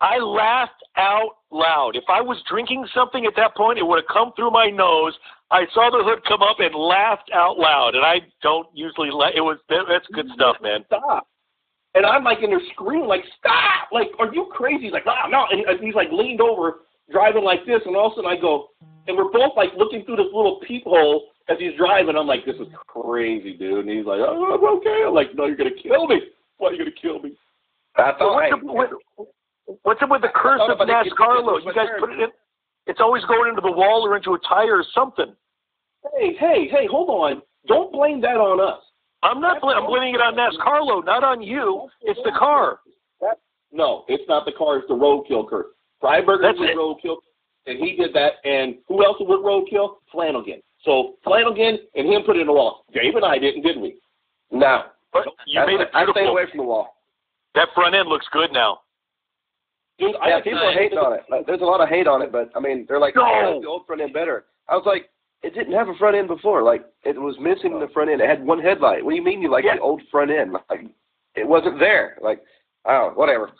I 0.00 0.18
laughed 0.18 0.82
out 0.96 1.36
loud. 1.50 1.96
If 1.96 2.04
I 2.08 2.20
was 2.20 2.42
drinking 2.48 2.86
something 2.94 3.26
at 3.26 3.34
that 3.36 3.56
point, 3.56 3.78
it 3.78 3.86
would 3.86 4.02
have 4.02 4.12
come 4.12 4.32
through 4.36 4.50
my 4.50 4.68
nose. 4.68 5.14
I 5.50 5.66
saw 5.72 5.90
the 5.90 6.02
hood 6.02 6.24
come 6.26 6.42
up 6.42 6.58
and 6.58 6.74
laughed 6.74 7.30
out 7.32 7.58
loud. 7.58 7.94
And 7.94 8.04
I 8.04 8.20
don't 8.42 8.66
usually 8.74 9.10
la 9.10 9.28
It 9.34 9.40
was 9.40 9.58
that's 9.68 10.06
good 10.12 10.26
stuff, 10.34 10.56
man. 10.62 10.84
Stop. 10.86 11.28
And 11.94 12.04
I'm 12.04 12.24
like 12.24 12.42
in 12.42 12.50
there 12.50 12.60
screaming, 12.72 13.06
like, 13.06 13.22
stop! 13.38 13.86
Like, 13.92 14.08
are 14.18 14.34
you 14.34 14.50
crazy? 14.50 14.84
He's 14.84 14.92
like, 14.92 15.06
ah, 15.06 15.28
no, 15.30 15.46
no. 15.52 15.70
And 15.70 15.78
he's 15.80 15.94
like 15.94 16.10
leaned 16.10 16.40
over, 16.40 16.82
driving 17.10 17.44
like 17.44 17.64
this. 17.66 17.80
And 17.86 17.94
all 17.94 18.08
of 18.08 18.12
a 18.12 18.16
sudden 18.16 18.30
I 18.30 18.40
go, 18.40 18.70
and 19.06 19.16
we're 19.16 19.30
both 19.30 19.52
like 19.56 19.70
looking 19.78 20.04
through 20.04 20.16
this 20.16 20.32
little 20.34 20.58
peephole 20.66 21.30
as 21.48 21.56
he's 21.60 21.76
driving. 21.78 22.16
I'm 22.16 22.26
like, 22.26 22.44
this 22.44 22.56
is 22.56 22.66
crazy, 22.88 23.54
dude. 23.56 23.86
And 23.86 23.96
he's 23.96 24.06
like, 24.06 24.18
oh, 24.18 24.58
I'm 24.58 24.78
okay. 24.78 25.04
I'm 25.06 25.14
like, 25.14 25.34
no, 25.34 25.46
you're 25.46 25.56
going 25.56 25.70
to 25.70 25.82
kill 25.82 26.08
me. 26.08 26.20
Why 26.58 26.68
are 26.68 26.72
you 26.72 26.78
going 26.78 26.90
to 26.90 27.00
kill 27.00 27.20
me? 27.20 27.36
That's 27.96 28.18
So 28.18 28.26
thought, 28.26 28.34
what's, 28.34 28.46
hey, 28.46 28.52
up, 28.52 28.62
what, 28.64 29.28
what's 29.82 30.02
up 30.02 30.10
with 30.10 30.22
the 30.22 30.32
curse 30.34 30.60
of. 30.68 30.78
NASCAR? 30.78 31.64
You 31.64 31.72
guys 31.74 31.88
put 31.98 32.10
it 32.12 32.20
in. 32.20 32.28
It's 32.86 33.00
always 33.00 33.24
going 33.24 33.48
into 33.48 33.62
the 33.62 33.72
wall 33.72 34.06
or 34.06 34.16
into 34.16 34.34
a 34.34 34.38
tire 34.46 34.78
or 34.78 34.84
something. 34.94 35.34
Hey, 36.18 36.34
hey, 36.38 36.68
hey, 36.70 36.86
hold 36.90 37.08
on. 37.08 37.42
Don't 37.66 37.90
blame 37.90 38.20
that 38.20 38.36
on 38.36 38.60
us. 38.60 38.80
I'm 39.22 39.40
not. 39.40 39.60
Bl- 39.62 39.70
I'm 39.70 39.86
blaming 39.86 40.14
it 40.14 40.20
on 40.20 40.34
NASCARlo, 40.34 41.04
not 41.04 41.24
on 41.24 41.40
you. 41.40 41.88
It's 42.02 42.20
the 42.24 42.32
car. 42.38 42.80
That, 43.22 43.38
no, 43.72 44.04
it's 44.08 44.24
not 44.28 44.44
the 44.44 44.52
car. 44.52 44.78
It's 44.78 44.88
the 44.88 44.94
roadkill 44.94 45.48
curse. 45.48 45.66
Freiburger 46.02 46.42
That's 46.42 46.58
was 46.58 46.76
roadkill, 46.76 47.16
and 47.66 47.82
he 47.82 47.96
did 47.96 48.12
that. 48.14 48.34
And 48.44 48.76
who 48.86 49.02
else 49.02 49.16
was 49.20 49.40
roadkill? 49.40 49.96
Flanagan. 50.12 50.60
So 50.84 51.14
Flanagan 51.24 51.78
and 51.94 52.06
him 52.06 52.22
put 52.26 52.36
it 52.36 52.40
in 52.40 52.46
the 52.46 52.52
wall. 52.52 52.84
Dave 52.92 53.14
and 53.14 53.24
I 53.24 53.38
didn't, 53.38 53.62
did 53.62 53.80
we? 53.80 53.96
no. 54.52 54.82
But 55.12 55.26
you 55.46 55.60
I, 55.60 55.66
made 55.66 55.80
it 55.80 55.88
I 55.94 56.04
stayed 56.10 56.26
away 56.26 56.42
from 56.50 56.58
the 56.58 56.64
wall. 56.64 56.96
That 57.54 57.68
front 57.74 57.94
end 57.94 58.08
looks 58.08 58.26
good 58.32 58.52
now. 58.52 58.80
Yeah, 59.98 60.08
I 60.20 60.40
people 60.42 60.58
are 60.58 60.72
hating 60.72 60.98
on 60.98 61.12
it. 61.12 61.22
Like, 61.30 61.46
There's 61.46 61.60
a 61.60 61.64
lot 61.64 61.80
of 61.80 61.88
hate 61.88 62.06
on 62.08 62.20
it, 62.22 62.32
but 62.32 62.50
I 62.56 62.60
mean, 62.60 62.84
they're 62.88 62.98
like, 62.98 63.14
No. 63.14 63.22
oh, 63.24 63.60
the 63.60 63.68
old 63.68 63.86
front 63.86 64.00
end 64.02 64.12
better. 64.12 64.44
I 64.68 64.74
was 64.74 64.82
like, 64.86 65.08
it 65.42 65.54
didn't 65.54 65.74
have 65.74 65.88
a 65.88 65.94
front 65.94 66.16
end 66.16 66.26
before. 66.28 66.62
Like, 66.62 66.84
it 67.04 67.20
was 67.20 67.36
missing 67.38 67.78
the 67.78 67.88
front 67.92 68.10
end. 68.10 68.20
It 68.20 68.28
had 68.28 68.44
one 68.44 68.58
headlight. 68.60 69.04
What 69.04 69.10
do 69.10 69.16
you 69.16 69.22
mean 69.22 69.40
you 69.42 69.50
like 69.50 69.64
Yeah. 69.64 69.76
the 69.76 69.82
old 69.82 70.02
front 70.10 70.30
end? 70.30 70.56
Like, 70.70 70.86
it 71.36 71.46
wasn't 71.46 71.78
there. 71.78 72.16
Like, 72.22 72.42
I 72.84 72.92
don't 72.98 73.16
whatever. 73.16 73.50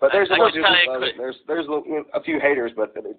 But 0.00 0.10
there's 0.12 0.28
I 0.30 0.34
a 0.34 0.36
can 0.38 0.46
of 0.46 0.52
tell 0.52 0.62
you 0.74 0.80
people, 0.82 0.98
quick- 0.98 1.16
there's 1.16 1.36
there's 1.46 1.66
a, 1.68 2.18
a 2.18 2.22
few 2.22 2.40
haters, 2.40 2.72
but 2.76 2.92
I 2.96 3.00
mean, 3.00 3.14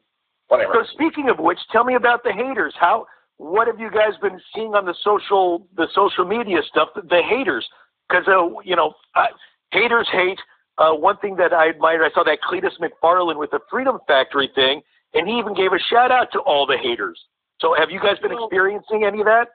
whatever. 0.49 0.73
So 0.73 0.83
speaking 0.93 1.29
of 1.29 1.39
which, 1.39 1.57
tell 1.71 1.83
me 1.85 1.95
about 1.95 2.23
the 2.23 2.31
haters. 2.33 2.73
How? 2.79 3.05
What 3.37 3.67
have 3.67 3.79
you 3.79 3.89
guys 3.89 4.13
been 4.21 4.39
seeing 4.53 4.75
on 4.75 4.85
the 4.85 4.93
social 5.03 5.65
the 5.77 5.87
social 5.95 6.25
media 6.25 6.57
stuff? 6.69 6.89
The 6.95 7.21
haters, 7.27 7.65
because 8.09 8.25
uh, 8.27 8.59
you 8.63 8.75
know, 8.75 8.93
uh, 9.15 9.27
haters 9.71 10.07
hate. 10.11 10.39
Uh, 10.77 10.91
one 10.93 11.17
thing 11.17 11.35
that 11.35 11.53
I 11.53 11.67
admired, 11.67 12.01
I 12.03 12.13
saw 12.13 12.23
that 12.23 12.41
Cleetus 12.41 12.73
McFarland 12.81 13.37
with 13.37 13.51
the 13.51 13.59
Freedom 13.69 13.99
Factory 14.07 14.49
thing, 14.55 14.81
and 15.13 15.27
he 15.27 15.37
even 15.37 15.53
gave 15.53 15.71
a 15.71 15.79
shout 15.89 16.11
out 16.11 16.31
to 16.33 16.39
all 16.39 16.65
the 16.65 16.77
haters. 16.77 17.19
So 17.59 17.75
have 17.77 17.91
you 17.91 17.99
guys 17.99 18.17
been 18.19 18.33
Well- 18.33 18.45
experiencing 18.45 19.03
any 19.05 19.19
of 19.19 19.25
that? 19.25 19.49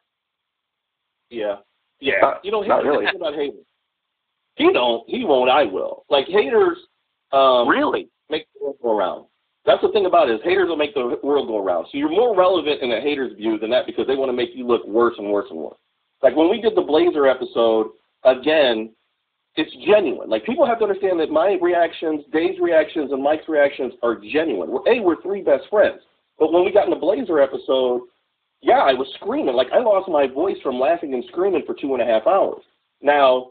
Yeah. 1.31 1.57
Yeah. 2.01 2.21
Not- 2.21 2.45
you 2.45 2.51
know, 2.51 2.61
here's 2.61 2.69
not 2.69 2.85
really. 2.85 3.07
about 3.07 3.35
haters. 3.35 3.67
He 4.57 4.73
don't. 4.73 5.09
He 5.09 5.25
won't. 5.25 5.51
I 5.51 5.65
will. 5.65 6.05
Like 6.09 6.27
haters. 6.27 6.79
Um, 7.33 7.69
Really? 7.69 8.09
make 8.31 8.47
the 8.55 8.65
world 8.65 8.77
go 8.83 8.97
around. 8.97 9.27
That's 9.65 9.83
the 9.83 9.91
thing 9.93 10.07
about 10.07 10.31
it 10.31 10.37
is 10.37 10.43
haters 10.43 10.69
will 10.69 10.77
make 10.77 10.95
the 10.95 11.19
world 11.23 11.47
go 11.49 11.59
around. 11.59 11.85
So 11.87 11.99
you're 11.99 12.09
more 12.09 12.35
relevant 12.35 12.81
in 12.81 12.91
a 12.93 13.01
hater's 13.01 13.35
view 13.35 13.59
than 13.59 13.71
that 13.71 13.85
because 13.87 14.07
they 14.07 14.17
want 14.17 14.31
to 14.31 14.33
make 14.33 14.55
you 14.55 14.67
look 14.67 14.87
worse 14.87 15.15
and 15.19 15.31
worse 15.31 15.51
and 15.51 15.59
worse. 15.59 15.77
Like 16.23 16.35
when 16.35 16.49
we 16.49 16.61
did 16.61 16.75
the 16.75 16.81
Blazer 16.81 17.27
episode, 17.27 17.91
again, 18.25 18.95
it's 19.59 19.75
genuine. 19.85 20.31
Like 20.31 20.47
people 20.47 20.65
have 20.65 20.79
to 20.79 20.85
understand 20.85 21.19
that 21.19 21.31
my 21.31 21.59
reactions, 21.61 22.25
Dave's 22.33 22.61
reactions, 22.61 23.11
and 23.11 23.23
Mike's 23.23 23.49
reactions 23.49 23.93
are 24.05 24.14
genuine. 24.14 24.71
We're, 24.71 24.88
a, 24.88 25.01
we're 25.01 25.21
three 25.21 25.42
best 25.42 25.64
friends. 25.68 26.01
But 26.38 26.53
when 26.53 26.64
we 26.64 26.71
got 26.73 26.85
in 26.85 26.90
the 26.90 26.97
Blazer 26.97 27.40
episode, 27.40 28.03
yeah, 28.62 28.79
I 28.79 28.94
was 28.94 29.09
screaming. 29.21 29.55
Like 29.55 29.66
I 29.75 29.81
lost 29.81 30.09
my 30.09 30.29
voice 30.29 30.57
from 30.62 30.79
laughing 30.79 31.12
and 31.14 31.25
screaming 31.29 31.64
for 31.66 31.75
two 31.75 31.94
and 31.94 32.03
a 32.03 32.07
half 32.07 32.27
hours. 32.27 32.62
Now, 33.03 33.51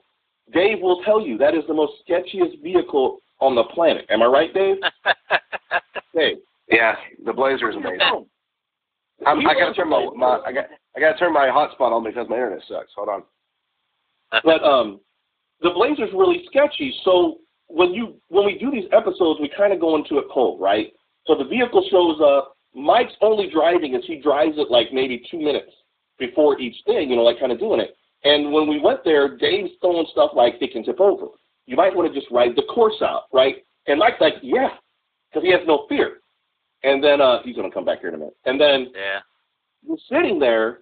Dave 0.54 0.80
will 0.82 1.02
tell 1.04 1.20
you 1.20 1.38
that 1.40 1.54
is 1.54 1.64
the 1.68 1.74
most 1.74 1.94
sketchiest 2.08 2.64
vehicle 2.64 3.20
on 3.42 3.56
the 3.56 3.66
planet. 3.66 4.06
Am 4.10 4.22
I 4.22 4.26
right, 4.26 4.54
Dave? 4.54 4.78
Dave. 6.16 6.38
Yeah, 6.72 6.96
the 7.26 7.34
Blazer 7.34 7.70
is 7.70 7.76
amazing. 7.76 8.26
I'm, 9.26 9.40
I 9.46 9.54
gotta 9.54 9.74
turn 9.74 9.90
my, 9.90 10.10
my 10.16 10.40
I 10.46 10.54
got 10.54 10.66
I 10.96 11.00
gotta 11.02 11.18
turn 11.18 11.34
my 11.34 11.48
hotspot 11.48 11.92
on 11.92 12.04
because 12.04 12.28
my 12.30 12.36
internet 12.36 12.62
sucks. 12.70 12.92
Hold 12.96 13.10
on. 13.10 13.24
But 14.44 14.64
um, 14.64 15.00
the 15.62 15.70
Blazer's 15.72 16.14
really 16.14 16.44
sketchy. 16.48 16.94
So 17.04 17.38
when 17.68 17.94
you 17.94 18.16
when 18.30 18.46
we 18.46 18.58
do 18.58 18.72
these 18.72 18.90
episodes, 18.92 19.40
we 19.42 19.50
kind 19.56 19.74
of 19.74 19.80
go 19.80 19.96
into 19.96 20.18
it 20.20 20.26
cold, 20.34 20.62
right? 20.62 20.94
So 21.26 21.36
the 21.36 21.44
vehicle 21.46 21.86
shows 21.92 22.20
up. 22.24 22.56
Mike's 22.74 23.14
only 23.22 23.50
driving 23.50 23.96
as 23.96 24.04
he 24.06 24.18
drives 24.22 24.58
it 24.58 24.70
like 24.70 24.88
maybe 24.94 25.24
two 25.32 25.40
minutes 25.40 25.72
before 26.20 26.60
each 26.60 26.76
thing, 26.86 27.10
you 27.10 27.16
know, 27.16 27.24
like 27.24 27.40
kind 27.40 27.52
of 27.52 27.60
doing 27.60 27.80
it. 27.80 27.96
And 28.24 28.52
when 28.52 28.68
we 28.68 28.80
went 28.80 29.04
there, 29.04 29.36
Dave's 29.38 29.72
throwing 29.82 30.06
stuff 30.12 30.32
like 30.36 30.56
it 30.62 30.72
can 30.72 30.84
tip 30.84 31.00
over. 31.00 31.28
You 31.66 31.76
might 31.76 31.96
want 31.96 32.12
to 32.12 32.20
just 32.20 32.32
ride 32.32 32.56
the 32.56 32.64
course 32.64 33.02
out, 33.02 33.24
right? 33.34 33.58
And 33.88 34.00
Mike's 34.00 34.22
like, 34.22 34.36
yeah, 34.42 34.70
because 35.30 35.44
he 35.46 35.52
has 35.52 35.62
no 35.68 35.86
fear. 35.90 36.18
And 36.84 37.04
then 37.04 37.20
uh, 37.22 37.42
he's 37.44 37.56
going 37.56 37.70
to 37.70 37.74
come 37.74 37.86
back 37.86 38.00
here 38.00 38.10
in 38.10 38.16
a 38.16 38.18
minute. 38.18 38.36
And 38.46 38.60
then 38.62 38.92
Yeah. 38.96 39.20
we're 39.86 39.98
sitting 40.10 40.40
there, 40.40 40.82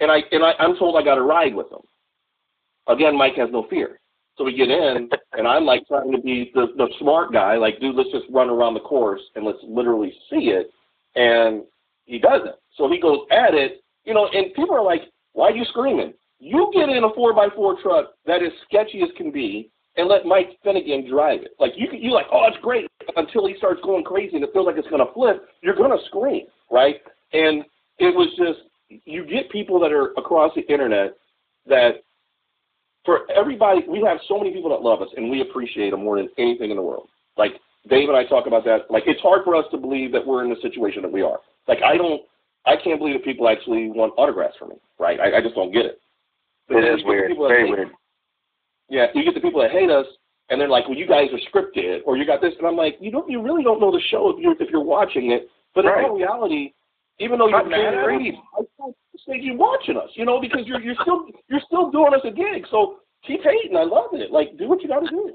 and 0.00 0.10
I 0.10 0.18
and 0.32 0.42
I, 0.44 0.52
I'm 0.58 0.76
told 0.76 0.96
I 0.96 1.04
got 1.04 1.16
to 1.16 1.22
ride 1.22 1.54
with 1.54 1.70
him. 1.70 1.80
Again, 2.88 3.16
Mike 3.16 3.34
has 3.36 3.48
no 3.52 3.66
fear, 3.68 4.00
so 4.36 4.44
we 4.44 4.56
get 4.56 4.70
in, 4.70 5.08
and 5.34 5.46
I'm 5.46 5.64
like 5.64 5.86
trying 5.86 6.10
to 6.12 6.20
be 6.20 6.50
the 6.54 6.68
the 6.76 6.88
smart 6.98 7.32
guy, 7.32 7.56
like, 7.56 7.80
dude, 7.80 7.94
let's 7.94 8.10
just 8.10 8.24
run 8.30 8.50
around 8.50 8.74
the 8.74 8.80
course 8.80 9.20
and 9.36 9.44
let's 9.44 9.58
literally 9.62 10.12
see 10.30 10.50
it, 10.50 10.70
and 11.14 11.62
he 12.04 12.18
doesn't. 12.18 12.56
So 12.76 12.90
he 12.90 13.00
goes 13.00 13.20
at 13.30 13.54
it, 13.54 13.84
you 14.04 14.14
know, 14.14 14.28
and 14.32 14.52
people 14.54 14.74
are 14.74 14.82
like, 14.82 15.02
why 15.32 15.48
are 15.48 15.56
you 15.56 15.64
screaming? 15.66 16.14
You 16.40 16.70
get 16.74 16.88
in 16.88 17.04
a 17.04 17.14
four 17.14 17.32
by 17.32 17.48
four 17.54 17.80
truck 17.80 18.14
that 18.26 18.42
is 18.42 18.50
sketchy 18.68 19.02
as 19.02 19.08
can 19.16 19.30
be, 19.30 19.70
and 19.96 20.08
let 20.08 20.26
Mike 20.26 20.58
Finnegan 20.62 21.08
drive 21.08 21.42
it. 21.42 21.52
Like 21.58 21.72
you, 21.76 21.88
you 21.92 22.12
like, 22.12 22.26
oh, 22.32 22.46
it's 22.48 22.56
great 22.62 22.86
until 23.16 23.46
he 23.46 23.54
starts 23.56 23.80
going 23.84 24.04
crazy 24.04 24.34
and 24.34 24.44
it 24.44 24.50
feels 24.52 24.66
like 24.66 24.76
it's 24.76 24.88
gonna 24.88 25.12
flip. 25.14 25.48
You're 25.62 25.76
gonna 25.76 25.98
scream, 26.06 26.46
right? 26.70 26.96
And 27.32 27.64
it 27.98 28.14
was 28.14 28.28
just 28.36 28.68
you 29.04 29.24
get 29.24 29.50
people 29.50 29.78
that 29.80 29.92
are 29.92 30.12
across 30.18 30.52
the 30.54 30.62
internet 30.72 31.14
that 31.66 32.02
for 33.04 33.30
everybody 33.34 33.82
we 33.88 34.00
have 34.00 34.18
so 34.28 34.38
many 34.38 34.52
people 34.52 34.70
that 34.70 34.82
love 34.82 35.02
us 35.02 35.08
and 35.16 35.30
we 35.30 35.40
appreciate 35.42 35.90
them 35.90 36.02
more 36.04 36.16
than 36.16 36.28
anything 36.38 36.70
in 36.70 36.76
the 36.76 36.82
world. 36.82 37.08
Like 37.36 37.52
Dave 37.88 38.08
and 38.08 38.16
I 38.16 38.24
talk 38.24 38.46
about 38.46 38.64
that. 38.64 38.90
Like 38.90 39.04
it's 39.06 39.20
hard 39.20 39.44
for 39.44 39.54
us 39.54 39.66
to 39.70 39.76
believe 39.76 40.12
that 40.12 40.26
we're 40.26 40.42
in 40.44 40.50
the 40.50 40.60
situation 40.62 41.02
that 41.02 41.12
we 41.12 41.22
are. 41.22 41.38
Like 41.68 41.78
I 41.82 41.96
don't 41.96 42.22
I 42.66 42.76
can't 42.82 42.98
believe 42.98 43.14
that 43.14 43.24
people 43.24 43.48
actually 43.48 43.90
want 43.90 44.14
autographs 44.16 44.56
from 44.58 44.70
me, 44.70 44.76
right? 44.98 45.20
I, 45.20 45.38
I 45.38 45.40
just 45.42 45.54
don't 45.54 45.72
get 45.72 45.84
it. 45.84 46.00
But 46.68 46.78
It 46.78 46.84
is 46.84 47.00
you 47.04 47.28
get 47.28 47.28
the 47.28 47.34
weird. 47.34 47.48
Very 47.48 47.70
weird. 47.70 47.88
Yeah, 48.88 49.06
you 49.14 49.22
get 49.24 49.34
the 49.34 49.40
people 49.40 49.60
that 49.60 49.70
hate 49.70 49.90
us 49.90 50.06
and 50.50 50.60
they're 50.60 50.68
like, 50.68 50.88
Well 50.88 50.96
you 50.96 51.06
guys 51.06 51.28
are 51.32 51.40
scripted 51.52 52.00
or 52.06 52.16
you 52.16 52.26
got 52.26 52.40
this 52.40 52.54
and 52.58 52.66
I'm 52.66 52.76
like, 52.76 52.96
You 53.00 53.10
don't 53.10 53.28
you 53.30 53.42
really 53.42 53.62
don't 53.64 53.80
know 53.80 53.92
the 53.92 54.02
show 54.10 54.30
if 54.30 54.40
you're 54.40 54.54
if 54.60 54.70
you're 54.70 54.82
watching 54.84 55.32
it. 55.32 55.48
But 55.74 55.84
Right. 55.84 56.04
in 56.04 56.10
all 56.10 56.16
reality, 56.16 56.72
even 57.18 57.38
though 57.38 57.48
you're 57.48 57.58
Not 57.58 57.70
mad 57.70 57.94
at 57.94 58.00
us, 58.00 58.06
Reed. 58.06 58.34
I 58.58 58.62
still 58.74 58.94
think 59.26 59.44
you're 59.44 59.56
watching 59.56 59.96
us, 59.96 60.10
you 60.14 60.24
know, 60.24 60.40
because 60.40 60.66
you're 60.66 60.80
you're 60.80 60.96
still 61.02 61.26
you're 61.48 61.60
still 61.66 61.90
doing 61.90 62.14
us 62.14 62.20
a 62.24 62.30
gig. 62.30 62.66
So 62.70 62.96
keep 63.26 63.42
hating. 63.42 63.76
I 63.76 63.84
love 63.84 64.10
it. 64.12 64.30
Like 64.30 64.56
do 64.58 64.68
what 64.68 64.82
you 64.82 64.88
gotta 64.88 65.08
do. 65.08 65.32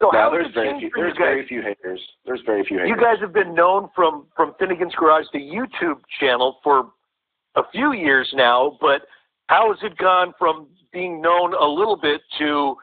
So 0.00 0.10
No, 0.12 0.30
there's 0.30 0.52
very 0.52 0.78
few. 0.80 0.90
There's 0.94 1.12
guys? 1.12 1.20
very 1.20 1.46
few 1.46 1.62
haters. 1.62 2.00
There's 2.24 2.40
very 2.44 2.64
few 2.64 2.78
haters. 2.78 2.90
You 2.90 2.96
guys 3.02 3.16
have 3.20 3.32
been 3.32 3.54
known 3.54 3.88
from 3.94 4.26
from 4.36 4.54
Finnegan's 4.58 4.94
Garage, 4.96 5.26
the 5.32 5.38
YouTube 5.38 6.00
channel, 6.18 6.58
for 6.64 6.90
a 7.54 7.62
few 7.70 7.92
years 7.92 8.28
now. 8.34 8.78
But 8.80 9.02
how 9.46 9.72
has 9.72 9.78
it 9.82 9.96
gone 9.98 10.34
from 10.38 10.66
being 10.92 11.20
known 11.20 11.54
a 11.54 11.66
little 11.66 11.96
bit 11.96 12.20
to 12.38 12.74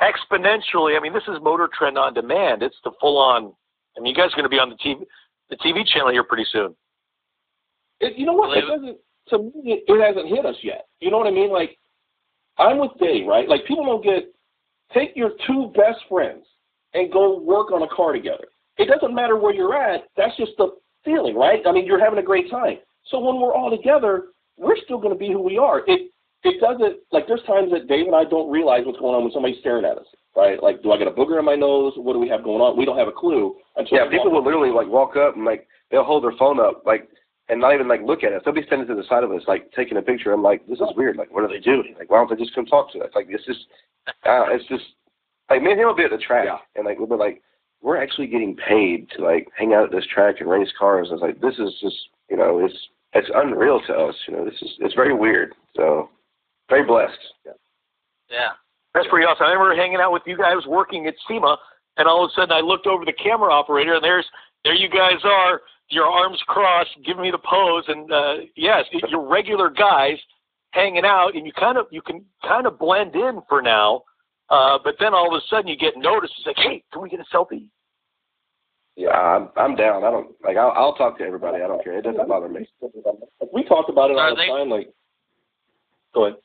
exponentially? 0.00 0.96
I 0.96 1.00
mean, 1.00 1.12
this 1.12 1.24
is 1.28 1.36
Motor 1.42 1.68
Trend 1.76 1.98
on 1.98 2.14
Demand. 2.14 2.62
It's 2.62 2.76
the 2.84 2.92
full 3.00 3.18
on. 3.18 3.52
I 3.96 4.00
mean, 4.00 4.14
you 4.14 4.14
guys 4.14 4.32
are 4.32 4.36
going 4.36 4.44
to 4.44 4.48
be 4.48 4.58
on 4.58 4.70
the 4.70 4.76
TV 4.76 5.04
the 5.50 5.56
TV 5.56 5.86
channel 5.86 6.10
here 6.10 6.24
pretty 6.24 6.46
soon. 6.50 6.74
It, 8.00 8.18
you 8.18 8.26
know 8.26 8.32
what? 8.32 8.56
It 8.56 8.62
doesn't. 8.62 8.98
To 9.30 9.38
me, 9.38 9.52
it, 9.64 9.84
it 9.86 10.06
hasn't 10.06 10.28
hit 10.28 10.44
us 10.44 10.56
yet. 10.62 10.86
You 11.00 11.10
know 11.10 11.18
what 11.18 11.26
I 11.26 11.30
mean? 11.30 11.50
Like, 11.50 11.78
I'm 12.58 12.78
with 12.78 12.92
Dave, 13.00 13.26
right? 13.26 13.48
Like, 13.48 13.66
people 13.66 13.84
don't 13.84 14.04
get. 14.04 14.30
Take 14.92 15.16
your 15.16 15.30
two 15.46 15.72
best 15.74 15.98
friends 16.08 16.44
and 16.92 17.12
go 17.12 17.40
work 17.40 17.72
on 17.72 17.82
a 17.82 17.88
car 17.88 18.12
together. 18.12 18.44
It 18.76 18.86
doesn't 18.86 19.14
matter 19.14 19.36
where 19.36 19.52
you're 19.52 19.74
at. 19.74 20.02
That's 20.16 20.36
just 20.36 20.52
the 20.58 20.76
feeling, 21.04 21.34
right? 21.34 21.60
I 21.66 21.72
mean, 21.72 21.86
you're 21.86 22.02
having 22.02 22.18
a 22.18 22.22
great 22.22 22.50
time. 22.50 22.78
So 23.10 23.18
when 23.18 23.40
we're 23.40 23.54
all 23.54 23.70
together, 23.70 24.26
we're 24.56 24.76
still 24.84 24.98
going 24.98 25.12
to 25.12 25.18
be 25.18 25.32
who 25.32 25.40
we 25.40 25.58
are. 25.58 25.82
It 25.86 26.10
it 26.44 26.60
doesn't 26.60 26.98
like 27.10 27.26
there's 27.26 27.42
times 27.46 27.72
that 27.72 27.88
Dave 27.88 28.06
and 28.06 28.14
I 28.14 28.24
don't 28.24 28.50
realize 28.50 28.82
what's 28.84 28.98
going 28.98 29.14
on 29.14 29.24
when 29.24 29.32
somebody's 29.32 29.58
staring 29.60 29.84
at 29.84 29.96
us, 29.96 30.06
right? 30.36 30.62
Like, 30.62 30.82
do 30.82 30.92
I 30.92 30.98
get 30.98 31.08
a 31.08 31.10
booger 31.10 31.38
in 31.38 31.44
my 31.44 31.56
nose? 31.56 31.94
What 31.96 32.12
do 32.12 32.18
we 32.18 32.28
have 32.28 32.44
going 32.44 32.60
on? 32.60 32.76
We 32.76 32.84
don't 32.84 32.98
have 32.98 33.08
a 33.08 33.12
clue 33.12 33.56
until 33.76 33.98
Yeah, 33.98 34.10
people 34.10 34.30
will 34.30 34.44
literally 34.44 34.70
like 34.70 34.86
walk 34.86 35.16
up 35.16 35.36
and 35.36 35.44
like 35.44 35.66
they'll 35.90 36.04
hold 36.04 36.24
their 36.24 36.36
phone 36.38 36.60
up 36.60 36.82
like 36.84 37.08
and 37.48 37.60
not 37.60 37.74
even 37.74 37.88
like 37.88 38.00
look 38.02 38.24
at 38.24 38.32
us. 38.32 38.42
They'll 38.44 38.54
be 38.54 38.62
standing 38.66 38.88
to 38.88 38.94
the 38.94 39.04
side 39.08 39.24
of 39.24 39.30
us, 39.32 39.42
like 39.46 39.70
taking 39.72 39.96
a 39.98 40.02
picture. 40.02 40.32
I'm 40.32 40.42
like, 40.42 40.66
this 40.66 40.78
is 40.80 40.88
weird. 40.96 41.16
Like, 41.16 41.32
what 41.32 41.44
are 41.44 41.48
they 41.48 41.60
doing? 41.60 41.94
Like, 41.98 42.10
why 42.10 42.18
don't 42.18 42.30
they 42.30 42.42
just 42.42 42.54
come 42.54 42.66
talk 42.66 42.92
to 42.92 43.00
us? 43.00 43.10
Like, 43.14 43.26
it's 43.28 43.44
just, 43.44 43.60
uh, 44.08 44.46
it's 44.48 44.66
just 44.68 44.84
like 45.50 45.62
me 45.62 45.72
and 45.72 45.80
him 45.80 45.86
will 45.86 45.94
be 45.94 46.04
at 46.04 46.10
the 46.10 46.18
track, 46.18 46.46
Yeah. 46.46 46.58
and 46.76 46.84
like 46.86 46.98
we'll 46.98 47.08
be 47.08 47.16
like, 47.16 47.42
we're 47.82 48.02
actually 48.02 48.28
getting 48.28 48.56
paid 48.56 49.08
to 49.10 49.22
like 49.22 49.46
hang 49.56 49.74
out 49.74 49.84
at 49.84 49.90
this 49.92 50.06
track 50.06 50.36
and 50.40 50.48
race 50.48 50.72
cars. 50.78 51.08
And 51.10 51.18
it's 51.18 51.22
like 51.22 51.40
this 51.40 51.58
is 51.58 51.74
just, 51.82 51.96
you 52.30 52.36
know, 52.36 52.64
it's 52.64 52.76
it's 53.12 53.28
unreal 53.34 53.80
to 53.86 53.92
us. 53.94 54.14
You 54.26 54.36
know, 54.36 54.44
this 54.44 54.54
is 54.62 54.70
it's 54.80 54.94
very 54.94 55.12
weird. 55.14 55.52
So 55.76 56.08
very 56.70 56.84
blessed. 56.84 57.18
Yeah. 58.30 58.50
That's 58.94 59.06
pretty 59.08 59.26
awesome. 59.26 59.46
I 59.46 59.52
remember 59.52 59.74
hanging 59.76 60.00
out 60.00 60.12
with 60.12 60.22
you 60.24 60.36
guys 60.38 60.64
working 60.66 61.06
at 61.06 61.14
SEMA, 61.28 61.58
and 61.98 62.08
all 62.08 62.24
of 62.24 62.30
a 62.30 62.32
sudden 62.34 62.52
I 62.52 62.60
looked 62.60 62.86
over 62.86 63.04
the 63.04 63.12
camera 63.12 63.52
operator, 63.52 63.94
and 63.94 64.04
there's 64.04 64.24
there 64.64 64.74
you 64.74 64.88
guys 64.88 65.20
are, 65.24 65.60
your 65.94 66.06
arms 66.06 66.38
crossed, 66.46 66.90
giving 67.06 67.22
me 67.22 67.30
the 67.30 67.38
pose, 67.38 67.84
and 67.88 68.10
uh, 68.12 68.34
yes, 68.56 68.84
you're 69.08 69.26
regular 69.26 69.70
guys 69.70 70.18
hanging 70.72 71.04
out, 71.04 71.34
and 71.34 71.46
you 71.46 71.52
kind 71.52 71.78
of 71.78 71.86
you 71.90 72.02
can 72.02 72.24
kind 72.42 72.66
of 72.66 72.78
blend 72.78 73.14
in 73.14 73.40
for 73.48 73.62
now. 73.62 74.02
Uh, 74.50 74.78
but 74.82 74.96
then 75.00 75.14
all 75.14 75.34
of 75.34 75.40
a 75.40 75.46
sudden 75.48 75.68
you 75.68 75.76
get 75.76 75.94
noticed. 75.96 76.34
It's 76.38 76.46
like, 76.46 76.56
hey, 76.56 76.82
can 76.92 77.00
we 77.00 77.08
get 77.08 77.20
a 77.20 77.36
selfie? 77.36 77.68
Yeah, 78.96 79.10
I'm 79.10 79.48
I'm 79.56 79.74
down. 79.74 80.04
I 80.04 80.10
don't 80.10 80.34
like. 80.44 80.56
I'll, 80.56 80.72
I'll 80.72 80.94
talk 80.94 81.18
to 81.18 81.24
everybody. 81.24 81.62
I 81.62 81.66
don't 81.66 81.82
care. 81.82 81.98
It 81.98 82.02
doesn't 82.02 82.28
bother 82.28 82.48
me. 82.48 82.68
We 83.52 83.64
talk 83.64 83.86
about 83.88 84.10
it 84.10 84.16
Are 84.18 84.28
all 84.28 84.36
the 84.36 84.44
time. 84.46 84.68
Like, 84.68 84.90
go 86.14 86.26
ahead. 86.26 86.38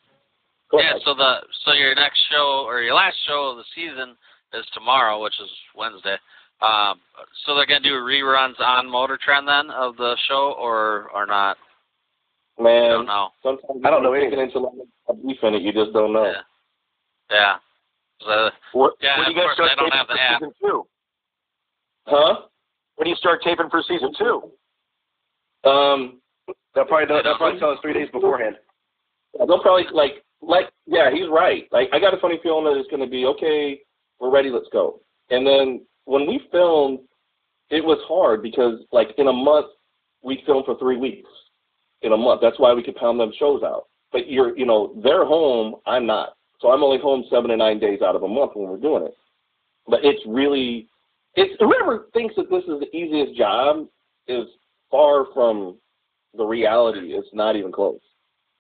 Go 0.71 0.79
Yeah, 0.79 0.91
ahead. 0.91 1.01
so 1.05 1.13
the 1.13 1.38
so 1.65 1.73
your 1.73 1.93
next 1.95 2.19
show 2.31 2.63
or 2.65 2.81
your 2.81 2.95
last 2.95 3.17
show 3.27 3.51
of 3.51 3.57
the 3.57 3.63
season 3.75 4.15
is 4.53 4.65
tomorrow, 4.73 5.21
which 5.21 5.39
is 5.39 5.49
Wednesday. 5.75 6.15
Um, 6.61 6.99
so 7.45 7.55
they're 7.55 7.65
gonna 7.65 7.79
do 7.81 7.93
reruns 7.93 8.59
on 8.59 8.89
Motor 8.89 9.17
Trend 9.23 9.47
then 9.47 9.69
of 9.71 9.95
the 9.97 10.15
show, 10.27 10.55
or 10.59 11.09
or 11.13 11.25
not? 11.25 11.57
I 12.59 12.63
Man, 12.63 12.89
don't 12.91 13.05
know. 13.05 13.29
sometimes 13.41 13.81
I 13.85 13.89
don't 13.89 14.03
know 14.03 14.11
anything. 14.13 14.31
get 14.31 14.39
into 14.39 14.59
like 14.59 14.73
a 15.07 15.13
beef 15.13 15.37
in 15.43 15.53
it, 15.55 15.61
you 15.61 15.71
just 15.71 15.93
don't 15.93 16.11
know. 16.11 16.25
Yeah. 16.25 16.41
Yeah. 17.31 17.55
So, 18.21 18.49
What, 18.73 18.93
Yeah, 19.01 19.17
when 19.19 19.27
do 19.27 19.31
you 19.31 19.37
of 19.39 19.47
guys 19.47 19.55
course, 19.55 19.55
start 19.55 19.71
I 19.71 19.75
don't 19.75 19.85
taping 19.91 19.97
have 19.97 20.07
the 20.07 20.13
for 20.13 20.19
app. 20.19 20.39
season 20.41 20.53
two? 20.59 20.87
Huh? 22.07 22.35
When 22.95 23.05
do 23.05 23.09
you 23.11 23.15
start 23.15 23.41
taping 23.43 23.69
for 23.69 23.81
season 23.87 24.11
two? 24.17 24.51
Um, 25.69 26.19
They'll 26.75 26.85
probably 26.85 27.07
they'll 27.23 27.37
probably 27.37 27.59
tell 27.59 27.71
us 27.71 27.79
three 27.81 27.93
days 27.93 28.09
beforehand. 28.11 28.55
they'll 29.37 29.59
probably 29.61 29.85
like 29.93 30.23
like 30.41 30.65
yeah, 30.85 31.09
he's 31.11 31.27
right. 31.29 31.67
Like 31.71 31.89
I 31.93 31.99
got 31.99 32.13
a 32.13 32.17
funny 32.17 32.39
feeling 32.43 32.65
that 32.65 32.77
it's 32.79 32.89
going 32.89 33.01
to 33.03 33.09
be 33.09 33.25
okay. 33.25 33.79
We're 34.19 34.29
ready. 34.31 34.49
Let's 34.49 34.67
go. 34.71 34.99
And 35.29 35.45
then 35.47 35.85
when 36.09 36.25
we 36.25 36.41
filmed, 36.51 36.99
it 37.69 37.85
was 37.85 37.99
hard 38.07 38.41
because 38.41 38.79
like 38.91 39.09
in 39.19 39.27
a 39.27 39.33
month 39.33 39.67
we 40.23 40.41
filmed 40.45 40.65
for 40.65 40.77
three 40.79 40.97
weeks. 40.97 41.29
In 42.01 42.13
a 42.13 42.17
month, 42.17 42.41
that's 42.41 42.59
why 42.59 42.73
we 42.73 42.81
could 42.81 42.95
pound 42.95 43.19
them 43.19 43.31
shows 43.37 43.61
out. 43.61 43.85
But 44.11 44.27
you're 44.27 44.57
you 44.57 44.65
know 44.65 44.95
they're 45.03 45.25
home. 45.25 45.75
I'm 45.85 46.07
not. 46.07 46.29
So 46.61 46.71
I'm 46.71 46.83
only 46.83 46.99
home 46.99 47.25
seven 47.29 47.51
to 47.51 47.57
nine 47.57 47.79
days 47.79 48.01
out 48.01 48.15
of 48.15 48.23
a 48.23 48.27
month 48.27 48.53
when 48.55 48.67
we're 48.67 48.77
doing 48.77 49.03
it. 49.03 49.13
But 49.87 49.99
it's 50.03 50.21
really 50.25 50.87
it's 51.35 51.53
whoever 51.59 52.07
thinks 52.13 52.35
that 52.37 52.49
this 52.49 52.63
is 52.63 52.79
the 52.79 52.95
easiest 52.95 53.37
job 53.37 53.87
is 54.27 54.45
far 54.89 55.27
from 55.33 55.77
the 56.35 56.43
reality. 56.43 57.13
It's 57.13 57.27
not 57.33 57.55
even 57.55 57.71
close. 57.71 57.99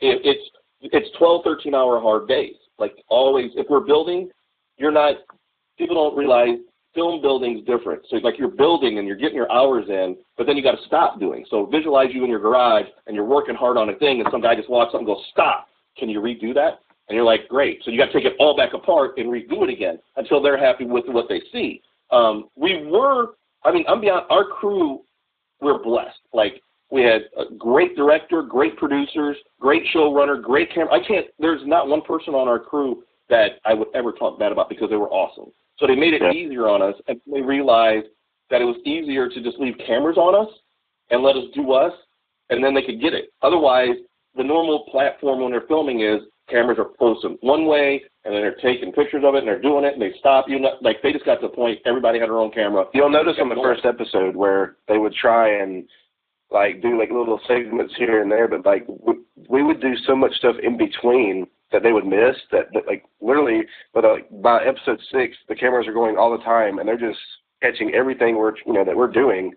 It, 0.01 0.21
it's 0.23 0.49
it's 0.81 1.17
12, 1.17 1.41
13 1.43 1.73
hour 1.73 1.99
hard 1.99 2.27
days. 2.27 2.55
Like 2.77 2.93
always, 3.09 3.51
if 3.55 3.65
we're 3.71 3.79
building, 3.79 4.29
you're 4.77 4.91
not. 4.91 5.15
People 5.77 5.95
don't 5.95 6.15
realize 6.15 6.59
film 6.93 7.21
building's 7.21 7.65
different. 7.65 8.01
So 8.09 8.15
it's 8.15 8.25
like 8.25 8.37
you're 8.37 8.47
building 8.47 8.97
and 8.97 9.07
you're 9.07 9.17
getting 9.17 9.35
your 9.35 9.51
hours 9.51 9.85
in, 9.89 10.17
but 10.37 10.47
then 10.47 10.57
you 10.57 10.63
got 10.63 10.75
to 10.75 10.85
stop 10.85 11.19
doing. 11.19 11.45
So 11.49 11.65
visualize 11.65 12.09
you 12.11 12.23
in 12.23 12.29
your 12.29 12.39
garage 12.39 12.85
and 13.07 13.15
you're 13.15 13.25
working 13.25 13.55
hard 13.55 13.77
on 13.77 13.89
a 13.89 13.95
thing, 13.95 14.19
and 14.19 14.29
some 14.31 14.41
guy 14.41 14.55
just 14.55 14.69
walks 14.69 14.93
up 14.93 14.99
and 14.99 15.05
goes, 15.05 15.23
"Stop! 15.31 15.67
Can 15.97 16.09
you 16.09 16.19
redo 16.19 16.53
that?" 16.53 16.79
And 17.07 17.15
you're 17.15 17.25
like, 17.25 17.47
"Great!" 17.47 17.81
So 17.83 17.91
you 17.91 17.97
got 17.97 18.07
to 18.07 18.13
take 18.13 18.25
it 18.25 18.35
all 18.39 18.55
back 18.55 18.73
apart 18.73 19.17
and 19.17 19.29
redo 19.29 19.63
it 19.63 19.69
again 19.69 19.99
until 20.17 20.41
they're 20.41 20.57
happy 20.57 20.85
with 20.85 21.05
what 21.07 21.27
they 21.29 21.41
see. 21.51 21.81
Um, 22.11 22.49
we 22.55 22.85
were. 22.85 23.35
I 23.63 23.71
mean, 23.71 23.85
I'm 23.87 24.01
beyond 24.01 24.25
our 24.29 24.45
crew. 24.45 25.01
We're 25.61 25.83
blessed. 25.83 26.19
Like 26.33 26.61
we 26.91 27.03
had 27.03 27.23
a 27.37 27.53
great 27.55 27.95
director, 27.95 28.41
great 28.41 28.77
producers, 28.77 29.37
great 29.59 29.83
showrunner, 29.93 30.41
great 30.41 30.73
camera. 30.73 30.93
I 30.93 31.05
can't. 31.05 31.27
There's 31.37 31.61
not 31.65 31.87
one 31.87 32.01
person 32.01 32.33
on 32.33 32.47
our 32.47 32.59
crew 32.59 33.03
that 33.29 33.59
I 33.65 33.73
would 33.73 33.89
ever 33.93 34.11
talk 34.11 34.39
bad 34.39 34.51
about 34.51 34.69
because 34.69 34.89
they 34.89 34.95
were 34.95 35.09
awesome. 35.09 35.51
So 35.79 35.87
they 35.87 35.95
made 35.95 36.13
it 36.13 36.21
Yeah. 36.21 36.31
easier 36.31 36.67
on 36.67 36.81
us, 36.81 36.95
and 37.07 37.19
they 37.25 37.41
realized 37.41 38.07
that 38.49 38.61
it 38.61 38.65
was 38.65 38.77
easier 38.83 39.29
to 39.29 39.41
just 39.41 39.57
leave 39.59 39.77
cameras 39.77 40.17
on 40.17 40.35
us 40.35 40.51
and 41.09 41.23
let 41.23 41.35
us 41.35 41.45
do 41.53 41.71
us, 41.71 41.93
and 42.49 42.63
then 42.63 42.73
they 42.73 42.81
could 42.81 42.99
get 42.99 43.13
it. 43.13 43.31
Otherwise, 43.41 43.95
the 44.35 44.43
normal 44.43 44.81
platform 44.91 45.41
when 45.41 45.51
they're 45.51 45.61
filming 45.61 46.01
is 46.01 46.21
cameras 46.47 46.79
are 46.79 46.85
posted 46.85 47.37
one 47.41 47.65
way, 47.65 48.03
and 48.25 48.33
then 48.33 48.41
they're 48.41 48.55
taking 48.55 48.91
pictures 48.91 49.23
of 49.23 49.35
it, 49.35 49.39
and 49.39 49.47
they're 49.47 49.61
doing 49.61 49.85
it, 49.85 49.93
and 49.93 50.01
they 50.01 50.11
stop 50.13 50.49
you. 50.49 50.59
Like 50.81 51.01
they 51.01 51.13
just 51.13 51.25
got 51.25 51.35
to 51.41 51.47
the 51.47 51.53
point 51.53 51.79
everybody 51.85 52.19
had 52.19 52.27
their 52.27 52.39
own 52.39 52.51
camera. 52.51 52.85
You'll 52.93 53.09
notice 53.09 53.37
on 53.39 53.49
the 53.49 53.55
first 53.55 53.85
episode 53.85 54.35
where 54.35 54.77
they 54.87 54.97
would 54.97 55.13
try 55.13 55.61
and 55.61 55.87
like 56.51 56.81
do 56.81 56.97
like 56.99 57.11
little 57.11 57.39
segments 57.47 57.93
here 57.95 58.21
and 58.21 58.31
there, 58.31 58.47
but 58.47 58.65
like 58.65 58.87
we 59.47 59.63
would 59.63 59.79
do 59.79 59.95
so 60.05 60.15
much 60.15 60.33
stuff 60.33 60.55
in 60.61 60.77
between 60.77 61.47
that 61.71 61.83
they 61.83 61.91
would 61.93 62.05
miss 62.05 62.35
that, 62.51 62.67
that 62.73 62.87
like 62.87 63.03
literally, 63.21 63.61
but 63.93 64.03
like 64.03 64.27
by 64.41 64.63
episode 64.63 64.99
six, 65.11 65.35
the 65.47 65.55
cameras 65.55 65.87
are 65.87 65.93
going 65.93 66.17
all 66.17 66.31
the 66.35 66.43
time 66.43 66.79
and 66.79 66.87
they're 66.87 66.97
just 66.97 67.19
catching 67.61 67.93
everything 67.93 68.37
we're 68.37 68.55
you 68.65 68.73
know 68.73 68.83
that 68.85 68.95
we're 68.95 69.07
doing, 69.11 69.53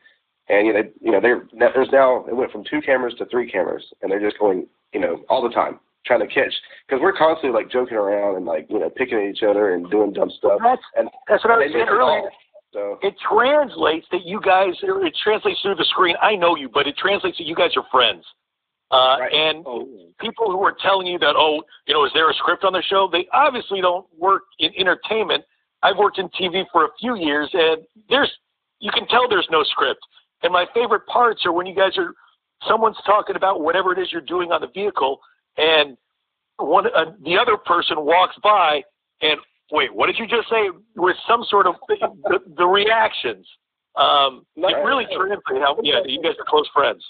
and 0.48 0.66
you 0.66 0.72
know 0.72 0.82
you 1.00 1.10
know 1.12 1.20
they're 1.20 1.46
there's 1.58 1.88
now 1.92 2.24
it 2.26 2.34
went 2.36 2.50
from 2.52 2.64
two 2.68 2.80
cameras 2.82 3.14
to 3.18 3.24
three 3.26 3.50
cameras 3.50 3.84
and 4.02 4.10
they're 4.10 4.20
just 4.20 4.38
going 4.38 4.66
you 4.92 5.00
know 5.00 5.24
all 5.28 5.42
the 5.42 5.54
time 5.54 5.78
trying 6.04 6.20
to 6.20 6.26
catch 6.26 6.52
because 6.88 7.00
we're 7.00 7.16
constantly 7.16 7.56
like 7.56 7.70
joking 7.70 7.96
around 7.96 8.36
and 8.36 8.44
like 8.44 8.66
you 8.68 8.78
know 8.78 8.90
picking 8.90 9.18
at 9.18 9.24
each 9.30 9.42
other 9.48 9.74
and 9.74 9.88
doing 9.90 10.12
dumb 10.12 10.30
stuff 10.36 10.58
That's 10.62 10.82
and 10.96 11.08
that's 11.28 11.44
what 11.44 11.52
I 11.52 11.58
was 11.58 11.70
saying 11.72 11.78
miss 11.86 11.92
it 11.94 12.00
all. 12.00 12.16
earlier. 12.18 12.30
So 12.72 12.98
It 13.02 13.14
translates 13.20 14.06
that 14.12 14.24
you 14.24 14.40
guys. 14.40 14.72
It 14.82 15.14
translates 15.22 15.60
through 15.60 15.74
the 15.74 15.84
screen. 15.90 16.16
I 16.22 16.34
know 16.36 16.56
you, 16.56 16.70
but 16.72 16.86
it 16.86 16.96
translates 16.96 17.36
that 17.36 17.44
you 17.46 17.54
guys 17.54 17.70
are 17.76 17.84
friends. 17.92 18.24
Uh, 18.92 19.16
Right. 19.20 19.32
And 19.32 19.64
Oh, 19.66 19.88
people 20.20 20.50
who 20.50 20.62
are 20.62 20.76
telling 20.82 21.06
you 21.06 21.18
that, 21.18 21.34
oh, 21.36 21.62
you 21.86 21.94
know, 21.94 22.04
is 22.04 22.12
there 22.12 22.30
a 22.30 22.34
script 22.34 22.62
on 22.62 22.72
the 22.74 22.82
show? 22.82 23.08
They 23.10 23.26
obviously 23.32 23.80
don't 23.80 24.06
work 24.18 24.42
in 24.58 24.70
entertainment. 24.76 25.44
I've 25.82 25.96
worked 25.96 26.18
in 26.18 26.28
TV 26.30 26.64
for 26.70 26.84
a 26.84 26.88
few 27.00 27.16
years, 27.16 27.50
and 27.52 27.82
there's 28.08 28.30
you 28.78 28.90
can 28.92 29.06
tell 29.08 29.28
there's 29.28 29.48
no 29.50 29.62
script. 29.64 30.00
And 30.42 30.52
my 30.52 30.66
favorite 30.74 31.06
parts 31.06 31.46
are 31.46 31.52
when 31.52 31.66
you 31.66 31.74
guys 31.74 31.96
are 31.96 32.14
someone's 32.68 32.98
talking 33.06 33.36
about 33.36 33.62
whatever 33.62 33.92
it 33.92 33.98
is 33.98 34.12
you're 34.12 34.20
doing 34.20 34.52
on 34.52 34.60
the 34.60 34.68
vehicle, 34.68 35.20
and 35.56 35.96
one 36.58 36.86
uh, 36.86 37.12
the 37.24 37.36
other 37.36 37.56
person 37.56 37.96
walks 38.00 38.36
by 38.42 38.82
and 39.22 39.40
wait, 39.72 39.92
what 39.94 40.06
did 40.06 40.18
you 40.18 40.26
just 40.26 40.48
say? 40.50 40.70
With 40.96 41.16
some 41.26 41.44
sort 41.48 41.66
of 41.66 41.74
the, 41.88 42.38
the 42.56 42.66
reactions. 42.66 43.46
Um, 43.96 44.46
it 44.56 44.84
really 44.84 45.04
translates 45.14 45.42
how 45.60 45.76
yeah, 45.82 46.00
you 46.06 46.22
guys 46.22 46.32
are 46.38 46.46
close 46.48 46.68
friends. 46.72 47.04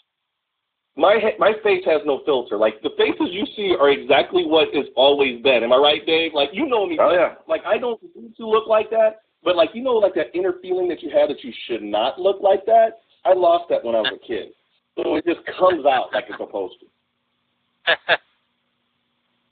My 0.96 1.18
my 1.38 1.52
face 1.62 1.82
has 1.86 2.02
no 2.04 2.20
filter. 2.26 2.56
Like 2.56 2.82
the 2.82 2.90
faces 2.98 3.28
you 3.30 3.46
see 3.56 3.74
are 3.78 3.90
exactly 3.90 4.44
what 4.46 4.68
it's 4.72 4.90
always 4.96 5.42
been. 5.42 5.62
Am 5.62 5.72
I 5.72 5.76
right, 5.76 6.04
Dave? 6.04 6.34
Like 6.34 6.50
you 6.52 6.66
know 6.66 6.86
me. 6.86 6.98
Oh, 7.00 7.12
yeah. 7.12 7.34
Like 7.48 7.62
I 7.66 7.78
don't 7.78 8.00
need 8.14 8.36
to 8.36 8.46
look 8.46 8.66
like 8.66 8.90
that, 8.90 9.22
but 9.42 9.56
like 9.56 9.70
you 9.74 9.82
know, 9.82 9.94
like 9.94 10.14
that 10.14 10.34
inner 10.34 10.54
feeling 10.60 10.88
that 10.88 11.02
you 11.02 11.10
have 11.10 11.28
that 11.28 11.42
you 11.42 11.52
should 11.66 11.82
not 11.82 12.18
look 12.18 12.42
like 12.42 12.66
that. 12.66 13.00
I 13.24 13.32
lost 13.32 13.68
that 13.70 13.84
when 13.84 13.94
I 13.94 14.00
was 14.00 14.12
a 14.22 14.26
kid, 14.26 14.48
so 14.96 15.16
it 15.16 15.24
just 15.24 15.40
comes 15.58 15.86
out 15.86 16.08
like 16.12 16.24
it's 16.28 16.38
supposed 16.38 16.74
to. 16.80 18.18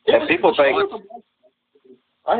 And 0.06 0.28
people 0.28 0.54
think 0.56 0.90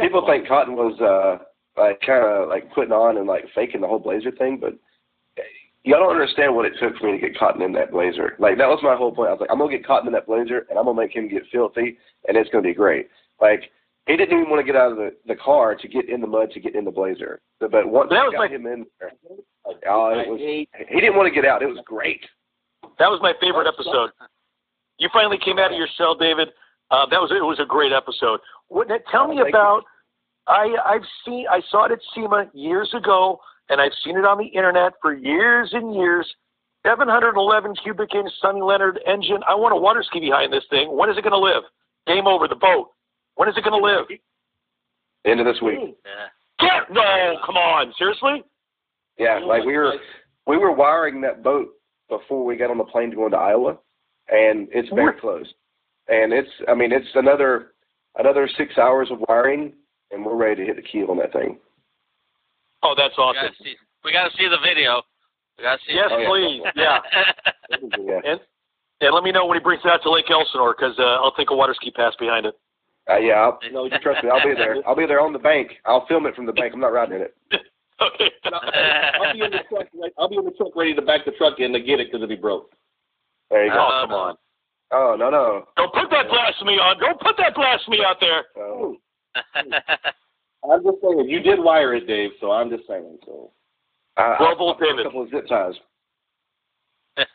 people 0.02 0.26
think 0.26 0.48
Cotton 0.48 0.74
was 0.74 0.98
uh 1.00 1.44
like 1.80 2.00
kind 2.00 2.24
of 2.24 2.48
like 2.48 2.72
putting 2.74 2.92
on 2.92 3.16
and 3.16 3.26
like 3.26 3.44
faking 3.54 3.80
the 3.80 3.86
whole 3.86 3.98
blazer 3.98 4.32
thing, 4.32 4.58
but 4.60 4.74
y'all 5.84 6.00
don't 6.00 6.12
understand 6.12 6.54
what 6.54 6.66
it 6.66 6.74
took 6.80 6.96
for 6.98 7.06
me 7.06 7.18
to 7.18 7.26
get 7.28 7.38
Cotton 7.38 7.62
in 7.62 7.72
that 7.72 7.90
blazer. 7.90 8.34
Like 8.38 8.58
that 8.58 8.68
was 8.68 8.80
my 8.82 8.96
whole 8.96 9.12
point. 9.12 9.28
I 9.28 9.32
was 9.32 9.40
like, 9.40 9.50
I'm 9.50 9.58
gonna 9.58 9.70
get 9.70 9.86
Cotton 9.86 10.06
in 10.08 10.12
that 10.14 10.26
blazer, 10.26 10.66
and 10.70 10.78
I'm 10.78 10.84
gonna 10.84 11.00
make 11.00 11.14
him 11.14 11.28
get 11.28 11.42
filthy, 11.52 11.98
and 12.28 12.36
it's 12.36 12.50
gonna 12.50 12.62
be 12.62 12.74
great. 12.74 13.08
Like 13.40 13.70
he 14.06 14.16
didn't 14.16 14.38
even 14.38 14.50
want 14.50 14.60
to 14.60 14.66
get 14.72 14.80
out 14.80 14.92
of 14.92 14.98
the 14.98 15.14
the 15.26 15.36
car 15.36 15.74
to 15.74 15.88
get 15.88 16.08
in 16.08 16.20
the 16.20 16.26
mud 16.26 16.50
to 16.52 16.60
get 16.60 16.74
in 16.74 16.84
the 16.84 16.90
blazer. 16.90 17.40
But, 17.60 17.70
but 17.70 17.88
once 17.88 18.10
That 18.10 18.24
was 18.24 18.32
got 18.32 18.50
my- 18.50 18.54
him 18.56 18.66
in 18.66 18.86
there, 18.98 19.12
oh, 19.88 20.02
I 20.12 20.22
it 20.22 20.28
was, 20.28 20.40
he 20.40 21.00
didn't 21.00 21.16
want 21.16 21.28
to 21.28 21.34
get 21.34 21.44
out. 21.48 21.62
It 21.62 21.66
was 21.66 21.78
great. 21.84 22.20
That 22.98 23.08
was 23.08 23.20
my 23.22 23.32
favorite 23.40 23.66
episode. 23.68 24.10
You 24.98 25.08
finally 25.12 25.38
came 25.42 25.58
out 25.58 25.72
of 25.72 25.78
your 25.78 25.88
shell, 25.96 26.14
David. 26.14 26.48
Uh, 26.90 27.06
that 27.10 27.20
was 27.20 27.30
it. 27.30 27.40
Was 27.44 27.60
a 27.60 27.64
great 27.64 27.92
episode. 27.92 28.40
What, 28.68 28.88
tell 29.10 29.28
me 29.28 29.40
about. 29.40 29.82
I 30.46 30.74
I've 30.84 31.06
seen. 31.24 31.46
I 31.50 31.60
saw 31.70 31.84
it 31.84 31.92
at 31.92 32.00
SEMA 32.14 32.50
years 32.52 32.92
ago, 32.94 33.38
and 33.70 33.80
I've 33.80 33.92
seen 34.04 34.18
it 34.18 34.24
on 34.24 34.36
the 34.36 34.46
internet 34.46 34.92
for 35.00 35.14
years 35.14 35.70
and 35.72 35.94
years. 35.94 36.26
711 36.84 37.74
cubic 37.82 38.14
inch 38.14 38.30
Sonny 38.40 38.62
Leonard 38.62 39.00
engine. 39.06 39.40
I 39.48 39.54
want 39.54 39.74
a 39.74 39.76
water 39.76 40.02
ski 40.02 40.18
behind 40.18 40.52
this 40.52 40.64
thing. 40.70 40.96
When 40.96 41.10
is 41.10 41.16
it 41.16 41.22
going 41.22 41.32
to 41.32 41.38
live? 41.38 41.62
Game 42.06 42.26
over. 42.26 42.48
The 42.48 42.54
boat. 42.54 42.88
When 43.36 43.48
is 43.48 43.56
it 43.56 43.64
going 43.64 43.78
to 43.78 43.86
live? 43.86 44.06
End 45.26 45.40
of 45.40 45.46
this 45.46 45.62
week. 45.62 45.78
yeah. 46.04 46.28
Get 46.58 46.92
no. 46.94 47.36
Come 47.46 47.56
on. 47.56 47.92
Seriously? 47.98 48.42
Yeah, 49.18 49.38
like 49.44 49.64
we 49.64 49.76
were 49.76 49.94
we 50.46 50.56
were 50.56 50.72
wiring 50.72 51.20
that 51.20 51.42
boat 51.42 51.68
before 52.08 52.44
we 52.44 52.56
got 52.56 52.70
on 52.70 52.78
the 52.78 52.84
plane 52.84 53.10
to 53.10 53.16
go 53.16 53.26
into 53.26 53.36
Iowa, 53.36 53.78
and 54.30 54.66
it's 54.72 54.88
very 54.94 55.18
close. 55.20 55.46
And 56.08 56.32
it's, 56.32 56.48
I 56.68 56.74
mean, 56.74 56.92
it's 56.92 57.06
another 57.14 57.72
another 58.16 58.48
six 58.56 58.78
hours 58.78 59.08
of 59.10 59.18
wiring, 59.28 59.74
and 60.10 60.24
we're 60.24 60.36
ready 60.36 60.62
to 60.62 60.66
hit 60.66 60.76
the 60.76 60.82
keel 60.82 61.10
on 61.10 61.18
that 61.18 61.32
thing. 61.32 61.58
Oh, 62.82 62.94
that's 62.96 63.16
We 63.16 63.22
awesome. 63.24 63.42
gotta 63.42 63.54
see, 63.62 63.74
we 64.04 64.12
gotta 64.12 64.30
see 64.36 64.48
the 64.48 64.58
video. 64.64 65.02
We 65.58 65.64
gotta 65.64 65.80
see. 65.86 65.94
Yes, 65.94 66.08
the 66.10 66.16
video. 66.16 66.30
please. 66.30 66.62
Yeah. 66.76 66.98
yeah. 67.98 68.20
And 68.32 68.40
and 69.02 69.14
let 69.14 69.24
me 69.24 69.32
know 69.32 69.46
when 69.46 69.56
he 69.58 69.62
brings 69.62 69.82
it 69.84 69.90
out 69.90 70.02
to 70.02 70.10
Lake 70.10 70.30
Elsinore 70.30 70.74
because 70.76 70.94
uh, 70.98 71.20
I'll 71.24 71.32
take 71.32 71.50
a 71.50 71.56
water 71.56 71.74
ski 71.74 71.90
pass 71.90 72.12
behind 72.18 72.46
it. 72.46 72.54
Uh, 73.08 73.16
yeah, 73.16 73.34
I'll, 73.34 73.58
no, 73.72 73.84
you 73.84 73.98
trust 74.02 74.22
me. 74.24 74.30
I'll 74.30 74.44
be 74.46 74.54
there. 74.54 74.76
I'll 74.86 74.96
be 74.96 75.06
there 75.06 75.20
on 75.20 75.32
the 75.32 75.38
bank. 75.38 75.72
I'll 75.86 76.06
film 76.06 76.26
it 76.26 76.34
from 76.34 76.46
the 76.46 76.52
bank. 76.52 76.74
I'm 76.74 76.80
not 76.80 76.92
riding 76.92 77.16
in 77.16 77.22
it. 77.22 77.34
Okay. 78.00 78.30
I'll 78.48 79.34
be 79.34 79.42
in 79.44 79.50
the 79.50 79.58
truck. 79.68 79.86
I'll 80.18 80.28
be 80.30 80.36
in 80.38 80.44
the 80.46 80.52
truck 80.52 80.72
ready 80.74 80.94
to 80.94 81.02
back 81.02 81.26
the 81.26 81.32
truck 81.32 81.60
in 81.60 81.70
to 81.74 81.80
get 81.80 82.00
it 82.00 82.08
because 82.08 82.24
it'll 82.24 82.28
be 82.28 82.34
broke. 82.34 82.72
There 83.50 83.66
you 83.66 83.70
go. 83.70 83.76
Oh, 83.76 84.04
come 84.06 84.14
on. 84.16 84.34
Oh 84.90 85.16
no 85.18 85.28
no. 85.28 85.66
Don't 85.76 85.92
put 85.92 86.08
that 86.08 86.30
blasphemy 86.30 86.80
on. 86.80 86.98
Don't 86.98 87.20
put 87.20 87.36
that 87.36 87.54
blasphemy 87.54 87.98
out 88.02 88.16
there. 88.18 88.44
Oh, 88.56 88.96
I'm 90.70 90.82
just 90.84 90.98
saying, 91.02 91.28
you 91.28 91.40
did 91.40 91.58
wire 91.58 91.94
it, 91.94 92.06
Dave. 92.06 92.30
So 92.40 92.50
I'm 92.52 92.70
just 92.70 92.86
saying. 92.86 93.18
So 93.26 93.50
I, 94.16 94.36
Well, 94.38 94.48
I, 94.50 94.54
Bull 94.54 94.74
I 94.74 94.78
put 94.78 94.84
David. 94.88 95.00
a 95.00 95.04
couple 95.08 95.22
of 95.22 95.30
zip 95.30 95.46
ties. 95.48 95.74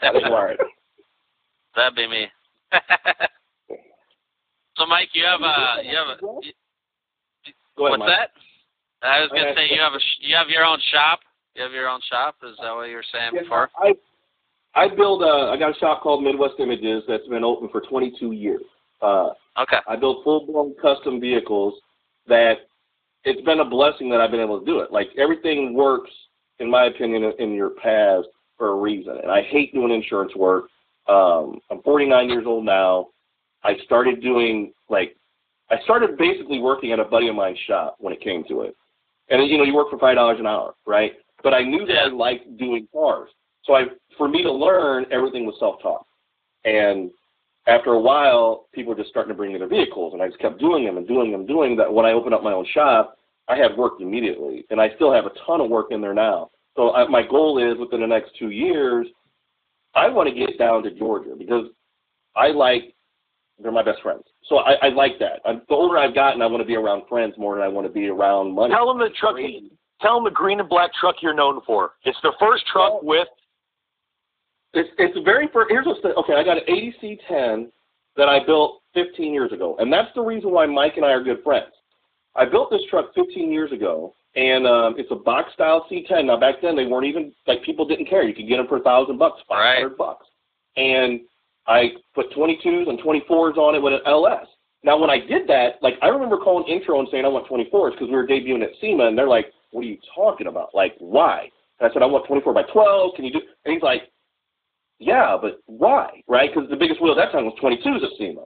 I 0.01 0.11
didn't 0.13 0.31
wire 0.31 0.51
it. 0.53 0.59
That'd 1.75 1.95
be 1.95 2.07
me. 2.07 2.27
so, 4.77 4.85
Mike, 4.87 5.09
you 5.13 5.23
have 5.25 5.41
a 5.41 5.83
you 5.83 5.95
have 5.95 6.07
a 6.17 6.21
go 6.21 6.39
ahead, 6.39 6.49
what's 7.75 7.99
Mike. 7.99 8.07
that? 8.09 8.29
I 9.07 9.19
was 9.21 9.29
gonna 9.29 9.53
say 9.55 9.67
you 9.69 9.79
have 9.81 9.93
a 9.93 9.99
you 10.21 10.35
have 10.35 10.47
your 10.49 10.63
own 10.63 10.79
shop. 10.91 11.19
You 11.55 11.63
have 11.63 11.71
your 11.73 11.89
own 11.89 11.99
shop. 12.09 12.35
Is 12.43 12.55
that 12.61 12.73
what 12.73 12.89
you 12.89 12.95
were 12.95 13.05
saying 13.11 13.31
Yeah, 13.33 13.41
before? 13.41 13.69
I 13.77 13.93
I 14.73 14.87
build 14.93 15.21
a 15.23 15.51
I 15.51 15.57
got 15.57 15.75
a 15.75 15.79
shop 15.79 16.01
called 16.01 16.23
Midwest 16.23 16.55
Images 16.59 17.03
that's 17.07 17.27
been 17.27 17.43
open 17.43 17.69
for 17.69 17.81
22 17.81 18.31
years. 18.31 18.63
Uh, 19.01 19.29
Okay. 19.57 19.77
I 19.87 19.95
build 19.95 20.21
full 20.25 20.45
blown 20.45 20.75
custom 20.81 21.21
vehicles 21.21 21.75
that 22.27 22.55
it's 23.25 23.41
been 23.41 23.59
a 23.59 23.65
blessing 23.65 24.09
that 24.09 24.21
I've 24.21 24.31
been 24.31 24.39
able 24.39 24.59
to 24.59 24.65
do 24.65 24.79
it. 24.79 24.91
Like 24.91 25.09
everything 25.17 25.73
works, 25.73 26.11
in 26.59 26.69
my 26.69 26.85
opinion, 26.85 27.33
in- 27.39 27.53
your 27.53 27.71
past 27.71 28.27
for 28.57 28.69
a 28.69 28.75
reason. 28.75 29.17
And 29.21 29.31
I 29.31 29.41
hate 29.41 29.73
doing 29.73 29.91
insurance 29.91 30.33
work. 30.35 30.65
Um, 31.07 31.59
I'm 31.69 31.81
49 31.83 32.29
years 32.29 32.45
old 32.47 32.63
now. 32.65 33.07
I 33.63 33.77
started 33.83 34.21
doing 34.21 34.71
like 34.89 35.15
I 35.71 35.77
started 35.83 36.17
basically 36.17 36.59
working 36.59 36.91
at 36.91 36.99
a 36.99 37.03
buddy 37.03 37.27
of 37.27 37.35
mine's 37.35 37.57
shop 37.67 37.95
when 37.99 38.13
it 38.13 38.21
came 38.21 38.43
to 38.47 38.61
it. 38.61 38.75
And 39.29 39.49
you 39.49 39.57
know, 39.57 39.63
you 39.63 39.73
work 39.75 39.89
for 39.89 39.97
five 39.97 40.15
dollars 40.15 40.39
an 40.39 40.45
hour, 40.45 40.75
right? 40.85 41.13
But 41.43 41.53
I 41.53 41.63
knew 41.63 41.85
that 41.87 41.97
I 41.97 42.07
liked 42.07 42.57
doing 42.57 42.87
cars. 42.93 43.29
So 43.63 43.73
I 43.73 43.85
for 44.17 44.27
me 44.27 44.43
to 44.43 44.51
learn, 44.51 45.05
everything 45.11 45.45
was 45.45 45.55
self 45.59 45.81
taught. 45.81 46.05
And 46.63 47.09
after 47.67 47.93
a 47.93 47.99
while, 47.99 48.67
people 48.73 48.93
were 48.93 48.97
just 48.97 49.09
starting 49.09 49.29
to 49.29 49.37
bring 49.37 49.53
in 49.53 49.59
their 49.59 49.67
vehicles, 49.67 50.13
and 50.13 50.21
I 50.21 50.27
just 50.27 50.39
kept 50.39 50.59
doing 50.59 50.85
them 50.85 50.97
and 50.97 51.07
doing 51.07 51.31
them, 51.31 51.45
doing 51.45 51.75
that. 51.77 51.91
When 51.91 52.05
I 52.05 52.11
opened 52.11 52.33
up 52.33 52.43
my 52.43 52.53
own 52.53 52.65
shop, 52.73 53.17
I 53.47 53.55
had 53.55 53.77
work 53.77 53.93
immediately, 53.99 54.65
and 54.69 54.79
I 54.79 54.89
still 54.95 55.11
have 55.11 55.25
a 55.25 55.31
ton 55.45 55.61
of 55.61 55.69
work 55.69 55.87
in 55.91 56.01
there 56.01 56.13
now. 56.13 56.49
So 56.75 56.93
I, 56.93 57.07
my 57.07 57.21
goal 57.25 57.57
is 57.59 57.77
within 57.79 58.01
the 58.01 58.07
next 58.07 58.31
two 58.37 58.49
years, 58.49 59.07
I 59.95 60.09
want 60.09 60.29
to 60.29 60.35
get 60.35 60.59
down 60.59 60.83
to 60.83 60.91
Georgia 60.91 61.35
because 61.37 61.67
I 62.35 62.47
like 62.49 62.95
they're 63.61 63.71
my 63.71 63.83
best 63.83 64.01
friends. 64.01 64.23
So 64.49 64.57
I, 64.57 64.73
I 64.81 64.89
like 64.89 65.13
that. 65.19 65.39
I'm, 65.45 65.61
the 65.69 65.75
older 65.75 65.97
I've 65.97 66.13
gotten, 66.13 66.41
I 66.41 66.47
want 66.47 66.61
to 66.61 66.67
be 66.67 66.75
around 66.75 67.03
friends 67.07 67.35
more 67.37 67.55
than 67.55 67.63
I 67.63 67.67
want 67.67 67.87
to 67.87 67.93
be 67.93 68.07
around 68.07 68.53
money. 68.53 68.73
Tell 68.73 68.87
them 68.87 68.99
the 68.99 69.09
truck. 69.17 69.35
Tell 70.01 70.15
them 70.15 70.25
the 70.25 70.31
green 70.31 70.59
and 70.59 70.67
black 70.67 70.91
truck 70.99 71.15
you're 71.21 71.33
known 71.33 71.61
for. 71.65 71.91
It's 72.03 72.17
the 72.21 72.33
first 72.39 72.65
truck 72.71 73.01
with. 73.01 73.27
It's 74.75 74.89
it's 74.97 75.17
very 75.23 75.49
first. 75.53 75.71
Here's 75.71 75.85
what's 75.85 76.01
the, 76.01 76.13
okay. 76.15 76.33
I 76.33 76.43
got 76.43 76.57
an 76.57 76.63
80C10 76.67 77.67
that 78.17 78.29
I 78.29 78.45
built 78.45 78.81
15 78.93 79.33
years 79.33 79.51
ago, 79.51 79.75
and 79.79 79.91
that's 79.91 80.09
the 80.15 80.21
reason 80.21 80.51
why 80.51 80.65
Mike 80.65 80.93
and 80.97 81.05
I 81.05 81.09
are 81.09 81.23
good 81.23 81.43
friends. 81.43 81.71
I 82.35 82.45
built 82.45 82.69
this 82.69 82.81
truck 82.89 83.13
15 83.15 83.51
years 83.51 83.71
ago, 83.71 84.13
and 84.35 84.67
um, 84.67 84.95
it's 84.97 85.11
a 85.11 85.15
box 85.15 85.53
style 85.53 85.85
C10. 85.89 86.25
Now 86.25 86.37
back 86.37 86.55
then 86.61 86.75
they 86.75 86.85
weren't 86.85 87.07
even 87.07 87.31
like 87.47 87.63
people 87.63 87.87
didn't 87.87 88.09
care. 88.09 88.23
You 88.23 88.35
could 88.35 88.47
get 88.47 88.57
them 88.57 88.67
for 88.67 88.77
a 88.77 88.83
thousand 88.83 89.17
bucks, 89.17 89.41
500 89.47 89.97
bucks, 89.97 90.27
and 90.75 91.21
I 91.67 91.91
put 92.13 92.31
22s 92.31 92.89
and 92.89 92.99
24s 92.99 93.57
on 93.57 93.75
it 93.75 93.81
with 93.81 93.93
an 93.93 94.01
LS. 94.05 94.45
Now 94.83 94.99
when 94.99 95.09
I 95.09 95.19
did 95.19 95.47
that, 95.47 95.81
like 95.81 95.95
I 96.01 96.07
remember 96.07 96.37
calling 96.37 96.67
intro 96.67 96.99
and 96.99 97.07
saying 97.11 97.25
I 97.25 97.29
want 97.29 97.47
24s 97.47 97.91
because 97.91 98.07
we 98.09 98.15
were 98.15 98.27
debuting 98.27 98.63
at 98.63 98.71
SEMA, 98.81 99.07
and 99.07 99.17
they're 99.17 99.27
like, 99.27 99.47
"What 99.71 99.81
are 99.81 99.87
you 99.87 99.97
talking 100.13 100.47
about? 100.47 100.75
Like 100.75 100.95
why?" 100.99 101.49
And 101.79 101.89
I 101.89 101.93
said, 101.93 102.03
"I 102.03 102.05
want 102.05 102.27
24 102.27 102.53
by 102.53 102.63
12. 102.63 103.15
Can 103.15 103.25
you 103.25 103.31
do?" 103.31 103.41
And 103.63 103.73
he's 103.73 103.81
like, 103.81 104.03
yeah, 104.99 105.37
but 105.39 105.59
why, 105.65 106.21
right? 106.27 106.49
Because 106.53 106.69
the 106.69 106.75
biggest 106.75 107.01
wheel 107.01 107.11
at 107.11 107.17
that 107.17 107.31
time 107.31 107.45
was 107.45 107.55
22s 107.61 108.03
at 108.03 108.17
SEMA. 108.17 108.41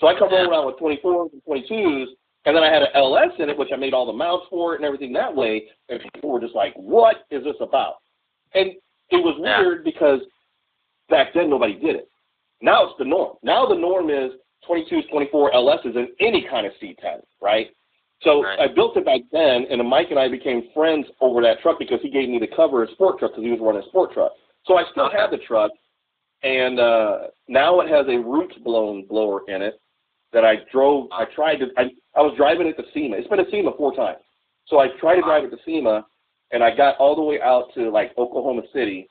So 0.00 0.06
I 0.06 0.18
come 0.18 0.30
rolling 0.30 0.50
around 0.50 0.66
with 0.66 0.76
24s 0.76 1.32
and 1.32 1.42
22s, 1.48 2.06
and 2.46 2.54
then 2.56 2.62
I 2.62 2.72
had 2.72 2.82
an 2.82 2.88
LS 2.94 3.30
in 3.38 3.48
it, 3.48 3.56
which 3.56 3.70
I 3.72 3.76
made 3.76 3.94
all 3.94 4.06
the 4.06 4.12
mounts 4.12 4.46
for 4.50 4.74
it 4.74 4.76
and 4.76 4.84
everything 4.84 5.12
that 5.14 5.34
way, 5.34 5.64
and 5.88 6.00
people 6.12 6.30
were 6.30 6.40
just 6.40 6.54
like, 6.54 6.74
what 6.74 7.24
is 7.30 7.44
this 7.44 7.56
about? 7.60 7.94
And 8.54 8.72
it 9.10 9.16
was 9.16 9.38
Yeah. 9.38 9.60
weird 9.60 9.84
because 9.84 10.20
back 11.08 11.32
then 11.34 11.48
nobody 11.48 11.74
did 11.74 11.96
it. 11.96 12.08
Now 12.60 12.84
it's 12.84 12.98
the 12.98 13.04
norm. 13.04 13.36
Now 13.42 13.66
the 13.66 13.74
norm 13.74 14.10
is 14.10 14.32
22s, 14.68 15.08
24 15.10 15.52
LSs 15.52 15.96
in 15.96 16.08
any 16.20 16.42
kind 16.42 16.66
of 16.66 16.72
C10, 16.80 17.22
right? 17.40 17.70
So 18.22 18.42
Right. 18.42 18.58
I 18.60 18.66
built 18.68 18.96
it 18.96 19.04
back 19.04 19.20
then, 19.32 19.66
and 19.70 19.86
Mike 19.86 20.10
and 20.10 20.18
I 20.18 20.28
became 20.28 20.70
friends 20.72 21.06
over 21.20 21.42
that 21.42 21.60
truck 21.60 21.78
because 21.78 22.00
he 22.00 22.10
gave 22.10 22.28
me 22.28 22.38
the 22.38 22.46
cover 22.46 22.82
of 22.82 22.88
a 22.88 22.92
sport 22.92 23.18
truck 23.18 23.32
because 23.32 23.44
he 23.44 23.50
was 23.50 23.60
running 23.60 23.82
a 23.82 23.86
sport 23.86 24.12
truck. 24.12 24.32
So 24.66 24.76
I 24.76 24.84
still 24.92 25.04
Okay. 25.06 25.18
have 25.18 25.30
the 25.30 25.38
truck, 25.38 25.70
and 26.42 26.78
uh, 26.78 27.18
now 27.48 27.80
it 27.80 27.88
has 27.88 28.06
a 28.08 28.18
root 28.18 28.52
blown 28.64 29.06
blower 29.06 29.42
in 29.48 29.62
it 29.62 29.80
that 30.32 30.44
I 30.44 30.56
drove. 30.72 31.08
I 31.12 31.24
tried 31.34 31.56
to. 31.56 31.66
I, 31.76 31.84
I 32.16 32.20
was 32.20 32.34
driving 32.36 32.66
it 32.66 32.76
to 32.76 32.84
SEMA. 32.92 33.16
It's 33.16 33.28
been 33.28 33.40
at 33.40 33.50
SEMA 33.50 33.72
four 33.76 33.94
times. 33.94 34.18
So 34.66 34.78
I 34.78 34.88
tried 35.00 35.16
to 35.16 35.22
drive 35.22 35.44
it 35.44 35.50
to 35.50 35.58
SEMA, 35.64 36.04
and 36.52 36.62
I 36.62 36.74
got 36.74 36.96
all 36.98 37.14
the 37.14 37.22
way 37.22 37.40
out 37.40 37.68
to 37.74 37.90
like 37.90 38.12
Oklahoma 38.18 38.62
City, 38.72 39.08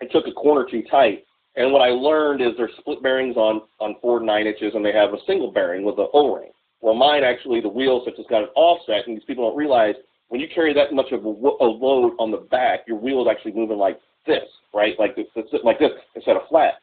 and 0.00 0.10
took 0.10 0.26
a 0.26 0.32
corner 0.32 0.66
too 0.70 0.82
tight. 0.90 1.24
And 1.54 1.72
what 1.72 1.82
I 1.82 1.88
learned 1.88 2.40
is 2.40 2.52
there's 2.56 2.72
split 2.78 3.02
bearings 3.02 3.36
on 3.36 3.62
on 3.80 3.96
Ford 4.00 4.22
nine 4.22 4.46
inches, 4.46 4.72
and 4.74 4.84
they 4.84 4.92
have 4.92 5.12
a 5.12 5.24
single 5.26 5.52
bearing 5.52 5.84
with 5.84 5.98
an 5.98 6.08
O-ring. 6.14 6.50
Well, 6.80 6.94
mine 6.94 7.22
actually 7.22 7.60
the 7.60 7.68
wheel 7.68 8.02
such 8.04 8.16
has 8.16 8.26
got 8.28 8.42
an 8.42 8.48
offset, 8.56 9.06
and 9.06 9.16
these 9.16 9.24
people 9.24 9.48
don't 9.48 9.56
realize 9.56 9.94
when 10.28 10.40
you 10.40 10.48
carry 10.52 10.72
that 10.72 10.94
much 10.94 11.12
of 11.12 11.24
a, 11.26 11.28
a 11.28 11.68
load 11.68 12.14
on 12.18 12.30
the 12.30 12.38
back, 12.50 12.80
your 12.86 12.96
wheel 12.96 13.20
is 13.20 13.28
actually 13.30 13.52
moving 13.52 13.76
like 13.76 14.00
this, 14.26 14.44
right? 14.74 14.94
Like 14.98 15.16
this, 15.16 15.26
this, 15.34 15.44
like 15.64 15.78
this 15.78 15.90
instead 16.14 16.36
of 16.36 16.42
flat. 16.48 16.74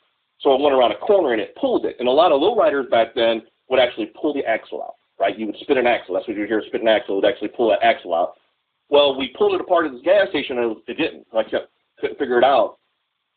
So 0.41 0.53
it 0.53 0.61
went 0.61 0.73
around 0.73 0.91
a 0.91 0.97
corner 0.97 1.33
and 1.33 1.41
it 1.41 1.55
pulled 1.55 1.85
it. 1.85 1.97
And 1.99 2.07
a 2.07 2.11
lot 2.11 2.31
of 2.31 2.41
lowriders 2.41 2.89
back 2.89 3.13
then 3.13 3.41
would 3.69 3.79
actually 3.79 4.11
pull 4.19 4.33
the 4.33 4.45
axle 4.45 4.81
out, 4.81 4.95
right? 5.19 5.37
You 5.37 5.47
would 5.47 5.57
spin 5.61 5.77
an 5.77 5.87
axle. 5.87 6.15
That's 6.15 6.27
what 6.27 6.37
you 6.37 6.45
hear, 6.45 6.63
spin 6.67 6.81
an 6.81 6.87
axle. 6.87 7.15
It 7.15 7.21
would 7.21 7.31
actually 7.31 7.49
pull 7.49 7.69
that 7.69 7.83
axle 7.83 8.13
out. 8.13 8.35
Well, 8.89 9.17
we 9.17 9.35
pulled 9.37 9.53
it 9.53 9.61
apart 9.61 9.85
at 9.85 9.91
this 9.91 10.01
gas 10.03 10.29
station 10.29 10.57
and 10.57 10.77
it, 10.87 10.97
didn't. 10.97 11.27
I 11.35 11.43
kept, 11.43 11.69
couldn't 11.99 12.17
figure 12.17 12.37
it 12.37 12.43
out. 12.43 12.77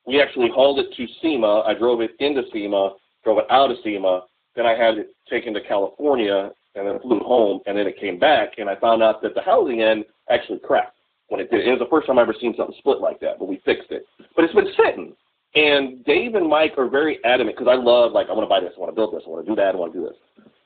We 0.06 0.20
actually 0.20 0.48
hauled 0.54 0.78
it 0.78 0.94
to 0.96 1.06
SEMA. 1.20 1.62
I 1.66 1.74
drove 1.74 2.00
it 2.00 2.12
into 2.20 2.42
SEMA, 2.52 2.94
drove 3.24 3.38
it 3.38 3.46
out 3.50 3.70
of 3.70 3.76
SEMA. 3.84 4.22
Then 4.56 4.66
I 4.66 4.74
had 4.74 4.98
it 4.98 5.10
taken 5.28 5.52
to 5.54 5.60
California 5.60 6.50
and 6.74 6.86
then 6.86 6.98
flew 7.00 7.20
home. 7.20 7.60
And 7.66 7.76
then 7.76 7.86
it 7.86 8.00
came 8.00 8.18
back 8.18 8.52
and 8.58 8.70
I 8.70 8.76
found 8.76 9.02
out 9.02 9.22
that 9.22 9.34
the 9.34 9.42
housing 9.42 9.82
end 9.82 10.04
actually 10.30 10.60
cracked 10.60 10.96
when 11.32 11.40
it 11.40 11.50
did. 11.50 11.66
It 11.66 11.70
was 11.70 11.78
the 11.78 11.88
first 11.90 12.06
time 12.06 12.18
I 12.18 12.22
ever 12.22 12.34
seen 12.38 12.54
something 12.56 12.76
split 12.78 13.00
like 13.00 13.18
that, 13.20 13.38
but 13.38 13.48
we 13.48 13.56
fixed 13.64 13.90
it. 13.90 14.04
But 14.36 14.44
it's 14.44 14.54
been 14.54 14.68
sitting. 14.76 15.16
And 15.54 16.04
Dave 16.04 16.34
and 16.34 16.46
Mike 16.46 16.74
are 16.76 16.88
very 16.88 17.18
adamant 17.24 17.56
because 17.56 17.72
I 17.72 17.82
love, 17.82 18.12
like, 18.12 18.28
I 18.28 18.32
want 18.32 18.44
to 18.44 18.48
buy 18.48 18.60
this, 18.60 18.72
I 18.76 18.80
want 18.80 18.92
to 18.92 18.94
build 18.94 19.14
this, 19.14 19.22
I 19.26 19.30
want 19.30 19.44
to 19.44 19.50
do 19.50 19.56
that, 19.56 19.74
I 19.74 19.78
want 19.78 19.94
to 19.94 19.98
do 19.98 20.04
this. 20.06 20.16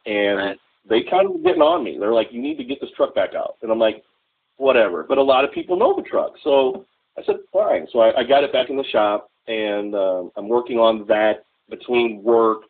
And 0.06 0.38
Right. 0.38 0.58
they 0.88 1.02
kind 1.02 1.26
of 1.26 1.42
getting 1.44 1.62
on 1.62 1.84
me. 1.84 1.98
They're 1.98 2.12
like, 2.12 2.32
you 2.32 2.42
need 2.42 2.58
to 2.58 2.64
get 2.64 2.80
this 2.80 2.90
truck 2.96 3.14
back 3.14 3.34
out. 3.34 3.56
And 3.62 3.70
I'm 3.70 3.78
like, 3.78 4.02
whatever. 4.56 5.04
But 5.08 5.18
a 5.18 5.22
lot 5.22 5.44
of 5.44 5.52
people 5.52 5.76
know 5.76 5.94
the 5.94 6.02
truck. 6.02 6.32
So 6.42 6.84
I 7.16 7.22
said, 7.24 7.36
fine. 7.52 7.86
So 7.92 8.00
I, 8.00 8.20
I 8.20 8.24
got 8.24 8.42
it 8.42 8.52
back 8.52 8.68
in 8.68 8.76
the 8.76 8.84
shop, 8.90 9.30
and 9.46 9.94
um, 9.94 10.32
I'm 10.36 10.48
working 10.48 10.78
on 10.78 11.06
that 11.06 11.44
between 11.70 12.22
work. 12.24 12.62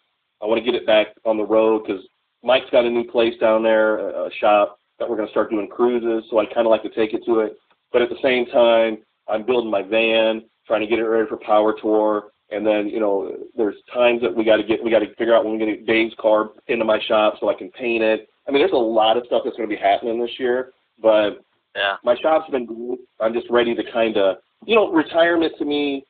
I 0.42 0.46
want 0.46 0.62
to 0.62 0.64
get 0.64 0.74
it 0.74 0.86
back 0.86 1.08
on 1.24 1.38
the 1.38 1.44
road 1.44 1.84
because 1.86 2.02
Mike's 2.42 2.70
got 2.70 2.84
a 2.84 2.90
new 2.90 3.04
place 3.04 3.34
down 3.40 3.62
there, 3.62 3.98
a, 3.98 4.26
a 4.26 4.30
shop 4.38 4.78
that 4.98 5.08
we're 5.08 5.16
going 5.16 5.28
to 5.28 5.32
start 5.32 5.50
doing 5.50 5.68
cruises. 5.68 6.28
So 6.30 6.38
I 6.38 6.46
kind 6.46 6.66
of 6.66 6.70
like 6.70 6.82
to 6.82 6.90
take 6.90 7.12
it 7.12 7.24
to 7.26 7.40
it. 7.40 7.56
But 7.96 8.02
at 8.02 8.10
the 8.10 8.18
same 8.22 8.44
time, 8.44 8.98
I'm 9.26 9.46
building 9.46 9.70
my 9.70 9.80
van, 9.80 10.44
trying 10.66 10.82
to 10.82 10.86
get 10.86 10.98
it 10.98 11.04
ready 11.04 11.26
for 11.26 11.38
Power 11.38 11.74
Tour. 11.80 12.24
And 12.50 12.66
then, 12.66 12.90
you 12.90 13.00
know, 13.00 13.34
there's 13.56 13.76
times 13.90 14.20
that 14.20 14.36
we 14.36 14.44
got 14.44 14.58
to 14.58 14.64
get, 14.64 14.84
we 14.84 14.90
got 14.90 14.98
to 14.98 15.08
figure 15.14 15.34
out 15.34 15.44
when 15.46 15.54
we're 15.54 15.60
going 15.60 15.70
to 15.70 15.76
get 15.78 15.86
Dave's 15.86 16.14
car 16.20 16.50
into 16.66 16.84
my 16.84 17.00
shop 17.08 17.36
so 17.40 17.48
I 17.48 17.54
can 17.54 17.70
paint 17.70 18.04
it. 18.04 18.28
I 18.46 18.50
mean, 18.50 18.60
there's 18.60 18.72
a 18.72 18.76
lot 18.76 19.16
of 19.16 19.24
stuff 19.24 19.44
that's 19.46 19.56
going 19.56 19.66
to 19.66 19.74
be 19.74 19.80
happening 19.80 20.20
this 20.20 20.38
year, 20.38 20.72
but 21.00 21.42
Yeah. 21.74 21.96
my 22.04 22.14
shop's 22.20 22.50
been 22.50 22.66
good. 22.66 22.98
I'm 23.18 23.32
just 23.32 23.48
ready 23.48 23.74
to 23.74 23.82
kind 23.90 24.18
of, 24.18 24.36
you 24.66 24.74
know, 24.74 24.92
retirement 24.92 25.54
to 25.58 25.64
me 25.64 26.04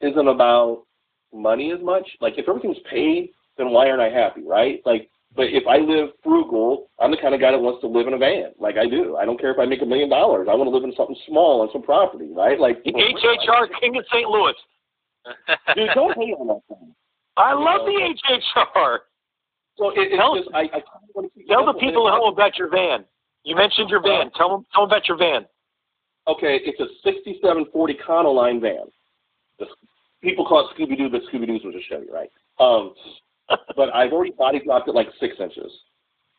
isn't 0.00 0.26
about 0.26 0.82
money 1.32 1.70
as 1.70 1.80
much. 1.84 2.08
Like 2.20 2.34
if 2.36 2.48
everything's 2.48 2.82
paid, 2.90 3.30
then 3.58 3.70
why 3.70 3.88
aren't 3.88 4.02
I 4.02 4.10
happy, 4.10 4.42
right? 4.44 4.82
Like, 4.84 5.08
but 5.36 5.46
if 5.46 5.66
I 5.66 5.78
live 5.78 6.10
frugal, 6.24 6.90
I'm 6.98 7.10
the 7.10 7.16
kind 7.16 7.34
of 7.34 7.40
guy 7.40 7.52
that 7.52 7.60
wants 7.60 7.80
to 7.82 7.86
live 7.86 8.08
in 8.08 8.14
a 8.14 8.18
van, 8.18 8.50
like 8.58 8.76
I 8.76 8.86
do. 8.86 9.16
I 9.16 9.24
don't 9.24 9.38
care 9.38 9.52
if 9.52 9.58
I 9.58 9.66
make 9.66 9.82
a 9.82 9.86
million 9.86 10.10
dollars. 10.10 10.48
I 10.50 10.54
want 10.54 10.66
to 10.66 10.74
live 10.74 10.84
in 10.84 10.92
something 10.96 11.16
small 11.28 11.62
and 11.62 11.70
some 11.72 11.82
property, 11.82 12.30
right? 12.34 12.58
Like 12.58 12.82
HHR 12.82 13.70
King 13.80 13.96
of 13.96 14.04
St. 14.10 14.28
Louis. 14.28 14.54
Dude, 15.76 15.90
don't 15.94 16.16
hate 16.18 16.34
on 16.34 16.48
that 16.48 16.62
thing. 16.68 16.94
I 17.36 17.54
love 17.54 17.86
the 17.86 17.94
HHR. 17.94 18.98
So 19.78 19.90
it, 19.90 20.10
it's 20.10 20.16
Tell- 20.16 20.34
just 20.34 20.48
I, 20.52 20.66
I 20.74 20.80
Tell 21.48 21.64
the 21.64 21.78
people 21.78 22.08
at 22.08 22.14
home 22.18 22.32
about 22.32 22.58
your 22.58 22.68
van. 22.68 23.04
You 23.44 23.56
mentioned 23.56 23.88
your 23.88 24.02
van. 24.02 24.30
Tell 24.36 24.50
them, 24.50 24.66
tell 24.74 24.86
them 24.86 24.90
about 24.90 25.08
your 25.08 25.16
van. 25.16 25.46
Okay, 26.28 26.60
it's 26.62 26.80
a 26.80 26.86
6740 27.02 27.94
Econoline 27.94 28.60
van. 28.60 28.84
The, 29.58 29.66
people 30.22 30.44
call 30.44 30.68
it 30.68 30.76
Scooby 30.76 30.98
Doo, 30.98 31.08
but 31.08 31.22
Scooby 31.32 31.46
Doo's 31.46 31.62
was 31.64 31.74
a 31.74 31.82
Chevy, 31.88 32.06
right? 32.12 32.30
Um, 32.58 32.94
but 33.76 33.94
I've 33.94 34.12
already 34.12 34.32
body 34.32 34.60
dropped 34.64 34.88
it 34.88 34.94
like 34.94 35.08
six 35.18 35.34
inches, 35.40 35.70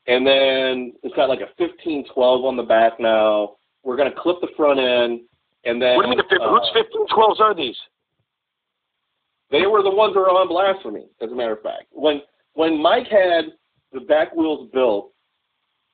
and 0.07 0.25
then 0.25 0.93
it's 1.03 1.15
got 1.15 1.29
like 1.29 1.39
a 1.39 1.49
1512 1.57 2.45
on 2.45 2.55
the 2.57 2.63
back 2.63 2.99
now. 2.99 3.55
We're 3.83 3.97
gonna 3.97 4.13
clip 4.15 4.37
the 4.41 4.49
front 4.55 4.79
end, 4.79 5.21
and 5.65 5.81
then 5.81 5.95
What 5.97 6.03
do 6.03 6.09
you 6.11 6.17
mean? 6.17 6.25
The, 6.29 6.41
uh, 6.41 6.49
whose 6.49 6.71
1512s 6.75 7.39
are 7.39 7.53
these? 7.55 7.77
They 9.49 9.67
were 9.67 9.83
the 9.83 9.91
ones 9.91 10.13
that 10.13 10.19
were 10.21 10.29
on 10.29 10.47
blast 10.47 10.81
for 10.81 10.91
me, 10.91 11.05
as 11.21 11.31
a 11.31 11.35
matter 11.35 11.53
of 11.53 11.61
fact. 11.61 11.85
When 11.91 12.21
when 12.53 12.81
Mike 12.81 13.07
had 13.07 13.45
the 13.91 14.01
back 14.01 14.35
wheels 14.35 14.69
built, 14.73 15.11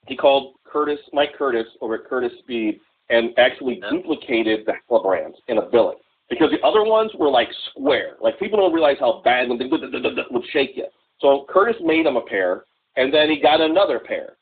he 0.07 0.15
called 0.15 0.55
Curtis, 0.63 0.99
Mike 1.13 1.33
Curtis, 1.37 1.65
over 1.81 1.95
at 1.95 2.05
Curtis 2.05 2.31
Speed, 2.39 2.79
and 3.09 3.31
actually 3.37 3.79
Yeah. 3.81 3.89
duplicated 3.89 4.65
the 4.65 4.73
Hella 4.87 5.01
brands 5.03 5.37
in 5.47 5.57
a 5.57 5.61
billet. 5.63 5.97
Because 6.29 6.51
the 6.51 6.61
other 6.61 6.83
ones 6.83 7.11
were 7.15 7.29
like 7.29 7.47
square. 7.69 8.17
Like 8.21 8.37
people 8.37 8.59
don't 8.59 8.73
realize 8.73 8.97
how 8.99 9.21
bad 9.23 9.49
when 9.49 9.57
they 9.57 9.65
would, 9.65 9.81
would 10.29 10.45
shake 10.51 10.75
you. 10.75 10.85
So 11.19 11.45
Curtis 11.49 11.75
made 11.83 12.05
him 12.05 12.15
a 12.15 12.21
pair, 12.21 12.65
and 12.95 13.13
then 13.13 13.29
he 13.29 13.39
got 13.41 13.61
another 13.61 13.99
pair. 13.99 14.37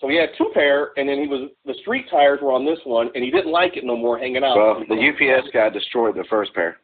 So 0.00 0.08
he 0.08 0.16
had 0.16 0.30
two 0.36 0.50
pair, 0.52 0.90
and 0.96 1.08
then 1.08 1.20
he 1.20 1.28
was 1.28 1.50
the 1.64 1.74
street 1.80 2.06
tires 2.10 2.40
were 2.42 2.52
on 2.52 2.64
this 2.64 2.78
one, 2.84 3.10
and 3.14 3.22
he 3.22 3.30
didn't 3.30 3.52
like 3.52 3.76
it 3.76 3.84
no 3.84 3.96
more 3.96 4.18
hanging 4.18 4.42
out. 4.44 4.56
Well, 4.56 4.84
the 4.88 4.94
UPS 4.96 5.48
guy 5.52 5.68
destroyed 5.70 6.16
the 6.16 6.24
first 6.28 6.52
pair. 6.54 6.78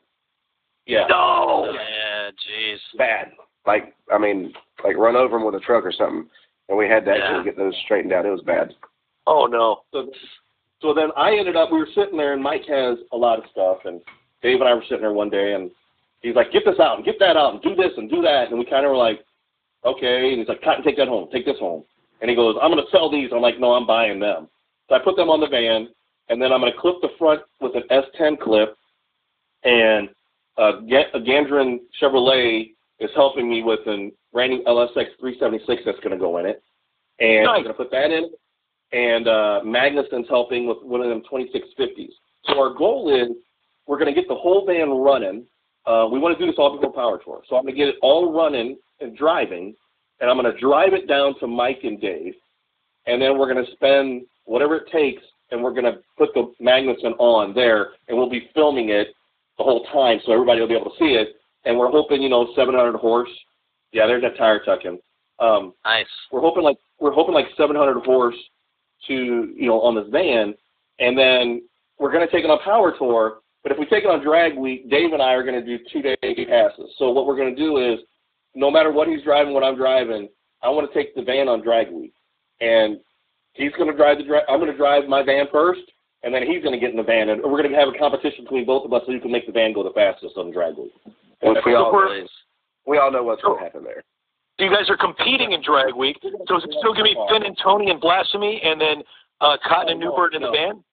yeah, 0.86 1.06
No. 1.08 1.70
Yeah, 1.72 2.30
jeez. 2.30 2.78
Bad. 2.96 3.32
Like, 3.66 3.94
I 4.12 4.18
mean, 4.18 4.52
like 4.84 4.96
run 4.96 5.16
over 5.16 5.36
him 5.36 5.44
with 5.44 5.56
a 5.56 5.60
truck 5.60 5.84
or 5.84 5.92
something. 5.92 6.28
And 6.68 6.78
we 6.78 6.86
had 6.86 7.04
to 7.06 7.10
actually 7.12 7.38
Yeah. 7.38 7.42
get 7.44 7.56
those 7.56 7.76
straightened 7.84 8.12
out. 8.12 8.24
It 8.26 8.30
was 8.30 8.42
bad. 8.42 8.74
Oh 9.26 9.46
no. 9.46 9.82
So, 9.92 10.10
so 10.80 10.94
then 10.94 11.10
I 11.16 11.32
ended 11.36 11.56
up, 11.56 11.72
we 11.72 11.78
were 11.78 11.88
sitting 11.94 12.16
there, 12.16 12.34
and 12.34 12.42
Mike 12.42 12.64
has 12.68 12.98
a 13.12 13.16
lot 13.16 13.38
of 13.38 13.44
stuff, 13.50 13.78
and 13.84 14.00
Dave 14.42 14.60
and 14.60 14.68
I 14.68 14.74
were 14.74 14.82
sitting 14.82 15.00
there 15.00 15.12
one 15.12 15.28
day, 15.30 15.54
and 15.54 15.70
he's 16.20 16.34
like, 16.34 16.52
get 16.52 16.64
this 16.64 16.78
out, 16.80 16.96
and 16.96 17.04
get 17.04 17.18
that 17.20 17.36
out, 17.36 17.54
and 17.54 17.62
do 17.62 17.74
this, 17.74 17.92
and 17.96 18.10
do 18.10 18.22
that, 18.22 18.50
and 18.50 18.58
we 18.58 18.64
kind 18.64 18.84
of 18.84 18.90
were 18.90 18.96
like, 18.96 19.20
okay, 19.84 20.30
and 20.30 20.38
he's 20.38 20.48
like, 20.48 20.62
Cotton, 20.62 20.84
take 20.84 20.96
that 20.96 21.08
home, 21.08 21.28
take 21.32 21.44
this 21.44 21.58
home. 21.58 21.84
And 22.20 22.28
he 22.28 22.36
goes, 22.36 22.56
I'm 22.60 22.72
going 22.72 22.84
to 22.84 22.90
sell 22.90 23.10
these. 23.10 23.30
I'm 23.32 23.42
like, 23.42 23.60
no, 23.60 23.72
I'm 23.72 23.86
buying 23.86 24.18
them. 24.18 24.48
So 24.88 24.96
I 24.96 24.98
put 24.98 25.16
them 25.16 25.30
on 25.30 25.40
the 25.40 25.46
van, 25.46 25.88
and 26.28 26.42
then 26.42 26.52
I'm 26.52 26.60
going 26.60 26.72
to 26.72 26.78
clip 26.78 26.96
the 27.00 27.10
front 27.18 27.42
with 27.60 27.72
an 27.76 27.84
S10 27.90 28.40
clip, 28.40 28.76
and 29.64 30.08
uh, 30.56 30.60
uh, 30.60 31.20
Gandrud 31.20 31.78
Chevrolet 32.02 32.72
is 32.98 33.10
helping 33.14 33.48
me 33.48 33.62
with 33.62 33.80
an 33.86 34.12
brand 34.32 34.52
new 34.52 34.64
LSX 34.64 35.14
376 35.20 35.82
that's 35.86 36.00
going 36.00 36.10
to 36.10 36.18
go 36.18 36.38
in 36.38 36.46
it, 36.46 36.62
and 37.20 37.44
Nice. 37.44 37.58
I'm 37.58 37.62
going 37.62 37.74
to 37.74 37.78
put 37.78 37.90
that 37.92 38.10
in 38.10 38.30
and 38.92 39.28
uh, 39.28 39.60
Magnuson's 39.64 40.28
helping 40.28 40.66
with 40.66 40.78
one 40.82 41.00
of 41.00 41.08
them 41.08 41.22
2650s. 41.30 42.10
So 42.46 42.58
our 42.58 42.74
goal 42.74 43.14
is 43.14 43.36
we're 43.86 43.98
going 43.98 44.12
to 44.12 44.18
get 44.18 44.28
the 44.28 44.34
whole 44.34 44.64
van 44.66 44.90
running. 44.90 45.44
Uh, 45.86 46.06
we 46.10 46.18
want 46.18 46.36
to 46.36 46.44
do 46.44 46.50
this 46.50 46.58
all 46.58 46.74
before 46.76 46.92
Power 46.92 47.18
Tour. 47.24 47.42
So 47.48 47.56
I'm 47.56 47.62
going 47.64 47.74
to 47.74 47.78
get 47.78 47.88
it 47.88 47.96
all 48.02 48.32
running 48.32 48.76
and 49.00 49.16
driving, 49.16 49.74
and 50.20 50.30
I'm 50.30 50.38
going 50.38 50.52
to 50.52 50.60
drive 50.60 50.92
it 50.92 51.08
down 51.08 51.38
to 51.40 51.46
Mike 51.46 51.80
and 51.84 52.00
Dave, 52.00 52.34
and 53.06 53.20
then 53.22 53.38
we're 53.38 53.52
going 53.52 53.64
to 53.64 53.72
spend 53.72 54.22
whatever 54.44 54.76
it 54.76 54.90
takes, 54.92 55.22
and 55.50 55.62
we're 55.62 55.72
going 55.72 55.84
to 55.84 55.98
put 56.18 56.30
the 56.34 56.52
Magnuson 56.60 57.14
on 57.18 57.54
there, 57.54 57.90
and 58.08 58.16
we'll 58.18 58.28
be 58.28 58.50
filming 58.54 58.90
it 58.90 59.08
the 59.56 59.64
whole 59.64 59.84
time 59.86 60.20
so 60.24 60.32
everybody 60.32 60.60
will 60.60 60.68
be 60.68 60.74
able 60.74 60.90
to 60.90 60.98
see 60.98 61.14
it. 61.14 61.36
And 61.64 61.78
we're 61.78 61.90
hoping, 61.90 62.22
you 62.22 62.28
know, 62.28 62.48
700 62.54 62.96
horse. 62.98 63.30
Yeah, 63.92 64.06
there's 64.06 64.22
that 64.22 64.36
tire 64.36 64.62
tucking. 64.64 64.98
Um, 65.40 65.72
Nice. 65.84 66.06
we're 66.30 66.40
hoping 66.40 66.62
like 66.64 66.76
we're 67.00 67.12
hoping 67.12 67.34
like 67.34 67.46
700 67.56 68.04
horse 68.04 68.34
to 69.06 69.14
you 69.14 69.66
know 69.68 69.80
on 69.80 69.94
this 69.94 70.06
van, 70.10 70.54
and 70.98 71.16
then 71.16 71.62
we're 71.98 72.12
going 72.12 72.26
to 72.26 72.32
take 72.32 72.44
it 72.44 72.50
on 72.50 72.58
a 72.58 72.64
power 72.64 72.96
tour. 72.96 73.38
But 73.68 73.76
if 73.76 73.80
we 73.80 73.84
take 73.84 74.04
it 74.04 74.10
on 74.10 74.24
drag 74.24 74.56
week, 74.56 74.88
Dave 74.88 75.12
and 75.12 75.20
I 75.20 75.34
are 75.34 75.42
going 75.42 75.54
to 75.54 75.60
do 75.60 75.76
two 75.92 76.00
day 76.00 76.16
passes. 76.22 76.88
So 76.96 77.10
what 77.10 77.26
we're 77.26 77.36
going 77.36 77.54
to 77.54 77.60
do 77.60 77.76
is, 77.76 78.00
no 78.54 78.70
matter 78.70 78.90
what 78.90 79.08
he's 79.08 79.22
driving, 79.22 79.52
what 79.52 79.62
I'm 79.62 79.76
driving, 79.76 80.30
I 80.62 80.70
want 80.70 80.90
to 80.90 80.94
take 80.98 81.14
the 81.14 81.20
van 81.20 81.48
on 81.48 81.62
drag 81.62 81.92
week, 81.92 82.14
and 82.62 82.96
he's 83.52 83.72
going 83.72 83.90
to 83.90 83.96
drive 83.96 84.16
the 84.16 84.24
dra- 84.24 84.48
I'm 84.48 84.58
going 84.58 84.72
to 84.72 84.76
drive 84.76 85.06
my 85.06 85.22
van 85.22 85.48
first, 85.52 85.82
and 86.22 86.32
then 86.32 86.46
he's 86.46 86.62
going 86.62 86.72
to 86.72 86.80
get 86.80 86.92
in 86.92 86.96
the 86.96 87.02
van, 87.02 87.28
and 87.28 87.42
we're 87.42 87.60
going 87.60 87.70
to 87.70 87.76
have 87.76 87.92
a 87.92 87.98
competition 87.98 88.44
between 88.44 88.64
both 88.64 88.86
of 88.86 88.92
us 88.94 89.02
so 89.04 89.12
you 89.12 89.20
can 89.20 89.30
make 89.30 89.44
the 89.44 89.52
van 89.52 89.74
go 89.74 89.84
the 89.84 89.92
fastest 89.92 90.38
on 90.38 90.50
drag 90.50 90.78
week. 90.78 90.94
Which 91.42 91.58
we 91.66 91.74
all, 91.74 91.92
we're- 91.92 92.26
we 92.86 92.96
all 92.96 93.12
know 93.12 93.22
what's 93.22 93.42
going 93.42 93.58
to 93.58 93.64
happen 93.64 93.84
there. 93.84 94.02
So 94.58 94.64
you 94.64 94.70
guys 94.72 94.88
are 94.88 94.96
competing 94.96 95.52
in 95.52 95.62
drag 95.62 95.94
week. 95.94 96.16
So 96.22 96.56
is 96.56 96.64
it 96.64 96.74
still 96.80 96.94
gonna 96.94 97.04
be 97.04 97.16
Finn 97.30 97.44
and 97.44 97.56
Tony 97.62 97.90
and 97.90 98.00
Blasphemy, 98.00 98.62
and 98.64 98.80
then 98.80 99.02
uh, 99.42 99.58
Cotton 99.62 99.90
and 99.92 100.00
Newburn 100.00 100.34
in 100.34 100.40
the 100.40 100.48
no. 100.48 100.52
van? 100.52 100.84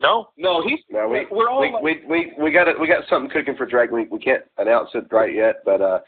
No. 0.00 0.28
No, 0.38 0.62
he's 0.66 0.78
No, 0.90 1.08
we 1.08 1.26
we're 1.30 1.48
all 1.50 1.60
we, 1.60 1.72
we 1.82 2.02
we 2.08 2.32
we 2.38 2.50
got 2.50 2.68
it. 2.68 2.78
We 2.80 2.86
got 2.86 3.04
something 3.08 3.30
cooking 3.30 3.56
for 3.56 3.66
Drag 3.66 3.90
Week. 3.90 4.08
We 4.10 4.18
can't 4.18 4.42
announce 4.58 4.88
it 4.94 5.04
right 5.10 5.34
yet, 5.34 5.56
but 5.64 5.80
uh, 5.82 6.00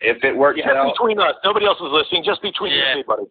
if 0.00 0.22
it 0.22 0.36
works 0.36 0.58
Just 0.60 0.68
out, 0.70 0.92
between 0.92 1.18
us. 1.18 1.34
Nobody 1.44 1.66
else 1.66 1.78
is 1.78 1.88
listening. 1.90 2.22
Just 2.24 2.42
between 2.42 2.72
you 2.72 2.78
Yeah. 2.78 2.90
and 2.92 2.98
me, 2.98 3.04
buddy. 3.06 3.22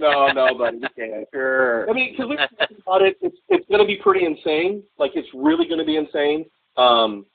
no, 0.00 0.28
no, 0.32 0.54
buddy, 0.58 0.78
we 0.78 0.88
can't. 0.96 1.26
sure. 1.32 1.88
I 1.88 1.92
mean, 1.92 2.12
because 2.12 2.28
we 2.28 2.36
talked 2.36 2.72
about 2.80 3.02
it, 3.02 3.16
it's 3.20 3.36
it's 3.48 3.66
going 3.68 3.80
to 3.80 3.86
be 3.86 3.96
pretty 4.02 4.24
insane. 4.24 4.82
Like 4.98 5.12
it's 5.14 5.28
really 5.34 5.66
going 5.66 5.78
to 5.78 5.84
be 5.84 5.96
insane. 5.96 6.44
Um, 6.76 7.26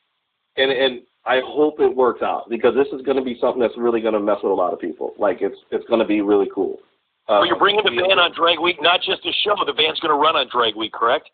and 0.57 0.71
and 0.71 1.01
I 1.25 1.41
hope 1.45 1.79
it 1.79 1.93
works 1.95 2.21
out 2.21 2.49
because 2.49 2.75
this 2.75 2.87
is 2.97 3.01
going 3.05 3.17
to 3.17 3.23
be 3.23 3.37
something 3.39 3.61
that's 3.61 3.77
really 3.77 4.01
going 4.01 4.13
to 4.15 4.19
mess 4.19 4.37
with 4.43 4.51
a 4.51 4.55
lot 4.55 4.73
of 4.73 4.79
people. 4.79 5.13
Like 5.17 5.37
it's 5.41 5.57
it's 5.71 5.85
going 5.87 5.99
to 5.99 6.07
be 6.07 6.21
really 6.21 6.47
cool. 6.53 6.77
Uh, 7.29 7.39
Well, 7.39 7.45
you're 7.47 7.59
bringing 7.59 7.83
the 7.85 7.91
band 7.91 8.19
on 8.19 8.33
drag 8.35 8.59
week, 8.59 8.81
not 8.81 8.99
just 9.01 9.25
a 9.25 9.31
show. 9.43 9.55
The 9.65 9.73
band's 9.73 9.99
gonna 9.99 10.15
run 10.17 10.35
on 10.35 10.47
drag 10.51 10.75
week, 10.75 10.91
correct? 10.91 11.29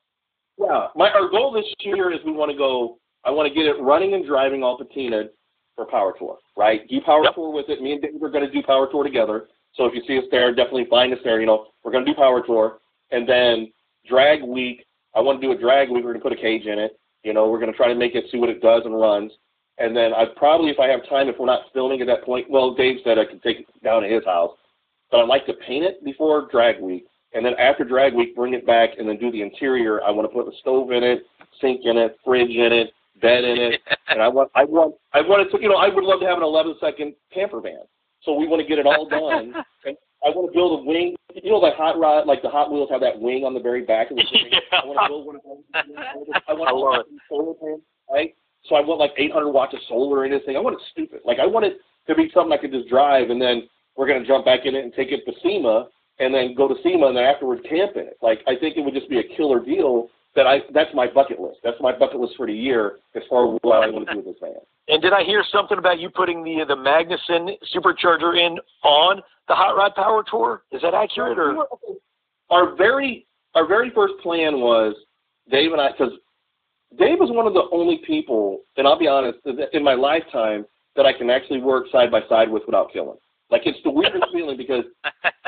Yeah, 0.58 0.88
my 0.96 1.10
our 1.12 1.30
goal 1.30 1.52
this 1.52 1.66
year 1.80 2.12
is 2.12 2.20
we 2.26 2.32
want 2.32 2.52
to 2.52 2.58
go. 2.58 2.98
I 3.24 3.32
want 3.32 3.48
to 3.48 3.54
get 3.54 3.66
it 3.66 3.80
running 3.82 4.14
and 4.14 4.26
driving 4.26 4.64
all 4.64 4.78
patina 4.78 5.26
for 5.76 5.86
Power 5.86 6.14
Tour. 6.18 6.38
Right, 6.56 6.88
do 6.88 7.00
Power 7.02 7.24
Yep. 7.24 7.36
Tour 7.36 7.52
with 7.52 7.70
it. 7.70 7.82
Me 7.82 7.94
and 7.94 8.02
Dave 8.02 8.22
are 8.22 8.30
going 8.30 8.46
to 8.46 8.52
do 8.52 8.64
Power 8.64 8.88
Tour 8.90 9.04
together. 9.04 9.48
So 9.76 9.86
if 9.86 9.94
you 9.94 10.02
see 10.08 10.18
us 10.18 10.26
there, 10.32 10.54
definitely 10.54 10.88
find 10.90 11.14
us 11.14 11.20
there. 11.24 11.40
You 11.40 11.46
know, 11.46 11.68
we're 11.84 11.92
going 11.92 12.06
to 12.06 12.12
do 12.12 12.16
Power 12.16 12.44
Tour, 12.46 12.80
and 13.12 13.28
then 13.28 13.72
Drag 14.10 14.42
Week. 14.42 14.86
I 15.16 15.22
want 15.22 15.42
to 15.42 15.48
do 15.48 15.52
a 15.52 15.58
Drag 15.58 15.90
Week. 15.90 16.04
We're 16.04 16.14
going 16.14 16.22
to 16.22 16.30
put 16.30 16.38
a 16.38 16.42
cage 16.42 16.66
in 16.66 16.80
it. 16.80 17.00
You 17.24 17.34
know, 17.34 17.50
we're 17.50 17.60
going 17.60 17.72
to 17.72 17.78
try 17.78 17.88
to 17.88 17.96
make 17.96 18.16
it 18.16 18.26
see 18.32 18.38
what 18.38 18.50
it 18.50 18.62
does 18.62 18.84
and 18.86 19.00
runs. 19.00 19.32
And 19.80 19.96
then 19.96 20.14
I 20.14 20.26
probably, 20.36 20.72
if 20.72 20.80
I 20.80 20.88
have 20.88 21.08
time, 21.08 21.28
if 21.28 21.36
we're 21.38 21.46
not 21.46 21.64
filming 21.74 22.02
at 22.02 22.08
that 22.08 22.24
point, 22.24 22.50
well, 22.50 22.74
Dave 22.74 22.98
said 23.04 23.20
I 23.20 23.26
could 23.26 23.44
take 23.44 23.60
it 23.60 23.84
down 23.84 24.02
to 24.02 24.08
his 24.08 24.26
house, 24.26 24.52
but 25.12 25.20
I'd 25.20 25.28
like 25.28 25.46
to 25.46 25.54
paint 25.68 25.86
it 25.86 26.04
before 26.04 26.48
Drag 26.52 26.82
Week, 26.82 27.06
and 27.38 27.46
then 27.46 27.54
after 27.60 27.84
Drag 27.84 28.16
Week, 28.16 28.36
bring 28.36 28.56
it 28.56 28.66
back 28.66 28.98
and 28.98 29.08
then 29.08 29.18
do 29.18 29.32
the 29.32 29.44
interior. 29.44 30.04
I 30.04 30.10
want 30.10 30.28
to 30.28 30.34
put 30.36 30.52
a 30.52 30.58
stove 30.58 30.92
in 30.92 31.04
it, 31.04 31.24
sink 31.62 31.82
in 31.86 31.96
it, 31.96 32.18
fridge 32.26 32.50
in 32.50 32.74
it, 32.74 32.92
bed 33.22 33.44
in 33.44 33.58
it, 33.58 33.82
and 34.08 34.22
I 34.22 34.28
want, 34.28 34.50
I 34.56 34.64
want, 34.64 34.96
I 35.14 35.22
want 35.22 35.46
it 35.46 35.56
to, 35.56 35.62
you 35.62 35.70
know, 35.70 35.76
I 35.76 35.88
would 35.88 36.04
love 36.04 36.20
to 36.22 36.26
have 36.26 36.38
an 36.38 36.44
11 36.44 36.76
second 36.82 37.14
camper 37.32 37.62
van. 37.62 37.86
So 38.24 38.34
we 38.34 38.48
want 38.48 38.62
to 38.64 38.68
get 38.68 38.80
it 38.80 38.88
all 38.88 39.08
done. 39.08 39.54
and 39.86 39.96
I 40.26 40.30
want 40.30 40.52
to 40.52 40.54
build 40.54 40.80
a 40.80 40.84
wing. 40.84 41.16
You 41.36 41.52
know, 41.52 41.58
like 41.58 41.76
hot 41.76 42.00
rod, 42.00 42.26
like 42.26 42.42
the 42.42 42.50
Hot 42.50 42.72
Wheels 42.72 42.90
have 42.90 43.02
that 43.02 43.20
wing 43.20 43.44
on 43.44 43.54
the 43.54 43.60
very 43.60 43.86
back 43.86 44.10
of 44.10 44.18
the 44.18 44.24
thing. 44.32 44.50
Yeah. 44.52 44.82
I 44.82 44.86
want 44.86 45.00
to 45.00 45.08
build 45.08 45.26
one 45.28 45.36
of 45.36 45.42
those. 45.46 46.42
I 46.48 46.54
want 46.54 47.08
solar 47.30 47.54
panels, 47.54 47.82
right? 48.10 48.34
So 48.66 48.76
I 48.76 48.82
want 48.82 49.00
like 49.00 49.14
800 49.16 49.52
watts 49.52 49.76
of 49.76 49.80
solar 49.88 50.26
in 50.26 50.32
this 50.32 50.42
thing. 50.46 50.58
I 50.58 50.60
want 50.60 50.76
it 50.76 50.82
stupid. 50.92 51.22
Like 51.24 51.38
I 51.38 51.46
want 51.46 51.66
it 51.66 51.78
to 52.08 52.16
be 52.16 52.32
something 52.34 52.52
I 52.52 52.58
could 52.58 52.72
just 52.72 52.90
drive, 52.90 53.30
and 53.30 53.40
then 53.40 53.70
we're 53.96 54.08
gonna 54.08 54.26
jump 54.26 54.46
back 54.46 54.66
in 54.66 54.74
it 54.76 54.84
and 54.84 54.94
take 54.94 55.12
it 55.12 55.22
to 55.26 55.34
SEMA, 55.44 55.88
and 56.20 56.34
then 56.34 56.56
go 56.56 56.68
to 56.68 56.76
SEMA, 56.84 57.08
and 57.08 57.18
then 57.18 57.24
afterward 57.24 57.64
camp 57.64 57.96
in 57.96 58.04
it. 58.04 58.18
Like 58.22 58.40
I 58.48 58.56
think 58.56 58.78
it 58.78 58.82
would 58.82 58.94
just 58.94 59.10
be 59.10 59.20
a 59.20 59.36
killer 59.36 59.64
deal. 59.64 60.10
That 60.36 60.46
I 60.46 60.60
that's 60.72 60.94
my 60.94 61.08
bucket 61.08 61.40
list. 61.40 61.60
That's 61.64 61.78
my 61.82 61.98
bucket 61.98 62.20
list 62.20 62.34
for 62.38 62.46
the 62.46 62.54
year 62.54 62.98
as 63.16 63.24
far 63.28 63.56
as 63.56 63.60
what 63.64 63.84
I 63.84 63.90
want 63.90 64.08
to 64.08 64.14
do 64.14 64.18
with 64.20 64.28
this 64.28 64.36
van. 64.40 64.54
And 64.88 65.02
did 65.02 65.12
I 65.12 65.24
hear 65.24 65.44
something 65.52 65.80
about 65.80 66.00
you 66.00 66.12
putting 66.12 66.44
the 66.44 66.64
the 66.68 66.76
Magnuson 66.76 67.58
supercharger 67.76 68.38
in 68.38 68.60
on 68.84 69.22
the 69.48 69.56
Hot 69.56 69.76
Rod 69.76 69.96
Power 69.96 70.24
Tour? 70.30 70.62
Is 70.72 70.82
that 70.84 70.94
accurate 70.94 71.40
or? 71.40 71.66
our 72.50 72.76
very 72.76 73.26
our 73.56 73.68
very 73.68 73.92
first 73.96 74.14
plan 74.22 74.60
was 74.60 74.96
Dave 75.50 75.72
and 75.72 75.82
I 75.82 75.92
because 75.92 76.14
Dave 76.98 77.22
is 77.22 77.32
one 77.32 77.48
of 77.48 77.54
the 77.54 77.64
only 77.72 78.02
people, 78.06 78.60
and 78.78 78.88
I'll 78.88 79.00
be 79.00 79.08
honest, 79.08 79.40
in 79.74 79.84
my 79.84 79.94
lifetime 79.94 80.66
that 80.96 81.06
I 81.06 81.14
can 81.14 81.30
actually 81.30 81.62
work 81.62 81.86
side 81.92 82.12
by 82.12 82.22
side 82.30 82.50
with 82.50 82.64
without 82.66 82.92
killing. 82.94 83.18
Like 83.50 83.62
it's 83.66 83.80
the 83.84 83.90
weirdest 83.90 84.26
feeling 84.34 84.58
because 84.58 84.84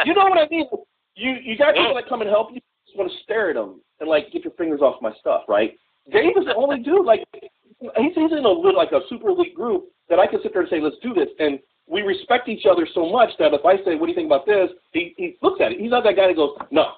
you 0.06 0.14
know 0.14 0.24
what 0.24 0.38
I 0.38 0.48
mean. 0.50 0.66
You 1.16 1.36
you 1.44 1.58
got 1.58 1.76
people 1.76 1.96
that 1.96 2.08
come 2.08 2.22
and 2.22 2.30
help 2.30 2.50
you, 2.52 2.56
you 2.56 2.62
just 2.86 2.98
want 2.98 3.12
to 3.12 3.18
stare 3.24 3.50
at 3.50 3.56
them 3.56 3.82
and 4.00 4.10
like 4.10 4.32
get 4.32 4.44
your 4.44 4.54
fingers 4.54 4.82
off 4.82 5.02
my 5.02 5.12
stuff, 5.20 5.44
right? 5.48 5.74
Dave 6.12 6.38
is 6.38 6.46
the 6.46 6.56
only 6.56 6.80
dude 6.80 7.06
like 7.06 7.28
he's 7.34 8.16
he's 8.16 8.32
in 8.32 8.46
a 8.46 8.50
little 8.50 8.78
like 8.78 8.92
a 8.92 9.02
super 9.10 9.30
elite 9.30 9.56
group 9.56 9.86
that 10.10 10.20
I 10.20 10.28
can 10.28 10.42
sit 10.42 10.54
there 10.54 10.62
and 10.62 10.70
say 10.70 10.82
let's 10.82 10.96
do 11.04 11.14
this, 11.14 11.30
and 11.40 11.60
we 11.88 12.02
respect 12.02 12.48
each 12.48 12.66
other 12.70 12.88
so 12.94 13.10
much 13.10 13.30
that 13.40 13.54
if 13.54 13.66
I 13.66 13.78
say 13.84 13.96
what 13.96 14.06
do 14.06 14.12
you 14.12 14.16
think 14.16 14.28
about 14.28 14.46
this, 14.46 14.70
he 14.94 15.14
he 15.18 15.38
looks 15.42 15.62
at 15.62 15.72
it. 15.74 15.80
He's 15.80 15.92
not 15.92 16.04
that 16.04 16.16
guy 16.16 16.28
that 16.28 16.36
goes 16.36 16.58
no. 16.72 16.94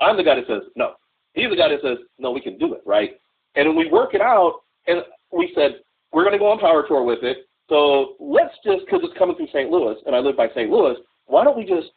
I'm 0.00 0.16
the 0.16 0.24
guy 0.24 0.34
that 0.34 0.46
says 0.46 0.62
no. 0.76 0.94
He's 1.32 1.48
the 1.48 1.56
guy 1.56 1.68
that 1.68 1.80
says 1.82 1.98
no. 2.18 2.30
We 2.30 2.40
can 2.40 2.58
do 2.58 2.74
it, 2.74 2.82
right? 2.84 3.18
And 3.54 3.76
we 3.76 3.88
work 3.88 4.14
it 4.14 4.20
out, 4.20 4.60
and 4.86 5.02
we 5.32 5.52
said 5.54 5.80
we're 6.12 6.22
going 6.22 6.32
to 6.32 6.38
go 6.38 6.50
on 6.50 6.58
power 6.58 6.86
tour 6.86 7.02
with 7.02 7.22
it. 7.22 7.48
So 7.68 8.14
let's 8.20 8.54
just, 8.64 8.84
because 8.84 9.00
it's 9.02 9.18
coming 9.18 9.36
through 9.36 9.48
St. 9.48 9.70
Louis, 9.70 9.96
and 10.06 10.14
I 10.14 10.20
live 10.20 10.36
by 10.36 10.48
St. 10.50 10.70
Louis, 10.70 10.96
why 11.26 11.44
don't 11.44 11.56
we 11.56 11.64
just 11.64 11.88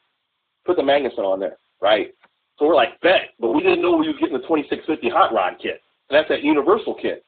put 0.65 0.75
the 0.75 0.81
Magnuson 0.81 1.19
on 1.19 1.39
there, 1.39 1.57
right? 1.81 2.13
So 2.57 2.65
we're 2.65 2.75
like, 2.75 2.99
bet, 3.01 3.29
but 3.39 3.51
we 3.51 3.61
didn't 3.61 3.81
know 3.81 3.95
we 3.95 4.07
were 4.07 4.13
getting 4.13 4.33
the 4.33 4.39
2650 4.39 5.09
hot 5.09 5.33
rod 5.33 5.53
kit, 5.61 5.81
and 6.09 6.17
that's 6.17 6.29
that 6.29 6.43
universal 6.43 6.95
kit. 6.95 7.23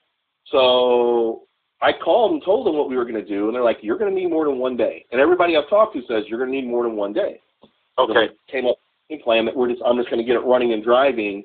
So 0.47 1.43
I 1.81 1.91
called 1.93 2.33
and 2.33 2.43
told 2.43 2.67
them 2.67 2.75
what 2.75 2.89
we 2.89 2.97
were 2.97 3.05
going 3.05 3.15
to 3.15 3.25
do, 3.25 3.45
and 3.45 3.55
they're 3.55 3.63
like, 3.63 3.77
you're 3.81 3.97
going 3.97 4.13
to 4.13 4.19
need 4.19 4.29
more 4.29 4.45
than 4.45 4.57
one 4.57 4.75
day. 4.75 5.05
And 5.11 5.21
everybody 5.21 5.55
I've 5.55 5.69
talked 5.69 5.95
to 5.95 6.01
says 6.07 6.25
you're 6.27 6.39
going 6.39 6.51
to 6.51 6.55
need 6.55 6.67
more 6.67 6.83
than 6.83 6.95
one 6.95 7.13
day. 7.13 7.39
Okay. 7.97 8.27
So 8.27 8.51
came 8.51 8.65
up 8.65 8.77
with 9.09 9.19
a 9.19 9.23
plan 9.23 9.45
that 9.45 9.55
we're 9.55 9.69
just, 9.69 9.81
I'm 9.85 9.97
just 9.97 10.09
going 10.09 10.19
to 10.21 10.25
get 10.25 10.35
it 10.35 10.45
running 10.45 10.73
and 10.73 10.83
driving, 10.83 11.43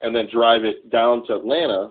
and 0.00 0.14
then 0.14 0.28
drive 0.32 0.64
it 0.64 0.90
down 0.90 1.26
to 1.26 1.34
Atlanta, 1.36 1.90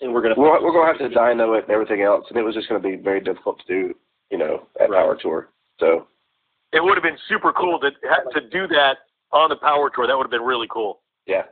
and 0.00 0.12
we're 0.12 0.22
going 0.22 0.34
to. 0.34 0.40
We're, 0.40 0.62
we're 0.62 0.72
going 0.72 0.92
to 0.94 0.98
have 1.04 1.10
to 1.10 1.16
dyno 1.16 1.56
it 1.58 1.64
and 1.64 1.70
everything 1.72 2.02
else, 2.02 2.26
and 2.28 2.38
it 2.38 2.42
was 2.42 2.54
just 2.54 2.68
going 2.68 2.80
to 2.82 2.88
be 2.88 2.96
very 2.96 3.20
difficult 3.20 3.58
to 3.60 3.64
do, 3.66 3.94
you 4.30 4.38
know, 4.38 4.66
at 4.80 4.90
Right. 4.90 4.98
Power 5.02 5.16
Tour. 5.20 5.48
So 5.80 6.06
It 6.72 6.82
would 6.82 6.94
have 6.96 7.02
been 7.02 7.18
super 7.28 7.52
cool 7.52 7.78
to 7.80 7.90
to 7.90 8.48
do 8.48 8.66
that 8.68 8.98
on 9.32 9.48
the 9.50 9.56
power 9.56 9.90
tour. 9.94 10.06
That 10.06 10.16
would 10.16 10.24
have 10.24 10.30
been 10.30 10.42
really 10.42 10.66
cool. 10.70 11.00
yeah, 11.26 11.42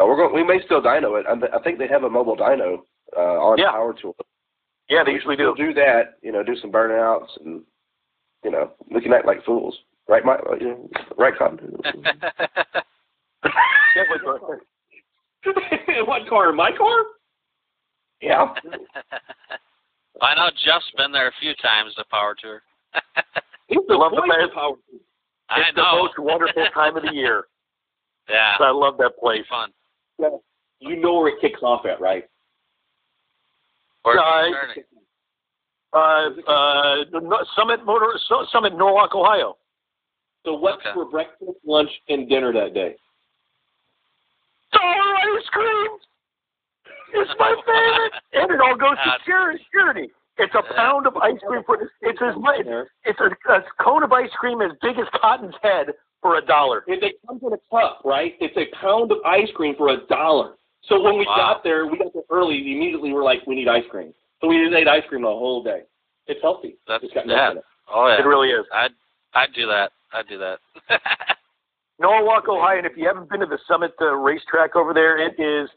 uh, 0.00 0.06
we're 0.06 0.16
going. 0.16 0.34
We 0.34 0.42
may 0.44 0.62
still 0.64 0.80
dyno 0.82 1.18
it. 1.20 1.26
I, 1.28 1.56
I 1.56 1.62
think 1.62 1.78
they 1.78 1.88
have 1.88 2.04
a 2.04 2.10
mobile 2.10 2.36
dyno 2.36 2.78
uh, 3.16 3.20
on 3.20 3.58
Yeah. 3.58 3.70
Power 3.72 3.92
Tour. 3.92 4.14
Yeah, 4.88 5.04
they 5.04 5.12
usually 5.12 5.36
do. 5.36 5.54
Do 5.56 5.72
that. 5.74 6.18
You 6.22 6.32
know, 6.32 6.42
do 6.42 6.56
some 6.56 6.72
burnouts 6.72 7.28
and 7.44 7.62
you 8.42 8.50
know, 8.50 8.70
we 8.90 9.02
can 9.02 9.12
act 9.12 9.26
like 9.26 9.44
fools, 9.44 9.76
right? 10.08 10.24
My, 10.24 10.38
you 10.58 10.68
know, 10.68 10.90
right, 11.18 11.34
Cotton? 11.36 11.76
What 16.06 16.28
car? 16.28 16.52
My 16.52 16.70
car? 16.76 17.04
Yeah. 18.20 18.52
I 20.22 20.34
know 20.34 20.50
Jeff's 20.64 20.90
been 20.96 21.12
there 21.12 21.28
a 21.28 21.32
few 21.40 21.54
times, 21.56 21.94
the 21.96 22.04
power 22.10 22.34
tour. 22.40 22.62
It's 23.72 23.86
the 23.86 23.94
Love 23.94 24.10
the 24.10 24.16
voice 24.22 24.28
man. 24.28 24.48
of 24.48 24.52
power. 24.52 24.74
I 25.48 25.60
It's 25.60 25.76
the 25.76 25.82
know. 25.82 26.02
most 26.02 26.18
wonderful 26.18 26.66
time 26.74 26.96
of 26.96 27.04
the 27.04 27.12
year. 27.14 27.44
Yeah, 28.28 28.54
I 28.58 28.70
love 28.72 28.98
that 28.98 29.16
place. 29.16 29.44
fun. 29.48 29.70
You 30.80 30.96
know 30.96 31.14
where 31.20 31.28
it 31.28 31.40
kicks 31.40 31.60
off 31.62 31.86
at, 31.86 32.00
right? 32.00 32.24
Where's 34.02 34.18
Yeah, 34.20 34.72
it 34.76 34.86
Uh, 35.92 36.50
uh, 36.50 37.44
Summit 37.54 37.84
Motor 37.84 38.18
Summit 38.50 38.76
Norwalk, 38.76 39.14
Ohio. 39.14 39.56
So 40.44 40.54
what's 40.54 40.80
Okay. 40.80 40.90
for 40.94 41.04
breakfast, 41.04 41.52
lunch, 41.64 41.90
and 42.08 42.28
dinner 42.28 42.52
that 42.52 42.74
day? 42.74 42.96
Dollar 44.72 45.14
ice 45.38 45.48
cream. 45.52 45.90
It's 47.12 47.30
my 47.38 47.54
favorite, 47.66 48.12
and 48.32 48.50
it 48.50 48.60
all 48.60 48.76
goes 48.76 48.96
to 49.04 49.10
charity. 49.26 49.64
charity. 49.72 50.10
It's 50.38 50.54
a 50.54 50.74
pound 50.74 51.06
of 51.06 51.16
ice 51.18 51.36
cream 51.46 51.62
for 51.66 51.76
it's 52.00 52.18
as 52.22 52.34
much. 52.40 52.64
It's 53.04 53.20
a, 53.20 53.52
a 53.52 53.62
cone 53.82 54.02
of 54.02 54.12
ice 54.12 54.30
cream 54.38 54.62
as 54.62 54.72
big 54.80 54.98
as 54.98 55.06
Cotton's 55.20 55.54
head 55.62 55.88
for 56.22 56.38
a 56.38 56.42
dollar. 56.44 56.82
It, 56.86 57.02
it 57.02 57.16
comes 57.26 57.42
in 57.42 57.52
a 57.52 57.58
cup, 57.70 58.00
right? 58.04 58.34
It's 58.40 58.56
a 58.56 58.74
pound 58.80 59.12
of 59.12 59.18
ice 59.26 59.48
cream 59.54 59.74
for 59.76 59.88
a 59.90 59.98
dollar. 60.06 60.54
So 60.88 61.00
when 61.00 61.18
we 61.18 61.26
Wow. 61.26 61.36
got 61.36 61.64
there, 61.64 61.86
we 61.86 61.98
got 61.98 62.12
there 62.14 62.22
early. 62.30 62.56
Immediately, 62.56 63.12
we're 63.12 63.22
like, 63.22 63.46
we 63.46 63.54
need 63.54 63.68
ice 63.68 63.84
cream. 63.90 64.14
So 64.40 64.48
we 64.48 64.64
just 64.64 64.74
ate 64.74 64.88
ice 64.88 65.02
cream 65.08 65.22
the 65.22 65.28
whole 65.28 65.62
day. 65.62 65.82
It's 66.26 66.40
healthy. 66.40 66.76
That's 66.88 67.04
it's 67.04 67.12
got 67.12 67.26
milk 67.26 67.36
yeah. 67.36 67.50
in 67.50 67.56
it. 67.58 67.64
Oh 67.92 68.06
yeah. 68.08 68.20
It 68.20 68.26
really 68.26 68.48
is. 68.48 68.64
I'd 68.72 68.92
I'd 69.34 69.52
do 69.52 69.66
that. 69.66 69.92
I'd 70.12 70.26
do 70.28 70.38
that. 70.38 70.58
Norwalk, 72.00 72.48
Ohio, 72.48 72.78
and 72.78 72.86
if 72.86 72.96
you 72.96 73.06
haven't 73.06 73.28
been 73.28 73.40
to 73.40 73.46
the 73.46 73.58
Summit 73.68 73.92
uh, 74.00 74.14
racetrack 74.14 74.74
over 74.74 74.94
there, 74.94 75.18
it 75.18 75.38
is 75.38 75.68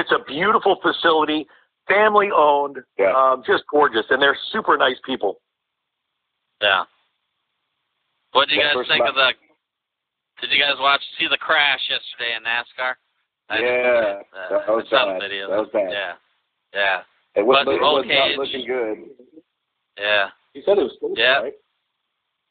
it's 0.00 0.12
a 0.12 0.24
beautiful 0.26 0.76
facility, 0.82 1.46
family 1.88 2.30
owned, 2.34 2.78
Yeah. 2.98 3.12
um, 3.14 3.42
just 3.46 3.64
gorgeous, 3.70 4.06
and 4.10 4.20
they're 4.20 4.36
super 4.50 4.76
nice 4.76 4.98
people. 5.04 5.40
yeah. 6.60 6.84
What 8.32 8.48
do 8.48 8.54
you 8.54 8.62
Yeah, 8.62 8.74
guys 8.74 8.86
think 8.88 9.04
of 9.06 9.14
the? 9.14 9.34
Did 10.40 10.50
you 10.52 10.58
guys 10.62 10.78
watch 10.78 11.02
see 11.18 11.26
the 11.28 11.36
crash 11.36 11.80
yesterday 11.90 12.34
in 12.36 12.42
NASCAR? 12.44 12.94
I 13.50 13.56
didn't 13.58 13.74
Yeah, 13.74 13.82
see 13.82 14.08
it. 14.08 14.26
Uh, 14.32 14.48
that 14.58 14.68
was 14.68 14.84
I 14.86 14.90
saw 14.90 15.18
bad. 15.18 15.22
videos. 15.22 15.48
That 15.48 15.58
was 15.58 15.68
bad. 15.72 15.92
Yeah, 15.92 16.12
yeah, 16.72 17.02
It 17.34 17.44
was, 17.44 17.64
But 17.66 17.72
it 17.72 17.80
was 17.80 17.80
roll 17.80 18.04
not 18.04 18.38
looking 18.38 18.66
good. 18.66 18.98
yeah, 19.98 20.30
You 20.54 20.62
said 20.64 20.78
it 20.78 20.82
was 20.84 20.96
safe, 21.00 21.18
Yeah. 21.18 21.38
right? 21.40 21.52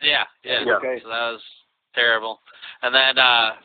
yeah, 0.02 0.26
yeah. 0.44 0.64
Yeah. 0.66 0.76
Okay. 0.76 1.00
So 1.02 1.10
that 1.10 1.32
was 1.32 1.42
terrible. 1.96 2.40
And 2.84 2.94
then 2.94 3.18
uh 3.18 3.56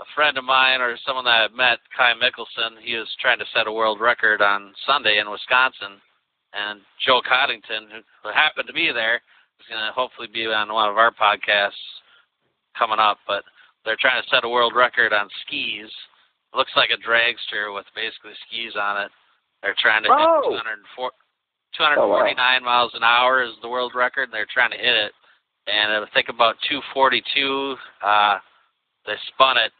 a 0.00 0.04
friend 0.14 0.38
of 0.38 0.44
mine 0.44 0.80
or 0.80 0.96
someone 1.04 1.24
that 1.24 1.50
I 1.50 1.54
met, 1.54 1.78
Kai 1.96 2.14
Mickelson, 2.14 2.78
he 2.80 2.94
was 2.94 3.08
trying 3.20 3.38
to 3.38 3.44
set 3.54 3.66
a 3.66 3.72
world 3.72 4.00
record 4.00 4.40
on 4.40 4.72
Sunday 4.86 5.18
in 5.18 5.30
Wisconsin. 5.30 6.00
And 6.54 6.80
Joe 7.04 7.20
Coddington, 7.20 7.90
who- 7.90 8.28
happened 8.30 8.66
to 8.68 8.72
be 8.72 8.92
there, 8.92 9.20
is 9.60 9.66
going 9.66 9.84
to 9.84 9.92
hopefully 9.92 10.28
be 10.28 10.46
on 10.46 10.72
one 10.72 10.88
of 10.88 10.96
our 10.98 11.10
podcasts 11.10 11.72
coming 12.76 12.98
up. 12.98 13.18
But 13.26 13.44
they're 13.84 13.96
trying 14.00 14.22
to 14.22 14.28
set 14.28 14.44
a 14.44 14.48
world 14.48 14.74
record 14.74 15.12
on 15.12 15.28
skis. 15.42 15.90
It 16.52 16.56
looks 16.56 16.74
like 16.76 16.90
a 16.90 16.96
dragster 16.96 17.74
with 17.74 17.86
basically 17.94 18.34
skis 18.46 18.76
on 18.76 19.02
it. 19.02 19.10
They're 19.62 19.74
trying 19.78 20.04
to 20.04 20.10
Oh. 20.12 20.50
hit 20.50 20.58
204, 20.60 21.12
249 21.74 22.62
miles 22.64 22.94
an 22.94 23.02
hour 23.02 23.42
is 23.42 23.58
the 23.60 23.68
world 23.68 23.94
record, 23.94 24.24
and 24.24 24.32
they're 24.32 24.46
trying 24.46 24.70
to 24.70 24.78
hit 24.78 24.94
it. 24.94 25.14
And 25.66 25.92
I 25.92 26.06
think 26.06 26.28
about 26.28 26.56
242, 26.62 27.78
uh, 28.00 28.38
they 29.04 29.16
spun 29.28 29.58
it, 29.58 29.72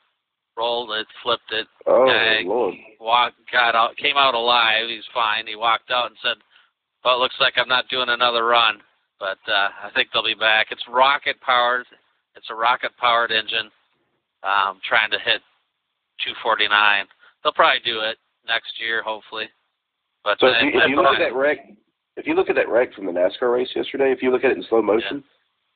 rolled 0.59 0.91
it, 0.91 1.07
flipped 1.23 1.53
it, 1.53 1.67
Oh 1.87 2.07
Yeah, 2.07 2.41
Lord. 2.45 2.75
walked, 3.01 3.37
got 3.53 3.75
out, 3.75 3.97
came 3.97 4.17
out 4.17 4.35
alive. 4.35 4.89
He's 4.89 5.07
fine. 5.15 5.47
He 5.47 5.55
walked 5.55 5.91
out 5.91 6.07
and 6.11 6.17
said, 6.23 6.37
"Well, 7.05 7.17
it 7.17 7.21
looks 7.21 7.37
like 7.41 7.55
I'm 7.57 7.69
not 7.69 7.89
doing 7.89 8.09
another 8.09 8.45
run, 8.45 8.83
but 9.21 9.39
uh, 9.47 9.69
I 9.85 9.91
think 9.95 10.09
they'll 10.13 10.25
be 10.25 10.35
back." 10.35 10.67
It's 10.71 10.83
rocket 10.89 11.41
powered. 11.41 11.87
It's 12.35 12.51
a 12.51 12.55
rocket 12.55 12.91
powered 12.99 13.31
engine. 13.31 13.71
Um, 14.43 14.79
trying 14.87 15.11
to 15.11 15.19
hit 15.19 15.43
249. 16.25 17.07
They'll 17.43 17.53
probably 17.53 17.81
do 17.85 18.01
it 18.01 18.19
next 18.47 18.79
year, 18.81 19.03
hopefully. 19.03 19.47
But 20.23 20.39
So 20.39 20.47
uh, 20.47 20.51
if 20.61 20.75
you, 20.75 20.81
if 20.81 20.91
you 20.91 20.97
look 20.97 21.19
at 21.19 21.19
that 21.19 21.35
wreck, 21.35 21.59
if 22.17 22.27
you 22.27 22.35
look 22.35 22.49
at 22.51 22.55
that 22.57 22.69
wreck 22.69 22.95
from 22.95 23.07
the 23.07 23.13
NASCAR 23.13 23.53
race 23.53 23.69
yesterday, 23.75 24.13
if 24.13 24.23
you 24.23 24.31
look 24.31 24.45
at 24.45 24.51
it 24.53 24.57
in 24.57 24.65
slow 24.69 24.83
motion, 24.83 25.25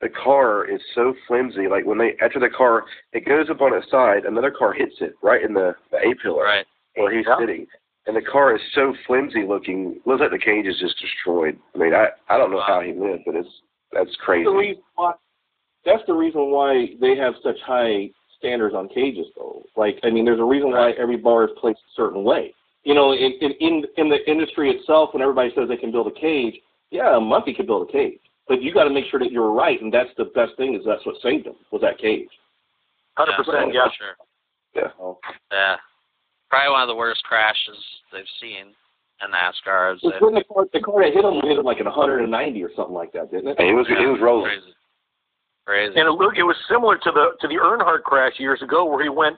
the 0.02 0.08
car 0.08 0.68
is 0.68 0.80
so 0.94 1.14
flimsy. 1.26 1.68
Like 1.68 1.86
when 1.86 1.96
they 1.96 2.14
after 2.20 2.40
the 2.40 2.50
car, 2.50 2.84
it 3.12 3.24
goes 3.24 3.48
up 3.48 3.60
on 3.62 3.72
its 3.72 3.90
side, 3.90 4.24
another 4.26 4.50
car 4.50 4.72
hits 4.72 4.96
it 5.00 5.14
right 5.22 5.42
in 5.42 5.54
the, 5.54 5.74
the 5.90 5.98
A 5.98 6.14
pillar 6.20 6.42
right, 6.44 6.66
where 6.96 7.16
he's 7.16 7.24
Yeah. 7.26 7.38
sitting, 7.38 7.66
and 8.06 8.16
the 8.16 8.20
car 8.22 8.54
is 8.54 8.60
so 8.74 8.94
flimsy 9.06 9.44
looking. 9.46 10.00
Looks 10.04 10.20
like 10.20 10.32
the 10.32 10.38
cage 10.38 10.66
is 10.66 10.78
just 10.78 11.00
destroyed. 11.00 11.56
I 11.74 11.78
mean, 11.78 11.94
I 11.94 12.08
I 12.28 12.36
don't 12.36 12.50
know 12.50 12.58
Wow. 12.58 12.66
how 12.66 12.80
he 12.80 12.92
lived, 12.92 13.22
but 13.24 13.36
it's 13.36 13.62
that's 13.92 14.14
crazy. 14.16 14.44
That's 14.44 14.52
the 14.52 14.58
reason 14.58 14.82
why. 14.96 15.12
That's 15.84 16.06
the 16.06 16.14
reason 16.14 16.50
why 16.50 16.94
they 17.00 17.16
have 17.16 17.34
such 17.42 17.60
high 17.64 18.10
standards 18.38 18.74
on 18.74 18.88
cages, 18.88 19.26
though. 19.36 19.64
Like, 19.76 19.98
I 20.04 20.10
mean, 20.10 20.24
there's 20.24 20.40
a 20.40 20.44
reason 20.44 20.70
why 20.70 20.92
every 20.92 21.16
bar 21.16 21.44
is 21.44 21.50
placed 21.60 21.78
a 21.80 21.94
certain 21.94 22.24
way. 22.24 22.54
You 22.84 22.94
know, 22.94 23.12
in 23.12 23.32
in 23.40 23.52
in, 23.60 23.84
in 23.96 24.08
the 24.08 24.28
industry 24.28 24.70
itself, 24.70 25.10
when 25.12 25.22
everybody 25.22 25.50
says 25.54 25.68
they 25.68 25.76
can 25.76 25.92
build 25.92 26.08
a 26.08 26.20
cage, 26.20 26.54
yeah, 26.90 27.16
a 27.16 27.20
monkey 27.20 27.54
could 27.54 27.66
build 27.66 27.88
a 27.88 27.92
cage, 27.92 28.20
but 28.48 28.62
you 28.62 28.72
got 28.72 28.84
to 28.84 28.90
make 28.90 29.04
sure 29.10 29.20
that 29.20 29.30
you're 29.30 29.52
right, 29.52 29.80
and 29.80 29.92
that's 29.92 30.10
the 30.16 30.24
best 30.34 30.56
thing. 30.56 30.74
Is 30.74 30.82
that's 30.86 31.04
what 31.06 31.16
saved 31.22 31.46
them 31.46 31.54
was 31.70 31.82
that 31.82 31.98
cage. 31.98 32.28
Hundred 33.16 33.36
percent, 33.36 33.74
yeah. 33.74 33.88
sure. 33.96 34.16
Yeah. 34.74 34.88
So, 34.96 35.18
Yeah, 35.50 35.76
probably 36.48 36.72
one 36.72 36.82
of 36.82 36.88
the 36.88 36.96
worst 36.96 37.22
crashes 37.24 37.76
they've 38.12 38.24
seen 38.40 38.72
in 39.22 39.30
NASCAR. 39.30 39.88
I 39.88 39.90
would 39.90 40.00
Which 40.02 40.14
when 40.20 40.34
the 40.34 40.44
car, 40.44 40.66
the 40.72 40.80
car 40.80 41.04
that 41.04 41.12
hit 41.12 41.24
him 41.24 41.40
hit 41.42 41.58
him 41.58 41.64
like 41.64 41.78
at 41.78 41.86
190 41.86 42.28
or 42.62 42.70
something 42.74 42.94
like 42.94 43.12
that, 43.12 43.30
didn't 43.30 43.48
it? 43.48 43.58
And 43.58 43.68
he 43.68 43.74
was 43.74 43.86
it 43.88 44.06
was 44.06 44.20
rolling. 44.20 44.50
Crazy. 44.50 44.74
Crazy. 45.64 45.94
And 45.94 46.08
it, 46.08 46.12
look, 46.12 46.34
it 46.36 46.42
was 46.42 46.56
similar 46.68 46.96
to 46.98 47.10
the 47.12 47.36
to 47.40 47.48
the 47.48 47.60
Earnhardt 47.60 48.02
crash 48.02 48.34
years 48.38 48.62
ago, 48.62 48.84
where 48.84 49.02
he 49.02 49.08
went 49.08 49.36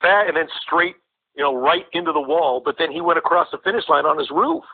fat 0.00 0.26
and 0.28 0.36
then 0.36 0.48
straight, 0.66 0.96
you 1.34 1.42
know, 1.42 1.54
right 1.54 1.86
into 1.92 2.12
the 2.12 2.20
wall. 2.20 2.60
But 2.62 2.76
then 2.78 2.92
he 2.92 3.00
went 3.00 3.18
across 3.18 3.48
the 3.52 3.58
finish 3.64 3.84
line 3.88 4.04
on 4.04 4.18
his 4.18 4.30
roof. 4.30 4.64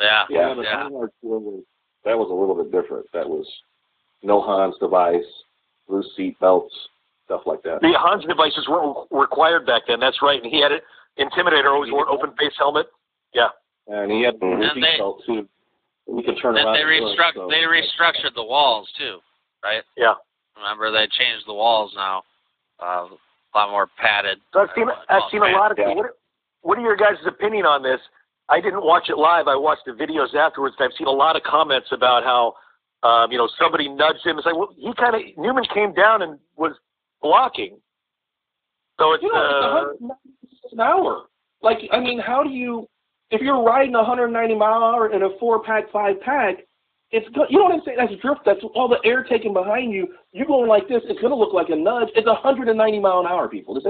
yeah. 0.00 0.24
Yeah, 0.28 0.54
yeah. 0.62 0.88
Earnhardt 2.06 2.18
was 2.18 2.18
that 2.18 2.18
was 2.18 2.30
a 2.30 2.34
little 2.34 2.54
bit 2.54 2.72
different. 2.72 3.06
That 3.12 3.28
was 3.28 3.46
no 4.22 4.40
Hans 4.40 4.74
device, 4.80 5.24
loose 5.88 6.08
seat 6.16 6.38
belts, 6.40 6.74
stuff 7.24 7.42
like 7.46 7.62
that. 7.62 7.80
The 7.80 7.92
Hans 7.98 8.24
devices 8.26 8.66
weren't 8.68 8.96
required 9.10 9.66
back 9.66 9.82
then. 9.88 10.00
That's 10.00 10.20
right. 10.22 10.42
And 10.42 10.52
he 10.52 10.60
had 10.60 10.72
it. 10.72 10.82
Intimidator 11.18 11.66
always 11.72 11.92
wore 11.92 12.02
an 12.08 12.08
open 12.10 12.30
face 12.38 12.52
helmet. 12.58 12.86
Yeah. 13.34 13.48
And 13.88 14.10
he 14.10 14.22
had 14.22 14.34
the. 14.40 14.46
And 14.46 14.62
seat 14.74 14.80
they- 14.80 14.98
belt 14.98 15.22
too. 15.26 15.48
We 16.06 16.24
could 16.24 16.38
turn 16.42 16.54
Then 16.54 16.64
around. 16.66 16.74
they 16.74 16.96
and 16.96 17.04
look, 17.06 17.18
restruct 17.18 17.34
so- 17.34 17.48
they 17.48 17.62
restructured 17.62 18.34
the 18.34 18.42
walls 18.42 18.88
too, 18.98 19.18
right? 19.62 19.82
Yeah. 19.96 20.14
Remember 20.56 20.90
they 20.90 21.06
changed 21.06 21.46
the 21.46 21.54
walls 21.54 21.92
now, 21.94 22.22
uh, 22.82 23.06
a 23.06 23.58
lot 23.58 23.70
more 23.70 23.86
padded. 23.96 24.38
So 24.52 24.60
I've 24.60 24.68
seen 24.74 24.88
I've 25.08 25.22
seen 25.30 25.42
a 25.42 25.50
lot 25.52 25.70
of. 25.70 25.78
Yeah. 25.78 25.94
What, 25.94 26.16
what 26.62 26.78
are 26.78 26.82
your 26.82 26.96
guys' 26.96 27.16
opinion 27.26 27.64
on 27.64 27.82
this? 27.82 28.00
I 28.50 28.60
didn't 28.60 28.84
watch 28.84 29.08
it 29.08 29.16
live. 29.16 29.48
I 29.48 29.56
watched 29.56 29.82
the 29.86 29.92
videos 29.92 30.34
afterwards. 30.34 30.74
And 30.78 30.86
I've 30.86 30.96
seen 30.98 31.06
a 31.06 31.10
lot 31.10 31.36
of 31.36 31.42
comments 31.42 31.88
about 31.92 32.24
how, 32.24 32.54
um, 33.08 33.30
you 33.32 33.38
know, 33.38 33.48
somebody 33.58 33.88
nudged 33.88 34.26
him. 34.26 34.36
It's 34.38 34.46
like, 34.46 34.56
well, 34.56 34.74
he 34.76 34.92
kind 34.94 35.14
of 35.14 35.22
Newman 35.38 35.64
came 35.72 35.94
down 35.94 36.22
and 36.22 36.38
was 36.56 36.72
blocking. 37.22 37.78
So 38.98 39.14
it's 39.14 39.22
You 39.22 39.32
know, 39.32 39.96
uh, 40.02 40.14
it's 40.42 40.72
an 40.72 40.80
hour. 40.80 41.26
Like, 41.62 41.78
I 41.92 42.00
mean, 42.00 42.18
how 42.18 42.42
do 42.42 42.50
you? 42.50 42.86
if 43.30 43.40
you're 43.40 43.62
riding 43.62 43.92
190 43.92 44.54
mile 44.56 44.76
an 44.76 44.82
hour 44.82 45.12
in 45.12 45.22
a 45.22 45.38
four 45.38 45.62
pack, 45.62 45.90
five 45.92 46.20
pack, 46.20 46.58
it's 47.12 47.28
good. 47.34 47.46
You 47.48 47.58
know 47.58 47.64
what 47.64 47.74
I'm 47.74 47.82
saying? 47.84 47.96
That's 47.98 48.20
drift. 48.20 48.42
That's 48.44 48.60
all 48.74 48.88
the 48.88 49.00
air 49.08 49.24
taking 49.24 49.52
behind 49.52 49.92
you. 49.92 50.08
You're 50.32 50.46
going 50.46 50.68
like 50.68 50.88
this. 50.88 51.02
It's 51.04 51.20
going 51.20 51.32
to 51.32 51.36
look 51.36 51.52
like 51.52 51.68
a 51.68 51.76
nudge. 51.76 52.08
It's 52.14 52.26
190 52.26 53.00
mile 53.00 53.20
an 53.20 53.26
hour, 53.26 53.48
people. 53.48 53.74
This 53.74 53.84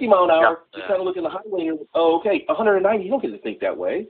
50. 0.00 0.06
50 0.06 0.08
mile 0.08 0.24
an 0.24 0.30
hour. 0.30 0.58
Yeah. 0.72 0.80
You 0.80 0.82
kind 0.88 1.00
of 1.00 1.06
look 1.06 1.16
in 1.16 1.22
the 1.24 1.28
highway 1.30 1.60
and 1.60 1.64
you're, 1.66 1.78
oh, 1.94 2.18
okay, 2.20 2.44
190. 2.46 3.04
You 3.04 3.10
don't 3.10 3.22
get 3.22 3.30
to 3.32 3.38
think 3.38 3.60
that 3.60 3.76
way. 3.76 4.06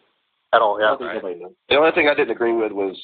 At 0.52 0.62
all, 0.62 0.76
I 0.78 0.80
yeah. 0.80 0.86
don't 0.88 0.98
think 0.98 1.22
Right. 1.22 1.38
knows. 1.40 1.52
The 1.68 1.76
only 1.76 1.92
thing 1.92 2.08
I 2.08 2.14
didn't 2.14 2.30
agree 2.32 2.52
with 2.52 2.72
was 2.72 2.96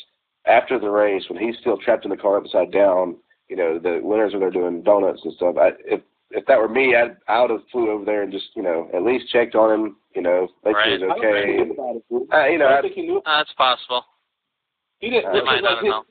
after 0.47 0.79
the 0.79 0.91
race 0.91 1.23
when 1.29 1.39
he's 1.43 1.57
still 1.61 1.77
trapped 1.79 2.05
in 2.05 2.11
the 2.11 2.17
car 2.17 2.37
upside 2.39 2.73
down. 2.73 3.17
You 3.49 3.57
know, 3.57 3.79
the 3.79 4.01
winners 4.03 4.33
when 4.33 4.41
they're 4.41 4.51
doing 4.51 4.83
donuts 4.83 5.21
and 5.25 5.33
stuff. 5.35 5.55
I, 5.57 5.71
if 5.85 6.01
if 6.33 6.45
that 6.47 6.59
were 6.59 6.69
me, 6.69 6.97
I'd 6.97 7.17
I 7.29 7.41
would 7.43 7.51
have 7.51 7.61
flew 7.71 7.91
over 7.93 8.05
there 8.05 8.23
and 8.25 8.33
just 8.33 8.47
you 8.57 8.63
know 8.63 8.91
at 8.93 9.05
least 9.05 9.31
checked 9.31 9.55
on 9.55 9.71
him. 9.71 9.97
You 10.17 10.23
know, 10.23 10.49
make 10.65 10.75
sure 10.75 10.91
he's 10.91 11.03
I 11.03 11.07
don't 11.07 11.21
think 11.21 11.25
okay. 11.25 11.47
he 11.47 11.53
knew 11.53 11.63
And, 11.63 11.71
about 11.71 11.95
it. 11.97 12.03
uh, 12.11 12.45
you 12.51 12.59
know, 12.59 12.67
I 12.67 12.69
don't 12.71 12.79
I, 12.79 12.83
think 12.83 12.95
he 12.95 13.03
knew. 13.03 13.19
Uh, 13.25 13.37
that's 13.39 13.53
possible. 13.53 14.03
He 14.99 15.11
didn't. 15.11 15.33
They 15.33 15.39
Uh, 15.39 15.45
might 15.45 15.63
not 15.63 15.77
have 15.77 15.85
his- 15.85 15.91
known. 15.91 16.05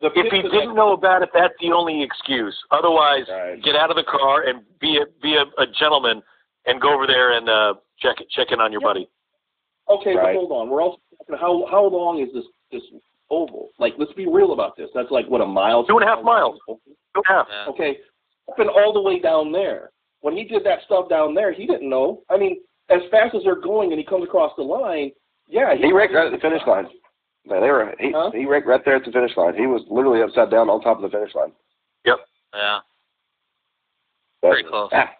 The 0.00 0.08
If 0.14 0.30
he 0.30 0.42
didn't 0.42 0.74
know 0.74 0.92
about 0.92 1.22
it, 1.22 1.30
that's 1.32 1.54
the 1.60 1.72
only 1.72 2.02
excuse. 2.02 2.54
Otherwise, 2.70 3.24
Right. 3.30 3.62
get 3.62 3.76
out 3.76 3.88
of 3.90 3.96
the 3.96 4.04
car 4.04 4.42
and 4.42 4.62
be 4.78 4.98
a 4.98 5.06
be 5.22 5.36
a, 5.36 5.44
a 5.60 5.66
gentleman 5.66 6.22
and 6.66 6.80
go 6.80 6.92
over 6.92 7.06
there 7.06 7.32
and 7.32 7.48
uh, 7.48 7.74
check 7.98 8.16
check 8.30 8.48
in 8.52 8.60
on 8.60 8.72
your 8.72 8.82
Yeah. 8.82 8.88
buddy. 8.88 9.08
Okay, 9.88 10.14
Right. 10.14 10.34
but 10.34 10.40
hold 10.40 10.52
on. 10.52 10.68
We're 10.68 10.82
also 10.82 10.98
talking 11.18 11.36
how 11.40 11.66
how 11.70 11.84
long 11.86 12.20
is 12.20 12.28
this 12.34 12.44
this 12.70 12.82
oval? 13.30 13.70
Like, 13.78 13.94
let's 13.96 14.12
be 14.12 14.26
real 14.28 14.52
about 14.52 14.76
this. 14.76 14.90
That's 14.94 15.10
like 15.10 15.26
what 15.28 15.40
a 15.40 15.46
mile. 15.46 15.84
Two 15.84 15.96
and 15.98 16.04
a 16.04 16.06
half 16.14 16.22
miles. 16.22 16.58
Two 16.66 16.78
and 17.14 17.24
a 17.24 17.32
half. 17.32 17.46
Yeah. 17.50 17.66
Okay, 17.72 17.98
up 18.50 18.58
and 18.58 18.68
all 18.68 18.92
the 18.92 19.00
way 19.00 19.18
down 19.18 19.50
there. 19.50 19.90
When 20.20 20.36
he 20.36 20.44
did 20.44 20.62
that 20.64 20.80
stuff 20.84 21.08
down 21.08 21.34
there, 21.34 21.52
he 21.52 21.66
didn't 21.66 21.88
know. 21.88 22.22
I 22.28 22.36
mean, 22.36 22.60
as 22.90 23.00
fast 23.10 23.34
as 23.34 23.44
they're 23.44 23.60
going 23.60 23.92
and 23.92 23.98
he 23.98 24.04
comes 24.04 24.24
across 24.24 24.52
the 24.56 24.62
line, 24.62 25.12
yeah, 25.48 25.74
he 25.74 25.90
wrecked 25.92 26.12
right 26.12 26.26
at 26.26 26.32
the 26.32 26.38
finish 26.38 26.62
line. 26.66 26.86
Man, 27.46 27.60
they 27.62 27.70
were 27.70 27.94
he 28.00 28.12
Huh? 28.12 28.30
he 28.32 28.44
wrecked 28.44 28.66
right 28.66 28.84
there 28.84 28.96
at 28.96 29.04
the 29.04 29.12
finish 29.12 29.36
line. 29.36 29.54
He 29.54 29.66
was 29.66 29.82
literally 29.88 30.22
upside 30.22 30.50
down 30.50 30.68
on 30.68 30.80
top 30.80 30.96
of 30.96 31.02
the 31.02 31.16
finish 31.16 31.34
line. 31.34 31.52
Yep. 32.04 32.18
Yeah. 32.54 32.78
But, 34.42 34.50
Pretty 34.50 34.68
close. 34.68 34.90
ah, 34.92 35.10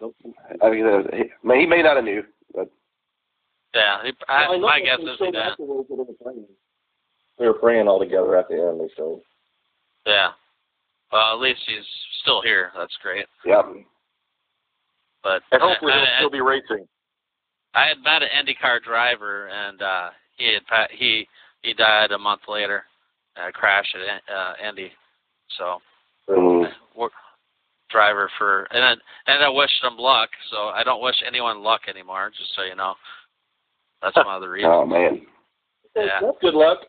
I 0.61 0.69
mean, 0.69 0.85
uh, 0.85 1.03
he, 1.15 1.23
I 1.23 1.47
mean, 1.47 1.59
he 1.61 1.65
may 1.65 1.81
not 1.81 1.95
have 1.95 2.05
knew, 2.05 2.23
but 2.53 2.69
Yeah. 3.73 4.03
He, 4.03 4.11
I, 4.27 4.41
Well, 4.49 4.51
I 4.51 4.57
know 4.57 4.61
my 4.67 4.79
that 4.79 4.85
guess 4.85 4.97
they 4.99 5.03
is 5.11 5.17
he 5.19 5.25
showed 5.25 5.31
did. 5.31 5.41
afterwards 5.41 5.87
that 5.89 5.95
they 5.95 6.03
were 6.03 6.13
praying. 6.23 6.45
They 7.39 7.45
were 7.47 7.53
praying 7.53 7.87
all 7.87 7.99
together 7.99 8.35
at 8.37 8.47
the 8.49 8.55
end. 8.55 8.79
They 8.81 8.93
showed. 8.95 9.21
Yeah. 10.05 10.29
Well, 11.11 11.33
at 11.33 11.39
least 11.39 11.61
he's 11.65 11.85
still 12.21 12.41
here. 12.41 12.71
That's 12.77 12.95
great. 13.01 13.25
yeah. 13.45 13.61
But 15.23 15.41
And 15.51 15.61
hopefully 15.61 15.93
I, 15.93 15.97
he'll 15.99 16.05
I, 16.07 16.17
still 16.19 16.29
be 16.29 16.41
racing. 16.41 16.87
I 17.73 17.87
had 17.87 17.99
met 18.03 18.23
an 18.23 18.29
IndyCar 18.45 18.81
driver, 18.83 19.47
and 19.47 19.81
uh, 19.81 20.09
he 20.37 20.53
had 20.53 20.89
he 20.91 21.27
he 21.61 21.73
died 21.73 22.11
a 22.11 22.17
month 22.17 22.41
later, 22.47 22.83
uh, 23.35 23.51
crash 23.51 23.85
at 23.95 24.33
uh, 24.33 24.53
Indy. 24.69 24.91
So 25.57 25.79
Mm. 26.29 26.69
wor- 26.93 27.09
driver 27.89 28.29
for 28.37 28.67
and 28.71 28.83
then, 28.83 28.97
and 29.27 29.41
I 29.43 29.47
wished 29.49 29.81
him 29.81 29.95
luck. 29.97 30.29
So 30.51 30.67
I 30.75 30.83
don't 30.83 31.01
wish 31.01 31.15
anyone 31.25 31.63
luck 31.63 31.81
anymore. 31.87 32.29
Just 32.37 32.53
so 32.53 32.63
you 32.63 32.75
know, 32.75 32.95
that's 34.01 34.15
one 34.17 34.27
of 34.35 34.41
the 34.41 34.49
reasons. 34.55 34.73
Oh 34.75 34.85
man. 34.85 35.21
Yeah. 35.95 36.19
Well, 36.21 36.37
Good 36.41 36.53
luck. 36.53 36.79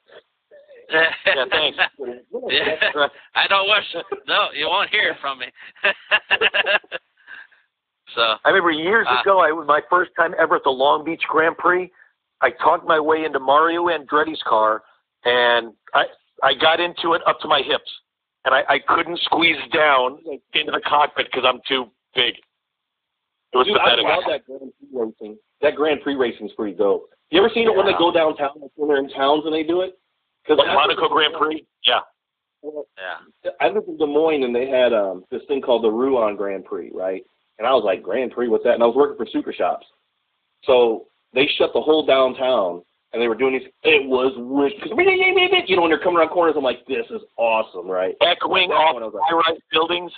Yeah, 0.90 1.44
thanks. 1.50 1.78
Yeah. 2.48 3.06
I 3.34 3.46
don't 3.48 3.68
wish. 3.68 4.04
No, 4.26 4.48
you 4.54 4.66
won't 4.66 4.90
hear 4.90 5.14
from 5.20 5.38
me. 5.38 5.46
so 8.14 8.22
I 8.44 8.48
remember 8.48 8.70
years 8.70 9.06
Ah. 9.08 9.20
ago, 9.22 9.38
I 9.40 9.52
was 9.52 9.66
my 9.68 9.80
first 9.90 10.10
time 10.16 10.34
ever 10.38 10.56
at 10.56 10.64
the 10.64 10.70
Long 10.70 11.04
Beach 11.04 11.22
Grand 11.28 11.56
Prix. 11.58 11.90
I 12.40 12.50
talked 12.50 12.86
my 12.86 13.00
way 13.00 13.24
into 13.24 13.38
Mario 13.40 13.86
Andretti's 13.86 14.42
car, 14.46 14.82
and 15.24 15.72
I 15.94 16.04
I 16.42 16.54
got 16.54 16.80
into 16.80 17.14
it 17.14 17.22
up 17.26 17.40
to 17.40 17.48
my 17.48 17.62
hips, 17.62 17.90
and 18.44 18.54
I, 18.54 18.62
I 18.68 18.78
couldn't 18.78 19.18
squeeze 19.20 19.56
down 19.72 20.18
into 20.54 20.70
the 20.72 20.80
cockpit 20.86 21.26
because 21.32 21.44
I'm 21.46 21.60
too 21.68 21.86
big. 22.14 22.34
It 23.52 23.56
was 23.56 23.66
Dude, 23.66 23.76
I 23.78 23.96
pathetic. 23.96 24.04
love 24.04 24.24
that 24.28 24.44
Grand 24.46 24.72
Prix 24.78 24.88
racing. 24.92 25.38
That 25.62 25.74
Grand 25.74 26.00
Prix 26.02 26.14
racing 26.14 26.46
is 26.46 26.52
pretty 26.52 26.76
dope. 26.76 27.10
You 27.30 27.40
ever 27.40 27.50
seen 27.52 27.66
it 27.66 27.74
when 27.76 27.86
they 27.86 27.92
go 27.98 28.12
downtown, 28.12 28.50
like 28.60 28.70
when 28.76 28.88
they're 28.88 28.98
in 28.98 29.08
towns 29.10 29.42
and 29.44 29.54
they 29.54 29.62
do 29.62 29.80
it? 29.82 29.98
Because 30.44 30.58
Like 30.58 30.68
Monaco 30.74 31.08
Grand 31.08 31.34
Prix, 31.38 31.66
yeah. 31.84 32.00
Well, 32.62 32.86
yeah, 33.44 33.50
I 33.60 33.68
lived 33.68 33.88
in 33.88 33.96
Des 33.98 34.06
Moines 34.06 34.42
and 34.44 34.54
they 34.54 34.66
had 34.68 34.92
um 34.92 35.24
this 35.30 35.42
thing 35.48 35.60
called 35.60 35.84
the 35.84 35.90
Rouen 35.90 36.36
Grand 36.36 36.64
Prix, 36.64 36.90
right? 36.94 37.22
And 37.58 37.66
I 37.66 37.72
was 37.72 37.84
like, 37.84 38.02
Grand 38.02 38.30
Prix, 38.32 38.48
what's 38.48 38.64
that? 38.64 38.74
And 38.74 38.82
I 38.82 38.86
was 38.86 38.96
working 38.96 39.16
for 39.16 39.30
Super 39.30 39.52
Shops. 39.52 39.86
So 40.64 41.06
they 41.32 41.46
shut 41.58 41.70
the 41.74 41.80
whole 41.80 42.04
downtown 42.06 42.82
and 43.12 43.22
they 43.22 43.28
were 43.28 43.34
doing 43.34 43.54
these. 43.54 43.68
It 43.84 44.08
was 44.08 44.32
wicked. 44.36 44.90
You 45.68 45.76
know, 45.76 45.82
when 45.82 45.90
they're 45.90 45.98
coming 45.98 46.18
around 46.18 46.28
corners, 46.30 46.54
I'm 46.56 46.64
like, 46.64 46.86
this 46.86 47.06
is 47.10 47.22
awesome, 47.36 47.86
right? 47.88 48.14
Echoing 48.22 48.70
off 48.70 48.94
one 48.94 49.02
I 49.02 49.06
was 49.06 49.14
like, 49.14 49.24
high-rise 49.28 49.60
buildings. 49.72 50.12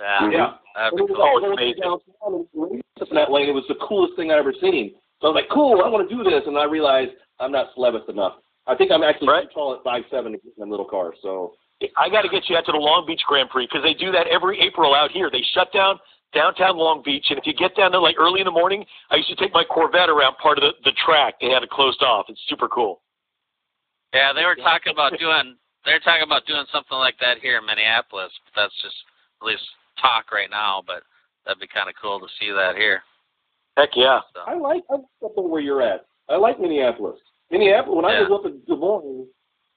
yeah, 0.00 0.30
Yeah. 0.30 0.50
That'd 0.74 0.98
And 0.98 1.06
be 1.06 1.12
it 1.12 1.16
was 1.16 1.16
cool. 1.16 1.22
all 1.22 1.38
it's 1.38 1.58
amazing. 1.58 1.82
downtown 1.82 2.32
and 2.34 2.46
racing 2.54 3.10
in 3.10 3.16
that 3.16 3.30
lane. 3.30 3.48
It 3.48 3.54
was 3.54 3.64
the 3.68 3.78
coolest 3.86 4.16
thing 4.16 4.30
I 4.32 4.38
ever 4.38 4.52
seen. 4.60 4.94
So 5.20 5.28
I 5.28 5.30
was 5.30 5.38
like, 5.42 5.50
cool, 5.50 5.82
I 5.84 5.88
want 5.88 6.08
to 6.08 6.14
do 6.14 6.22
this. 6.24 6.42
And 6.46 6.58
I 6.58 6.64
realized 6.64 7.12
I'm 7.40 7.52
not 7.52 7.68
Slevith 7.74 8.08
enough. 8.08 8.34
I 8.66 8.74
think 8.74 8.90
I'm 8.90 9.02
actually 9.02 9.28
Right. 9.28 9.46
too 9.48 9.54
tall 9.54 9.74
at 9.74 9.82
five 9.84 10.02
seven 10.10 10.32
to 10.32 10.38
get 10.38 10.52
in 10.56 10.60
them 10.60 10.70
little 10.70 10.86
cars. 10.88 11.16
So 11.22 11.54
I 11.96 12.08
got 12.08 12.22
to 12.22 12.28
get 12.28 12.48
you 12.48 12.56
out 12.56 12.64
to 12.66 12.72
the 12.72 12.78
Long 12.78 13.04
Beach 13.06 13.20
Grand 13.28 13.50
Prix 13.50 13.66
because 13.66 13.82
they 13.82 13.92
do 13.94 14.10
that 14.12 14.26
every 14.28 14.58
April 14.60 14.94
out 14.94 15.10
here. 15.10 15.30
They 15.30 15.42
shut 15.54 15.72
down 15.72 15.98
downtown 16.34 16.76
Long 16.76 17.02
Beach, 17.04 17.26
and 17.30 17.38
if 17.38 17.46
you 17.46 17.54
get 17.54 17.76
down 17.76 17.92
there 17.92 18.00
like 18.00 18.16
early 18.18 18.40
in 18.40 18.44
the 18.44 18.54
morning, 18.54 18.84
I 19.10 19.16
used 19.16 19.28
to 19.30 19.36
take 19.36 19.54
my 19.54 19.64
Corvette 19.64 20.10
around 20.10 20.36
part 20.38 20.58
of 20.58 20.62
the, 20.62 20.72
the 20.84 20.92
track. 21.04 21.34
They 21.40 21.48
had 21.48 21.62
it 21.62 21.70
closed 21.70 22.02
off. 22.02 22.26
It's 22.28 22.40
super 22.48 22.68
cool. 22.68 23.00
Yeah, 24.12 24.32
they 24.34 24.44
were 24.44 24.56
talking 24.56 24.92
about 24.92 25.12
doing. 25.18 25.56
They're 25.84 26.00
talking 26.00 26.24
about 26.24 26.46
doing 26.46 26.64
something 26.72 26.98
like 26.98 27.16
that 27.20 27.38
here 27.40 27.58
in 27.58 27.66
Minneapolis. 27.66 28.32
But 28.44 28.62
that's 28.62 28.76
just 28.82 28.96
at 29.40 29.46
least 29.46 29.64
talk 30.00 30.32
right 30.32 30.50
now. 30.50 30.82
But 30.86 31.02
that'd 31.46 31.60
be 31.60 31.68
kind 31.68 31.88
of 31.88 31.94
cool 32.00 32.20
to 32.20 32.26
see 32.40 32.50
that 32.50 32.76
here. 32.76 33.02
Heck 33.76 33.90
yeah. 33.94 34.20
So 34.34 34.40
I 34.46 34.54
like 34.54 34.82
I 34.90 34.94
like 34.94 35.04
up 35.24 35.32
where 35.36 35.60
you're 35.60 35.82
at. 35.82 36.06
I 36.28 36.36
like 36.36 36.60
Minneapolis. 36.60 37.18
Minneapolis. 37.50 37.96
When 37.96 38.04
I 38.04 38.20
was 38.20 38.30
up 38.32 38.46
in 38.46 38.60
Des 38.66 38.80
Moines, 38.80 39.26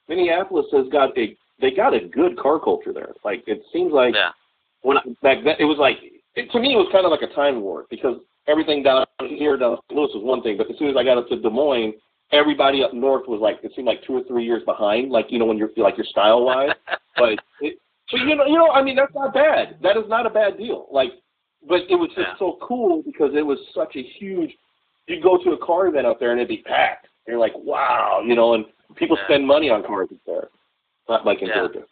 Minneapolis 0.08 0.66
has 0.72 0.88
got 0.92 1.18
a 1.18 1.36
they 1.60 1.72
got 1.72 1.94
a 1.94 2.08
good 2.08 2.38
car 2.38 2.60
culture 2.60 2.94
there. 2.94 3.14
Like 3.26 3.44
it 3.48 3.64
seems 3.74 3.92
like 3.92 4.14
yeah, 4.14 4.32
when 4.82 4.98
I, 4.98 5.02
back 5.22 5.44
then 5.44 5.56
it 5.60 5.66
was 5.66 5.78
like 5.80 5.98
it, 6.38 6.52
to 6.52 6.60
me 6.60 6.74
it 6.74 6.78
was 6.78 6.88
kind 6.92 7.06
of 7.06 7.12
like 7.12 7.22
a 7.24 7.34
time 7.34 7.62
warp 7.62 7.90
because 7.90 8.18
everything 8.48 8.84
down 8.84 9.06
here 9.20 9.58
down 9.58 9.74
in 9.74 9.78
St. 9.90 9.98
Louis 9.98 10.14
was 10.16 10.24
one 10.24 10.42
thing, 10.42 10.56
but 10.58 10.70
as 10.72 10.78
soon 10.78 10.90
as 10.90 10.96
I 10.96 11.04
got 11.04 11.18
up 11.18 11.28
to 11.30 11.36
Des 11.40 11.50
Moines, 11.50 11.94
everybody 12.32 12.84
up 12.84 12.94
north 12.94 13.28
was 13.28 13.42
like 13.42 13.58
it 13.64 13.72
seemed 13.76 13.88
like 13.88 14.04
two 14.06 14.16
or 14.16 14.24
three 14.24 14.46
years 14.46 14.64
behind. 14.66 15.12
Like 15.12 15.28
you 15.30 15.40
know 15.40 15.46
when 15.46 15.58
you're 15.58 15.72
like 15.78 15.98
your 15.98 16.06
style 16.06 16.46
wise, 16.46 16.70
but 17.18 17.34
it, 17.62 17.78
but 18.12 18.20
you 18.22 18.36
know 18.36 18.46
you 18.46 18.58
know 18.58 18.70
I 18.72 18.82
mean 18.84 18.96
that's 18.96 19.14
not 19.16 19.34
bad. 19.34 19.78
That 19.82 19.98
is 19.98 20.04
not 20.08 20.26
a 20.26 20.30
bad 20.30 20.58
deal. 20.58 20.88
Like, 20.92 21.12
but 21.68 21.82
it 21.90 21.96
was 21.96 22.10
just 22.16 22.28
Yeah. 22.28 22.38
so 22.40 22.58
cool 22.62 23.02
because 23.04 23.32
it 23.36 23.46
was 23.46 23.60
such 23.76 23.96
a 23.96 24.04
huge. 24.04 24.52
You 25.08 25.22
go 25.22 25.38
to 25.44 25.52
a 25.52 25.58
car 25.66 25.88
event 25.88 26.06
up 26.06 26.20
there 26.20 26.32
and 26.32 26.40
it'd 26.40 26.50
be 26.50 26.64
packed. 26.64 27.08
You're 27.28 27.40
like 27.40 27.54
wow, 27.56 28.22
you 28.26 28.36
know, 28.36 28.54
and 28.54 28.66
people 28.96 29.18
Yeah. 29.18 29.26
spend 29.28 29.48
money 29.48 29.70
on 29.70 29.84
cars 29.84 30.10
up 30.12 30.18
there. 30.26 30.48
Not 31.10 31.26
like 31.26 31.42
in 31.42 31.48
Yeah. 31.48 31.56
Georgia. 31.56 31.84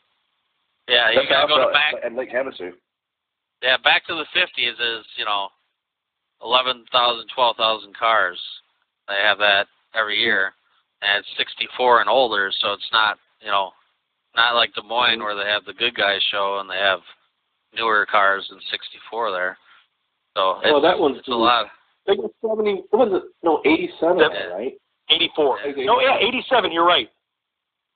yeah. 0.87 1.09
You 1.11 1.15
That's 1.17 1.29
gotta 1.29 1.47
go 1.47 1.67
to 1.67 1.73
back. 1.73 1.95
at 2.03 2.13
Lake 2.13 2.31
Havasu. 2.31 2.71
Yeah, 3.61 3.77
back 3.83 4.05
to 4.07 4.15
the 4.15 4.25
fifties 4.33 4.73
is 4.73 5.05
you 5.17 5.25
know, 5.25 5.49
eleven 6.41 6.85
thousand, 6.91 7.27
twelve 7.33 7.57
thousand 7.57 7.97
cars. 7.97 8.39
They 9.07 9.19
have 9.23 9.37
that 9.39 9.67
every 9.93 10.19
year, 10.19 10.53
and 11.01 11.19
it's 11.19 11.37
sixty 11.37 11.67
four 11.77 12.01
and 12.01 12.09
older. 12.09 12.51
So 12.61 12.73
it's 12.73 12.89
not 12.91 13.17
you 13.41 13.47
know, 13.47 13.71
not 14.35 14.55
like 14.55 14.73
Des 14.73 14.81
Moines 14.83 15.21
where 15.21 15.35
they 15.35 15.49
have 15.49 15.65
the 15.65 15.73
good 15.73 15.95
guys 15.95 16.21
show 16.31 16.59
and 16.59 16.69
they 16.69 16.77
have 16.77 16.99
newer 17.75 18.05
cars 18.09 18.45
than 18.49 18.59
sixty 18.71 18.97
four 19.09 19.31
there. 19.31 19.57
So 20.35 20.59
it's, 20.59 20.71
Well, 20.71 20.81
that 20.81 20.99
one's 20.99 21.19
it's 21.19 21.27
a 21.27 21.31
lot. 21.31 21.67
They 22.07 22.15
got 22.15 22.31
seventy. 22.41 22.83
What 22.91 23.09
was 23.09 23.21
it? 23.23 23.31
No, 23.43 23.61
eighty-seven. 23.65 24.19
Yeah. 24.19 24.53
Right. 24.53 24.73
84. 25.09 25.59
Okay. 25.67 25.85
No, 25.85 26.01
yeah, 26.01 26.17
87. 26.17 26.71
You're 26.71 26.85
right. 26.85 27.09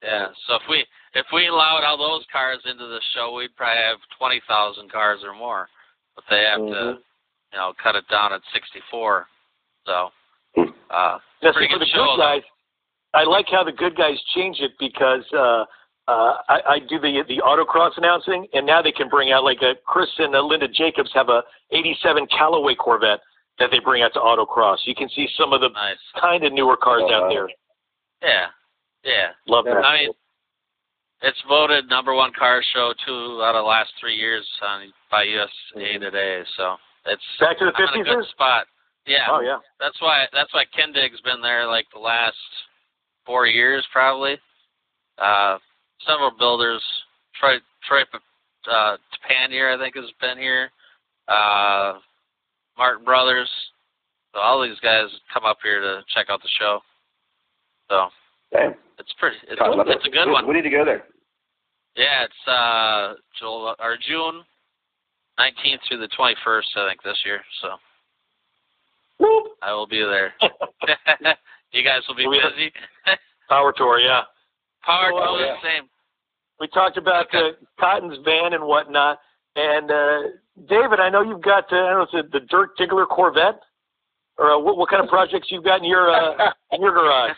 Yeah. 0.03 0.27
So 0.47 0.55
if 0.55 0.61
we 0.69 0.85
if 1.15 1.25
we 1.33 1.47
allowed 1.47 1.83
all 1.83 1.97
those 1.97 2.25
cars 2.31 2.59
into 2.65 2.85
the 2.87 2.99
show, 3.13 3.33
we'd 3.35 3.55
probably 3.55 3.81
have 3.83 3.97
twenty 4.17 4.41
thousand 4.47 4.91
cars 4.91 5.19
or 5.23 5.33
more. 5.33 5.67
But 6.15 6.23
they 6.29 6.43
have 6.43 6.59
Mhm. 6.61 6.71
to, 6.73 6.83
you 7.53 7.57
know, 7.57 7.73
cut 7.81 7.95
it 7.95 8.07
down 8.09 8.33
at 8.33 8.41
sixty 8.53 8.81
four. 8.91 9.27
So 9.85 10.11
Hmm. 10.55 10.69
uh 10.89 11.19
Now, 11.41 11.51
pretty 11.53 11.67
for 11.67 11.79
good 11.79 11.81
the 11.87 11.91
show. 11.91 12.15
good 12.15 12.21
guys, 12.21 12.43
I 13.13 13.23
like 13.23 13.47
how 13.49 13.63
the 13.63 13.71
good 13.71 13.95
guys 13.95 14.21
change 14.35 14.59
it 14.59 14.77
because 14.79 15.25
uh, 15.33 15.65
uh, 16.07 16.41
I, 16.49 16.61
I 16.67 16.79
do 16.79 16.99
the 16.99 17.23
the 17.27 17.37
autocross 17.45 17.97
announcing, 17.97 18.47
and 18.53 18.65
now 18.65 18.81
they 18.81 18.91
can 18.91 19.09
bring 19.09 19.31
out 19.31 19.43
like 19.43 19.61
a 19.61 19.75
Chris 19.85 20.09
and 20.19 20.35
uh, 20.35 20.41
Linda 20.41 20.67
Jacobs 20.67 21.11
have 21.13 21.29
a 21.29 21.43
'87 21.71 22.27
Callaway 22.27 22.75
Corvette 22.75 23.21
that 23.59 23.69
they 23.71 23.79
bring 23.79 24.01
out 24.03 24.13
to 24.13 24.19
autocross. 24.19 24.77
You 24.85 24.95
can 24.95 25.09
see 25.09 25.27
some 25.37 25.53
of 25.53 25.61
the 25.61 25.69
nice. 25.69 25.97
kind 26.19 26.43
of 26.43 26.53
newer 26.53 26.77
cars 26.77 27.03
Oh, 27.05 27.13
out 27.13 27.29
there. 27.29 27.49
Yeah. 28.21 28.47
Yeah. 29.03 29.31
Love 29.47 29.65
that. 29.65 29.85
I 29.85 29.97
mean 30.01 30.13
it's 31.21 31.41
voted 31.47 31.89
number 31.89 32.13
one 32.13 32.31
car 32.37 32.61
show 32.73 32.93
two 33.05 33.41
out 33.43 33.55
of 33.55 33.63
the 33.63 33.67
last 33.67 33.91
three 33.99 34.15
years 34.15 34.47
on 34.61 34.91
by 35.11 35.23
USA 35.23 35.97
Today, 35.97 36.43
so 36.55 36.75
it's 37.05 37.21
Back 37.39 37.59
to 37.59 37.65
the 37.65 37.71
50s 37.71 38.05
good 38.05 38.25
spot. 38.31 38.65
Yeah. 39.05 39.25
Oh 39.29 39.41
yeah. 39.41 39.59
That's 39.79 39.99
why 40.01 40.25
that's 40.33 40.53
why 40.53 40.65
Kindig's 40.75 41.21
been 41.21 41.41
there 41.41 41.67
like 41.67 41.85
the 41.93 41.99
last 41.99 42.37
four 43.25 43.47
years 43.47 43.85
probably. 43.91 44.37
Uh, 45.17 45.57
several 46.07 46.31
builders, 46.37 46.83
Troy 47.39 47.57
Troy 47.87 48.01
uh, 48.71 48.97
Trepanier 49.11 49.75
I 49.75 49.81
think 49.81 49.95
has 49.95 50.11
been 50.21 50.37
here. 50.37 50.69
Uh, 51.27 51.99
Martin 52.77 53.03
Brothers. 53.03 53.49
So 54.33 54.39
all 54.39 54.61
these 54.61 54.79
guys 54.79 55.07
come 55.33 55.43
up 55.43 55.57
here 55.63 55.81
to 55.81 56.01
check 56.13 56.27
out 56.29 56.41
the 56.41 56.49
show. 56.59 56.79
So 57.89 58.09
Damn. 58.51 58.73
it's 58.97 59.13
pretty. 59.19 59.37
It's, 59.47 59.59
God, 59.59 59.79
it's 59.87 60.05
it. 60.05 60.07
a 60.07 60.11
good 60.11 60.25
we, 60.27 60.31
one. 60.33 60.47
We 60.47 60.53
need 60.55 60.63
to 60.63 60.69
go 60.69 60.83
there. 60.85 61.03
Yeah, 61.95 62.23
it's 62.25 62.47
uh 62.47 63.13
July, 63.39 63.75
or 63.79 63.97
June 64.07 64.43
nineteenth 65.37 65.81
through 65.87 65.99
the 65.99 66.07
twenty 66.15 66.35
first, 66.43 66.67
I 66.75 66.87
think, 66.89 67.01
this 67.03 67.17
year. 67.25 67.41
So 67.61 67.69
Whoop. 69.19 69.53
I 69.61 69.73
will 69.73 69.87
be 69.87 69.99
there. 69.99 70.33
you 71.71 71.83
guys 71.83 72.01
will 72.07 72.15
be 72.15 72.25
busy. 72.25 72.71
Power 73.49 73.73
tour, 73.75 73.99
yeah. 73.99 74.21
Power 74.85 75.11
Oh, 75.13 75.37
tool 75.37 75.45
yeah. 75.45 75.55
same. 75.61 75.89
We 76.59 76.67
talked 76.67 76.97
about 76.97 77.27
Okay. 77.27 77.49
uh, 77.49 77.65
Cotton's 77.79 78.17
van 78.23 78.53
and 78.53 78.63
whatnot. 78.63 79.19
And 79.55 79.91
uh, 79.91 80.19
David, 80.69 80.99
I 80.99 81.09
know 81.09 81.21
you've 81.21 81.41
got 81.41 81.65
uh, 81.71 81.75
I 81.75 81.89
don't 81.89 82.13
know, 82.13 82.19
is 82.19 82.25
it 82.25 82.31
the 82.31 82.41
Dirk 82.41 82.77
Diggler 82.77 83.07
Corvette, 83.07 83.59
or 84.37 84.51
uh, 84.51 84.59
what, 84.59 84.77
what 84.77 84.89
kind 84.89 85.03
of 85.03 85.09
projects 85.09 85.47
you've 85.51 85.63
got 85.65 85.79
in 85.79 85.85
your 85.85 86.09
uh, 86.11 86.51
in 86.71 86.81
your 86.81 86.93
garage, 86.93 87.35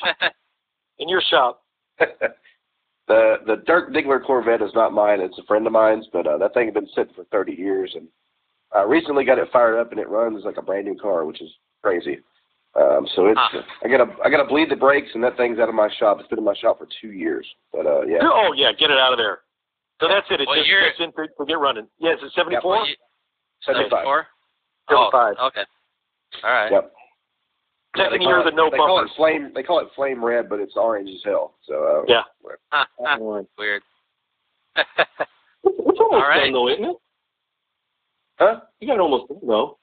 in 1.02 1.10
your 1.10 1.22
shop? 1.30 1.64
the 2.00 3.36
the 3.46 3.58
Dirk 3.66 3.92
Diggler 3.94 4.24
Corvette 4.24 4.62
is 4.62 4.72
not 4.74 4.94
mine. 4.94 5.20
It's 5.20 5.38
a 5.38 5.44
friend 5.44 5.66
of 5.68 5.74
mine's, 5.74 6.08
but 6.14 6.26
uh, 6.28 6.38
that 6.38 6.54
thing 6.54 6.66
had 6.66 6.74
been 6.74 6.88
sitting 6.96 7.14
for 7.14 7.26
30 7.26 7.54
years, 7.54 7.92
and 7.96 8.08
I 8.74 8.84
recently 8.84 9.26
got 9.26 9.38
it 9.38 9.50
fired 9.52 9.80
up, 9.80 9.92
and 9.92 10.00
it 10.00 10.08
runs 10.10 10.46
like 10.46 10.58
a 10.58 10.62
brand 10.62 10.86
new 10.86 10.96
car, 10.96 11.26
which 11.26 11.42
is 11.42 11.50
crazy. 11.84 12.20
Um, 12.74 13.06
so 13.16 13.26
it's 13.28 13.40
Huh. 13.40 13.62
I 13.84 13.90
gotta 13.90 14.06
I 14.24 14.30
gotta 14.30 14.46
bleed 14.48 14.70
the 14.72 14.78
brakes, 14.78 15.10
and 15.14 15.24
that 15.24 15.36
thing's 15.36 15.60
out 15.60 15.68
of 15.68 15.76
my 15.76 15.90
shop. 16.00 16.18
It's 16.20 16.30
been 16.30 16.40
in 16.40 16.46
my 16.46 16.56
shop 16.56 16.80
for 16.80 16.88
two 17.02 17.12
years, 17.12 17.46
but 17.74 17.86
uh, 17.86 18.04
yeah, 18.08 18.20
Oh 18.22 18.54
yeah, 18.56 18.72
get 18.72 18.92
it 18.92 18.98
out 18.98 19.12
of 19.12 19.18
there. 19.20 19.40
So 20.00 20.08
that's 20.08 20.26
it. 20.32 20.40
It's 20.40 20.48
Well, 20.48 20.56
just 20.58 20.70
you're- 20.70 20.88
gets 20.88 21.00
in 21.00 21.12
to, 21.14 21.28
to 21.38 21.46
get 21.46 21.60
running. 21.60 21.88
Yeah, 22.00 22.14
is 22.14 22.20
it 22.24 22.32
74? 22.34 22.64
Well, 22.72 22.88
you- 22.88 22.96
75. 23.66 23.92
74? 23.92 24.28
75. 24.90 25.36
Oh, 25.38 25.48
okay. 25.48 25.66
All 26.44 26.50
right. 26.50 26.72
Yep. 26.72 26.94
Yeah, 27.96 28.06
Second 28.06 28.20
they 28.20 28.26
year 28.26 28.36
call 28.36 28.40
of 28.40 28.46
the 28.46 28.52
it- 28.52 28.56
no 28.56 28.70
they 28.70 28.78
call 28.78 29.04
it 29.04 29.10
flame. 29.18 29.52
They 29.54 29.64
call 29.64 29.80
it 29.80 29.88
flame 29.96 30.24
red, 30.24 30.48
but 30.50 30.60
it's 30.60 30.78
orange 30.78 31.10
as 31.10 31.22
hell. 31.26 31.56
So 31.64 31.84
uh, 31.84 32.06
Yeah. 32.08 32.24
Huh, 32.72 32.86
huh, 33.00 33.38
It's 33.42 33.50
Weird. 33.58 33.84
almost 35.64 36.00
All 36.00 36.20
right. 36.22 36.46
done 36.46 36.54
though, 36.54 36.70
isn't 36.70 36.86
it? 36.86 36.96
Huh? 38.40 38.62
You 38.80 38.88
got 38.88 39.00
almost 39.00 39.28
done 39.28 39.40
though. 39.46 39.78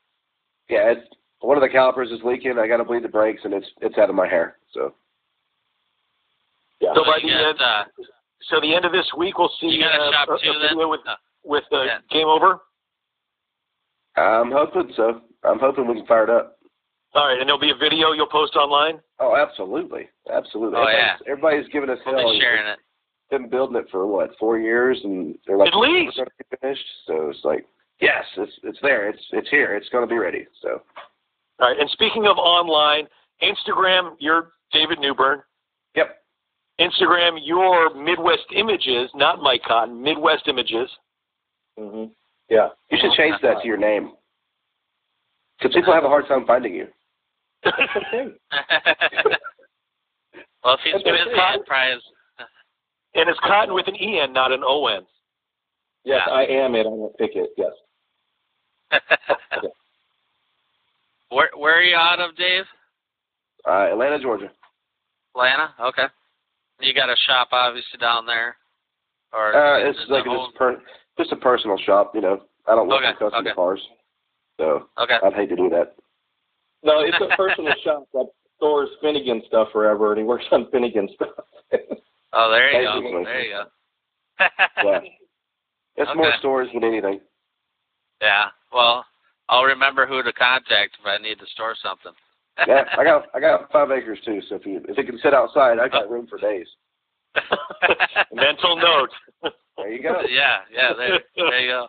Yeah, 0.70 0.92
it's 0.92 1.06
one 1.40 1.56
of 1.56 1.62
the 1.62 1.68
calipers 1.68 2.10
is 2.10 2.20
leaking. 2.24 2.58
I 2.58 2.66
got 2.66 2.78
to 2.78 2.84
bleed 2.84 3.04
the 3.04 3.08
brakes, 3.08 3.42
and 3.44 3.52
it's 3.52 3.66
it's 3.82 3.98
out 3.98 4.08
of 4.08 4.16
my 4.16 4.26
hair. 4.26 4.56
So 4.72 4.94
Yeah. 6.80 6.94
So 6.94 7.04
So 7.04 7.10
by 7.10 7.18
you 7.22 7.28
the 7.28 7.46
end, 7.48 7.60
uh, 7.60 7.84
so 8.48 8.60
the 8.60 8.74
end 8.74 8.84
of 8.86 8.92
this 8.92 9.06
week, 9.18 9.36
we'll 9.38 9.52
see 9.60 9.66
you 9.66 9.82
got 9.84 9.94
a 10.00 10.04
uh, 10.04 10.12
shop 10.12 10.28
a, 10.30 10.38
too 10.38 10.52
then? 10.60 10.70
video 10.70 10.88
with 10.88 11.00
Uh, 11.06 11.16
with 11.44 11.64
uh, 11.72 11.82
Yeah. 11.82 11.98
game 12.10 12.26
over. 12.26 12.60
I'm 14.16 14.50
hoping 14.50 14.92
so. 14.96 15.20
I'm 15.44 15.58
hoping 15.60 15.86
we 15.86 15.94
can 15.94 16.06
fire 16.06 16.24
it 16.24 16.30
up. 16.30 16.57
All 17.18 17.26
right, 17.26 17.38
and 17.40 17.48
there'll 17.48 17.58
be 17.60 17.70
a 17.70 17.74
video 17.76 18.12
you'll 18.12 18.28
post 18.30 18.54
online. 18.54 19.00
Oh, 19.18 19.34
absolutely, 19.34 20.08
absolutely. 20.32 20.78
Oh, 20.78 20.86
everybody's, 20.86 21.26
everybody's 21.26 21.68
giving 21.72 21.90
us 21.90 21.98
we'll 22.06 22.16
hell. 22.16 22.32
be 22.32 22.38
sharing 22.40 22.66
it. 22.66 22.78
Been 23.30 23.48
building 23.50 23.76
it 23.76 23.86
for 23.90 24.06
what 24.06 24.30
four 24.38 24.58
years, 24.60 25.00
and 25.02 25.34
they're 25.46 25.56
like, 25.58 25.68
At 25.72 25.76
least. 25.76 26.16
"We're 26.16 26.24
gonna 26.24 26.30
be 26.50 26.56
finished." 26.62 26.84
So 27.08 27.28
it's 27.28 27.44
like, 27.44 27.66
yes, 28.00 28.24
it's 28.36 28.52
it's 28.62 28.78
there. 28.82 29.08
It's 29.10 29.22
it's 29.32 29.50
here. 29.50 29.74
It's 29.74 29.88
going 29.88 30.06
to 30.06 30.08
be 30.08 30.16
ready. 30.18 30.46
So 30.62 30.80
All 31.58 31.68
right, 31.68 31.78
and 31.78 31.90
speaking 31.90 32.26
of 32.28 32.36
online, 32.38 33.08
Instagram, 33.42 34.14
you're 34.20 34.52
David 34.72 35.00
Newburn. 35.00 35.42
yep. 35.96 36.22
Instagram, 36.80 37.38
your 37.42 37.92
Midwest 37.94 38.46
Images, 38.54 39.10
not 39.16 39.42
Mike 39.42 39.62
Cotton, 39.66 40.00
Midwest 40.00 40.46
Images. 40.46 40.88
hmm 41.76 42.04
Yeah. 42.48 42.68
You 42.92 42.98
should 43.00 43.12
change 43.16 43.34
that 43.42 43.60
to 43.62 43.66
your 43.66 43.76
name, 43.76 44.12
because 45.58 45.74
people 45.74 45.92
have 45.92 46.04
a 46.04 46.08
hard 46.08 46.28
time 46.28 46.46
finding 46.46 46.74
you. 46.74 46.86
Okay. 47.66 48.34
well, 50.64 50.74
if 50.74 50.80
he's 50.84 50.92
That's 50.92 51.04
busy, 51.04 51.30
okay. 51.30 51.40
I'd 51.40 51.60
and 53.14 53.28
it's 53.28 53.38
Cotton 53.40 53.74
with 53.74 53.88
an 53.88 53.96
EN, 53.96 54.32
not 54.32 54.52
an 54.52 54.62
ON. 54.62 55.04
Yes, 56.04 56.22
Yeah. 56.26 56.32
I 56.32 56.42
am 56.44 56.74
it. 56.74 56.86
I 56.86 56.90
won't 56.90 57.16
pick 57.18 57.30
it. 57.34 57.50
Yes. 57.56 57.72
where 61.30 61.50
where 61.56 61.74
are 61.78 61.82
you 61.82 61.96
out 61.96 62.20
of, 62.20 62.36
Dave? 62.36 62.64
Uh, 63.66 63.88
Atlanta, 63.90 64.18
Georgia. 64.20 64.50
Atlanta. 65.34 65.74
Okay. 65.80 66.04
You 66.80 66.94
got 66.94 67.10
a 67.10 67.16
shop 67.26 67.48
obviously 67.52 67.98
down 67.98 68.24
there, 68.24 68.56
or 69.32 69.54
Uh, 69.54 69.78
it's 69.90 69.98
it 69.98 70.10
like 70.10 70.26
a 70.26 70.28
just 70.30 70.54
per, 70.54 70.80
just 71.18 71.32
a 71.32 71.36
personal 71.36 71.76
shop. 71.78 72.12
You 72.14 72.20
know, 72.20 72.40
I 72.66 72.74
don't 72.76 72.86
work 72.88 72.98
Okay, 72.98 73.08
on 73.08 73.16
custom 73.16 73.46
okay. 73.46 73.54
cars, 73.54 73.80
so 74.60 74.88
okay. 74.98 75.16
I'd 75.24 75.34
hate 75.34 75.48
to 75.48 75.56
do 75.56 75.68
that. 75.70 75.96
No, 76.82 77.00
it's 77.00 77.16
a 77.20 77.34
personal 77.36 77.72
shop 77.84 78.04
that 78.14 78.26
stores 78.56 78.88
Finnegan 79.00 79.42
stuff 79.46 79.68
forever, 79.72 80.12
and 80.12 80.18
he 80.18 80.24
works 80.24 80.44
on 80.52 80.70
Finnegan 80.70 81.08
stuff. 81.14 81.28
Oh, 82.32 82.50
there 82.50 82.70
you 82.72 82.86
go. 82.86 83.24
There 83.24 83.40
you 83.42 83.52
go. 83.52 84.46
Yeah. 84.84 85.00
It's 86.00 86.10
more 86.14 86.28
Okay. 86.28 86.38
stores 86.38 86.68
than 86.72 86.84
anything. 86.84 87.18
Yeah. 88.22 88.50
Well, 88.72 89.04
I'll 89.48 89.64
remember 89.64 90.06
who 90.06 90.22
to 90.22 90.32
contact 90.32 90.96
if 91.00 91.04
I 91.04 91.18
need 91.18 91.40
to 91.40 91.46
store 91.46 91.74
something. 91.82 92.12
Yeah, 92.68 92.84
I 92.96 93.02
got 93.02 93.24
I 93.34 93.40
got 93.40 93.68
five 93.72 93.90
acres 93.90 94.20
too, 94.24 94.40
so 94.48 94.54
if 94.54 94.64
you 94.64 94.80
if 94.88 94.96
it 94.96 95.06
can 95.06 95.18
sit 95.20 95.34
outside, 95.34 95.80
I 95.80 95.88
got 95.88 96.08
room 96.08 96.28
for 96.28 96.38
days. 96.38 96.68
Mental 98.32 98.76
note. 98.76 99.10
There 99.76 99.90
you 99.90 100.00
go. 100.02 100.20
yeah, 100.28 100.58
yeah. 100.72 100.92
There, 100.96 101.18
there 101.36 101.60
you 101.60 101.68
go. 101.68 101.86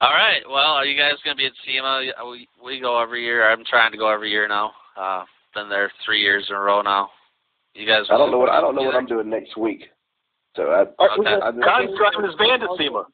All 0.00 0.10
right. 0.10 0.40
Well, 0.48 0.80
are 0.80 0.86
you 0.86 0.96
guys 0.98 1.14
going 1.24 1.36
to 1.36 1.40
be 1.40 1.46
at 1.46 1.52
SEMA? 1.66 2.12
We 2.30 2.48
we 2.64 2.80
go 2.80 3.00
every 3.00 3.22
year. 3.24 3.50
I'm 3.50 3.64
trying 3.68 3.92
to 3.92 3.98
go 3.98 4.08
every 4.08 4.30
year 4.30 4.48
now. 4.48 4.72
Uh, 4.96 5.24
been 5.54 5.68
there 5.68 5.92
three 6.04 6.20
years 6.20 6.46
in 6.48 6.56
a 6.56 6.60
row 6.60 6.80
now. 6.82 7.10
You 7.74 7.86
guys? 7.86 8.04
I 8.10 8.16
don't 8.16 8.30
know 8.30 8.38
what 8.38 8.48
I 8.50 8.60
don't 8.60 8.74
know 8.74 8.82
what 8.82 8.94
I'm 8.94 9.06
doing 9.06 9.28
next 9.28 9.56
week. 9.56 9.84
So 10.56 10.62
I, 10.64 10.80
Okay. 10.82 11.28
I, 11.30 11.48
I 11.48 11.52
Cotton's 11.52 11.96
driving 11.98 12.24
his 12.24 12.34
van 12.38 12.60
to 12.60 12.68
SEMA. 12.78 13.04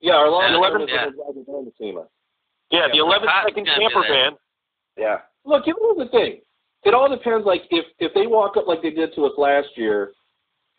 Yeah, 0.00 0.14
our 0.14 0.28
long 0.30 0.42
Yeah, 0.52 0.70
term 0.70 0.82
is 0.82 0.88
yeah. 0.90 1.10
going 1.16 1.34
the 1.36 1.44
van 1.46 1.64
to 1.64 1.72
SEMA. 1.78 2.04
Yeah, 2.70 2.88
the 2.90 2.96
Yeah, 2.96 3.02
11 3.02 3.28
Cotton's 3.28 3.54
second 3.54 3.66
camper 3.66 4.04
van. 4.08 4.32
yeah. 4.96 5.18
Look, 5.44 5.64
here's 5.64 5.76
the 5.98 6.08
thing. 6.10 6.40
It 6.84 6.94
all 6.94 7.08
depends. 7.08 7.46
Like 7.46 7.62
if 7.70 7.84
if 7.98 8.12
they 8.14 8.26
walk 8.26 8.56
up 8.56 8.66
like 8.66 8.82
they 8.82 8.90
did 8.90 9.14
to 9.14 9.26
us 9.26 9.32
last 9.38 9.68
year, 9.76 10.12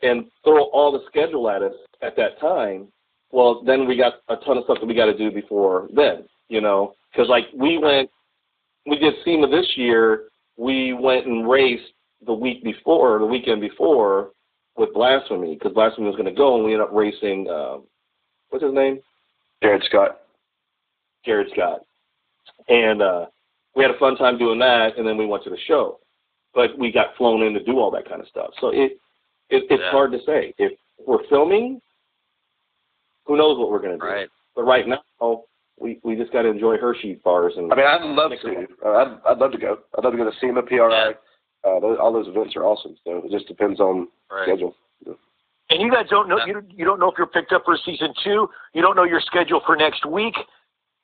and 0.01 0.25
throw 0.43 0.63
all 0.71 0.91
the 0.91 1.05
schedule 1.07 1.49
at 1.49 1.61
us 1.61 1.73
at 2.01 2.15
that 2.17 2.39
time, 2.39 2.87
well, 3.31 3.63
then 3.63 3.87
we 3.87 3.97
got 3.97 4.13
a 4.29 4.35
ton 4.37 4.57
of 4.57 4.63
stuff 4.63 4.77
that 4.79 4.85
we 4.85 4.93
got 4.95 5.05
to 5.05 5.17
do 5.17 5.31
before 5.31 5.87
then. 5.93 6.25
You 6.49 6.61
know, 6.61 6.93
because 7.11 7.27
like 7.29 7.45
we 7.53 7.77
went, 7.77 8.09
we 8.85 8.97
did 8.97 9.13
SEMA 9.25 9.47
this 9.49 9.67
year. 9.75 10.25
We 10.55 10.93
went 10.93 11.25
and 11.27 11.47
raced 11.49 11.91
the 12.25 12.33
week 12.33 12.63
before, 12.63 13.19
the 13.19 13.25
weekend 13.25 13.61
before, 13.61 14.31
with 14.77 14.93
Blasphemy 14.93 15.55
because 15.55 15.73
Blasphemy 15.73 16.07
was 16.07 16.15
going 16.15 16.25
to 16.25 16.31
go, 16.31 16.55
and 16.55 16.63
we 16.65 16.73
ended 16.73 16.87
up 16.87 16.93
racing. 16.93 17.49
Um, 17.49 17.83
what's 18.49 18.63
his 18.63 18.73
name? 18.73 18.99
Jared 19.61 19.83
Scott. 19.89 20.21
Jared 21.25 21.47
Scott. 21.53 21.81
And 22.69 23.01
uh, 23.01 23.25
we 23.75 23.83
had 23.83 23.91
a 23.91 23.99
fun 23.99 24.15
time 24.15 24.37
doing 24.37 24.59
that, 24.59 24.97
and 24.97 25.07
then 25.07 25.17
we 25.17 25.25
went 25.25 25.43
to 25.43 25.49
the 25.49 25.57
show. 25.67 25.99
But 26.53 26.77
we 26.79 26.91
got 26.91 27.15
flown 27.17 27.43
in 27.43 27.53
to 27.53 27.63
do 27.63 27.79
all 27.79 27.91
that 27.91 28.07
kind 28.07 28.21
of 28.21 28.27
stuff. 28.27 28.51
So 28.61 28.69
it, 28.69 28.97
it 29.49 29.63
it's 29.69 29.81
Yeah. 29.83 29.91
hard 29.91 30.11
to 30.13 30.19
say. 30.25 30.53
If 30.57 30.73
we're 31.05 31.27
filming, 31.27 31.81
who 33.27 33.37
knows 33.37 33.57
what 33.59 33.69
we're 33.69 33.79
going 33.79 33.91
to 33.91 33.97
do. 33.99 34.05
Right. 34.05 34.29
But 34.55 34.63
right 34.63 34.85
now, 34.87 35.43
we, 35.79 35.99
we 36.03 36.15
just 36.15 36.31
got 36.33 36.43
to 36.43 36.49
enjoy 36.49 36.77
Hershey 36.77 37.19
bars. 37.23 37.53
And 37.57 37.71
I 37.71 37.75
mean, 37.75 37.85
I'd 37.85 38.01
love 38.03 38.31
to. 38.41 38.67
Uh, 38.83 38.89
I'd 38.89 39.17
I'd 39.31 39.37
love 39.37 39.51
to 39.51 39.57
go. 39.59 39.77
I'd 39.97 40.03
love 40.03 40.13
to 40.13 40.17
go 40.17 40.23
to 40.25 40.31
SEMA, 40.41 40.63
PRI. 40.63 41.11
Uh, 41.63 41.79
those, 41.79 41.97
all 42.01 42.13
those 42.13 42.27
events 42.27 42.55
are 42.55 42.63
awesome. 42.63 42.95
So 43.03 43.21
it 43.25 43.31
just 43.31 43.47
depends 43.47 43.79
on 43.79 44.07
Right. 44.31 44.43
schedule. 44.47 44.75
And 45.69 45.81
you 45.81 45.91
guys 45.91 46.05
don't 46.09 46.29
know 46.29 46.39
you 46.45 46.63
you 46.73 46.85
don't 46.85 46.99
know 46.99 47.11
if 47.11 47.17
you're 47.17 47.27
picked 47.27 47.51
up 47.51 47.63
for 47.65 47.77
season 47.85 48.13
two. 48.23 48.47
You 48.73 48.81
don't 48.81 48.95
know 48.95 49.03
your 49.03 49.19
schedule 49.21 49.61
for 49.65 49.75
next 49.75 50.05
week. 50.05 50.33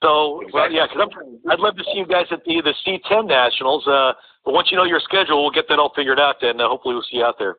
So 0.01 0.41
well, 0.53 0.71
yeah, 0.71 0.87
because 0.87 1.09
I'd 1.49 1.59
love 1.59 1.75
to 1.77 1.83
see 1.83 1.97
you 1.99 2.05
guys 2.07 2.25
at 2.31 2.43
the 2.45 2.61
the 2.61 2.73
C10 2.87 3.27
Nationals. 3.27 3.85
Uh, 3.87 4.13
but 4.45 4.53
once 4.53 4.69
you 4.71 4.77
know 4.77 4.85
your 4.85 4.99
schedule, 5.01 5.41
we'll 5.43 5.51
get 5.51 5.65
that 5.69 5.79
all 5.79 5.91
figured 5.95 6.19
out. 6.19 6.41
and 6.43 6.61
uh, 6.61 6.67
hopefully 6.69 6.95
we'll 6.95 7.03
see 7.03 7.17
you 7.17 7.23
out 7.25 7.35
there. 7.39 7.55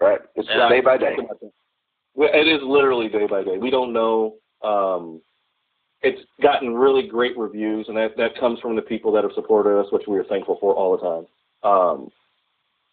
Right. 0.00 0.20
It's 0.36 0.48
Yeah. 0.54 0.68
day 0.68 0.80
by 0.80 0.98
day. 0.98 1.16
Well, 2.14 2.30
It 2.32 2.48
is 2.48 2.60
literally 2.62 3.08
day 3.08 3.26
by 3.28 3.42
day. 3.42 3.58
We 3.58 3.70
don't 3.70 3.92
know. 3.92 4.34
Um, 4.62 5.20
it's 6.02 6.20
gotten 6.42 6.74
really 6.74 7.06
great 7.06 7.36
reviews, 7.36 7.86
and 7.88 7.96
that, 7.96 8.16
that 8.16 8.38
comes 8.38 8.60
from 8.60 8.76
the 8.76 8.82
people 8.82 9.10
that 9.12 9.24
have 9.24 9.32
supported 9.34 9.80
us, 9.80 9.86
which 9.90 10.06
we 10.06 10.18
are 10.18 10.24
thankful 10.24 10.58
for 10.60 10.74
all 10.74 10.96
the 10.96 11.02
time. 11.02 11.70
Um, 11.70 12.10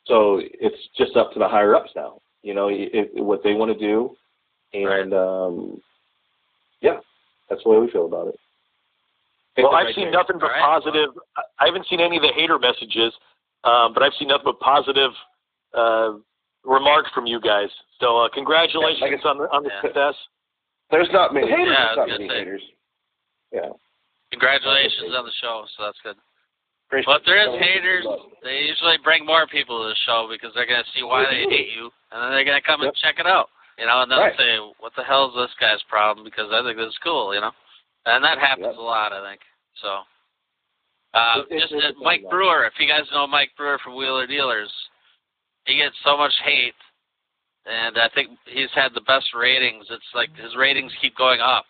so 0.05 0.41
it's 0.41 0.77
just 0.97 1.15
up 1.17 1.33
to 1.33 1.39
the 1.39 1.47
higher 1.47 1.75
ups 1.75 1.91
now. 1.95 2.19
You 2.41 2.53
know, 2.53 2.69
it, 2.69 2.89
it, 2.93 3.23
what 3.23 3.43
they 3.43 3.53
want 3.53 3.71
to 3.71 3.77
do, 3.77 4.15
and 4.73 5.13
um, 5.13 5.81
yeah, 6.81 6.97
that's 7.49 7.61
the 7.63 7.69
way 7.69 7.77
we 7.77 7.91
feel 7.91 8.05
about 8.05 8.27
it. 8.27 8.35
Well, 9.57 9.75
I've 9.75 9.87
right 9.87 9.95
seen 9.95 10.05
thing. 10.05 10.13
nothing 10.13 10.37
but 10.39 10.45
All 10.45 10.51
right. 10.51 10.81
positive. 10.81 11.09
I 11.37 11.41
I 11.59 11.65
haven't 11.67 11.85
seen 11.87 11.99
any 11.99 12.15
of 12.15 12.23
the 12.23 12.31
hater 12.33 12.57
messages, 12.57 13.13
um, 13.63 13.93
but 13.93 14.01
I've 14.01 14.13
seen 14.17 14.29
nothing 14.29 14.45
but 14.45 14.59
positive 14.59 15.11
uh, 15.73 16.13
remarks 16.63 17.09
from 17.13 17.25
you 17.25 17.39
guys. 17.41 17.69
So 17.99 18.17
uh, 18.19 18.29
congratulations 18.33 19.01
Yeah, 19.01 19.17
like 19.17 19.25
on 19.25 19.37
the 19.37 19.43
on 19.51 19.63
the 19.63 19.69
Yeah. 19.69 19.81
success. 19.81 20.15
There's 20.89 21.09
not 21.11 21.33
many. 21.33 21.47
Haters- 21.49 21.67
Yeah, 21.71 21.73
I 21.73 21.95
there's 21.95 21.97
not 21.97 22.07
many 22.09 22.27
say. 22.29 22.37
haters. 22.39 22.63
Yeah. 23.51 23.69
Congratulations 24.31 25.13
on 25.15 25.25
the 25.25 25.31
show, 25.41 25.65
so 25.77 25.83
that's 25.83 25.99
good. 26.03 26.15
Appreciate 26.87 27.05
But 27.07 27.21
if 27.21 27.25
there 27.27 27.59
haters, 27.59 28.05
they 28.43 28.63
usually 28.67 28.97
bring 29.03 29.25
more 29.25 29.47
people 29.47 29.81
to 29.83 29.89
the 29.89 29.99
show 30.05 30.27
because 30.29 30.53
they're 30.53 30.65
gonna 30.67 30.87
see 30.93 31.03
why 31.03 31.23
they 31.25 31.43
hate 31.47 31.71
you, 31.75 31.91
and 32.11 32.21
then 32.23 32.31
they're 32.31 32.43
gonna 32.47 32.61
come 32.61 32.81
and 32.81 32.93
check 32.95 33.19
it 33.19 33.27
out. 33.27 33.49
You 33.79 33.85
know, 33.87 34.01
and 34.03 34.11
then 34.11 34.19
Right. 34.19 34.37
say, 34.37 34.57
"What 34.79 34.93
the 34.95 35.03
hell 35.03 35.29
is 35.29 35.35
this 35.35 35.53
guy's 35.59 35.81
problem?" 35.83 36.23
Because 36.25 36.51
I 36.51 36.61
think 36.63 36.77
this 36.77 36.89
is 36.91 36.97
cool. 36.99 37.33
You 37.33 37.41
know, 37.41 37.51
and 38.05 38.23
that 38.23 38.37
happens 38.39 38.67
Yep. 38.67 38.77
a 38.77 38.81
lot. 38.81 39.13
I 39.13 39.21
think 39.29 39.41
so. 39.75 40.03
Uh, 41.13 41.43
It- 41.49 41.55
it- 41.55 41.59
just 41.61 41.73
it's 41.73 41.97
uh, 41.97 42.03
Mike. 42.03 42.29
Brewer. 42.29 42.65
If 42.65 42.79
you 42.79 42.87
guys 42.87 43.09
know 43.11 43.25
Mike 43.27 43.55
Brewer 43.55 43.79
from 43.79 43.95
Wheeler 43.95 44.27
Dealers, 44.27 44.71
he 45.65 45.77
gets 45.77 45.95
so 46.03 46.17
much 46.17 46.33
hate, 46.43 46.73
and 47.65 47.97
I 47.97 48.09
think 48.13 48.29
he's 48.45 48.71
had 48.73 48.93
the 48.93 49.01
best 49.01 49.27
ratings. 49.37 49.85
It's 49.89 50.11
like 50.13 50.29
his 50.35 50.55
ratings 50.57 50.91
keep 51.01 51.15
going 51.15 51.39
up, 51.41 51.65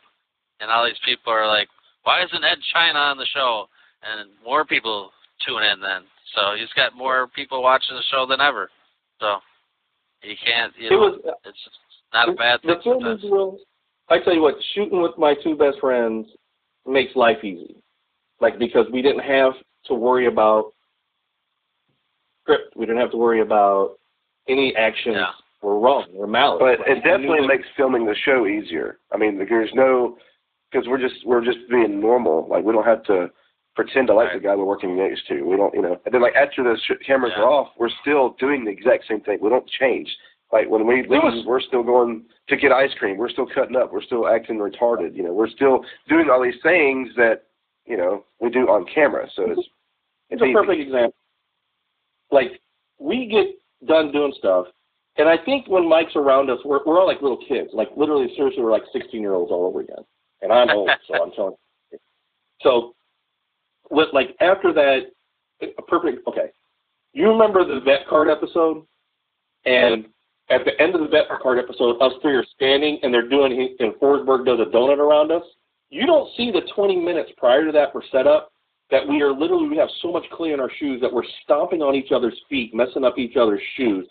and 0.59 0.71
all 0.71 0.85
these 0.85 0.99
people 1.05 1.33
are 1.33 1.47
like, 1.47 1.67
"Why 2.03 2.23
isn't 2.23 2.43
Ed 2.43 2.59
China 2.73 2.99
on 2.99 3.17
the 3.17 3.25
show?" 3.33 3.67
And 4.03 4.31
more 4.43 4.65
people 4.65 5.11
tune 5.45 5.63
in 5.63 5.79
then. 5.79 6.03
So 6.35 6.55
he's 6.57 6.71
got 6.75 6.95
more 6.95 7.27
people 7.35 7.61
watching 7.61 7.95
the 7.95 8.03
show 8.09 8.25
than 8.25 8.41
ever. 8.41 8.69
So 9.19 9.37
he 10.21 10.35
can't. 10.45 10.73
You 10.77 10.87
It 10.87 10.91
know, 10.91 10.99
was 10.99 11.35
it's 11.45 11.69
not 12.13 12.29
a 12.29 12.33
bad 12.33 12.61
the 12.63 12.75
thing. 12.75 12.81
film 12.83 13.05
is 13.07 13.23
real. 13.23 13.57
I 14.09 14.19
tell 14.19 14.33
you 14.33 14.41
what, 14.41 14.55
shooting 14.73 15.01
with 15.01 15.17
my 15.17 15.35
two 15.35 15.55
best 15.55 15.79
friends 15.79 16.27
makes 16.87 17.15
life 17.15 17.43
easy. 17.43 17.75
Like 18.39 18.57
because 18.57 18.87
we 18.91 19.01
didn't 19.01 19.23
have 19.23 19.53
to 19.85 19.93
worry 19.93 20.25
about 20.27 20.73
script. 22.43 22.75
We 22.75 22.85
didn't 22.85 23.01
have 23.01 23.11
to 23.11 23.17
worry 23.17 23.41
about 23.41 23.97
any 24.47 24.75
actions 24.75 25.15
Yeah. 25.17 25.31
were 25.61 25.79
wrong 25.79 26.05
or 26.15 26.27
malice. 26.27 26.59
But 26.59 26.79
Like, 26.79 26.87
it 26.89 27.03
definitely 27.03 27.47
makes 27.47 27.67
filming 27.77 28.05
the 28.05 28.15
show 28.15 28.45
easier. 28.47 28.99
I 29.11 29.17
mean, 29.17 29.37
there's 29.37 29.73
no 29.73 30.17
because 30.71 30.87
we're 30.87 30.97
just 30.97 31.25
we're 31.25 31.43
just 31.43 31.59
being 31.69 31.99
normal. 31.99 32.47
Like 32.47 32.63
we 32.63 32.73
don't 32.73 32.85
have 32.85 33.03
to 33.03 33.29
pretend 33.75 34.07
to 34.07 34.13
like 34.13 34.29
Right. 34.29 34.41
the 34.41 34.47
guy 34.47 34.55
we're 34.55 34.65
working 34.65 34.97
next 34.97 35.27
to. 35.27 35.41
We 35.43 35.55
don't, 35.57 35.73
you 35.73 35.81
know. 35.81 35.99
And 36.05 36.13
then 36.13 36.21
like 36.21 36.35
after 36.35 36.63
the 36.63 36.77
sh- 36.77 37.05
cameras 37.05 37.33
Yeah. 37.35 37.43
are 37.43 37.49
off, 37.49 37.69
we're 37.77 37.89
still 38.01 38.29
doing 38.39 38.65
the 38.65 38.71
exact 38.71 39.05
same 39.07 39.21
thing. 39.21 39.39
We 39.41 39.49
don't 39.49 39.67
change. 39.67 40.15
Like 40.51 40.69
when 40.69 40.85
we 40.85 41.03
leave, 41.03 41.23
was- 41.23 41.45
we're 41.45 41.61
still 41.61 41.83
going 41.83 42.25
to 42.49 42.57
get 42.57 42.71
ice 42.73 42.93
cream. 42.95 43.17
We're 43.17 43.29
still 43.29 43.45
cutting 43.45 43.75
up. 43.77 43.93
We're 43.93 44.01
still 44.01 44.27
acting 44.27 44.57
retarded. 44.57 45.15
You 45.15 45.23
know, 45.23 45.33
we're 45.33 45.47
still 45.47 45.85
doing 46.09 46.29
all 46.29 46.41
these 46.41 46.61
things 46.61 47.13
that 47.15 47.43
you 47.85 47.95
know 47.97 48.25
we 48.39 48.49
do 48.49 48.67
on 48.69 48.85
camera. 48.85 49.29
So 49.35 49.43
it's 49.51 49.59
It's 49.59 49.69
it's 50.31 50.41
a 50.41 50.45
easy. 50.45 50.53
perfect 50.53 50.81
example. 50.81 51.13
Like 52.32 52.61
we 52.99 53.27
get 53.27 53.88
done 53.88 54.11
doing 54.11 54.34
stuff, 54.38 54.67
and 55.17 55.27
I 55.27 55.38
think 55.43 55.67
when 55.67 55.88
Mike's 55.88 56.15
around 56.15 56.49
us, 56.49 56.59
we're 56.63 56.79
we're 56.86 56.99
all 56.99 57.07
like 57.07 57.21
little 57.21 57.43
kids. 57.47 57.69
Like 57.73 57.89
literally, 57.95 58.27
seriously, 58.36 58.63
we're 58.63 58.71
like 58.71 58.84
16 58.93 59.19
year 59.21 59.34
olds 59.34 59.51
all 59.51 59.65
over 59.65 59.82
again. 59.82 60.03
And 60.41 60.51
I'm 60.51 60.69
old, 60.69 60.89
so 61.07 61.23
I'm 61.23 61.32
telling 61.32 61.55
you. 61.91 61.99
So, 62.61 62.95
with 63.89 64.09
like 64.13 64.36
after 64.39 64.73
that, 64.73 65.11
a 65.61 65.82
perfect. 65.84 66.27
Okay, 66.27 66.51
you 67.13 67.27
remember 67.29 67.65
the 67.65 67.82
vet 67.82 68.07
card 68.07 68.29
episode, 68.29 68.86
and 69.65 70.05
at 70.49 70.65
the 70.65 70.79
end 70.82 70.95
of 70.95 71.01
the 71.01 71.07
vet 71.07 71.25
card 71.41 71.59
episode, 71.59 72.01
us 72.01 72.13
three 72.21 72.36
are 72.36 72.45
standing, 72.55 72.99
and 73.03 73.13
they're 73.13 73.27
doing, 73.27 73.75
and 73.79 73.93
Forsberg 73.95 74.45
does 74.45 74.59
a 74.59 74.69
donut 74.69 74.97
around 74.97 75.32
us. 75.32 75.43
You 75.89 76.05
don't 76.05 76.29
see 76.38 76.51
the 76.51 76.61
20 76.73 76.95
minutes 76.95 77.32
prior 77.38 77.65
to 77.65 77.71
that 77.73 77.91
for 77.91 78.01
setup 78.11 78.51
that 78.91 79.07
we 79.07 79.21
are 79.21 79.31
literally 79.31 79.67
we 79.69 79.77
have 79.77 79.89
so 80.01 80.11
much 80.11 80.23
clay 80.31 80.51
in 80.51 80.59
our 80.59 80.69
shoes 80.79 81.01
that 81.01 81.11
we're 81.11 81.23
stomping 81.43 81.81
on 81.81 81.95
each 81.95 82.11
other's 82.11 82.37
feet, 82.49 82.73
messing 82.73 83.03
up 83.03 83.17
each 83.17 83.37
other's 83.37 83.61
shoes, 83.75 84.05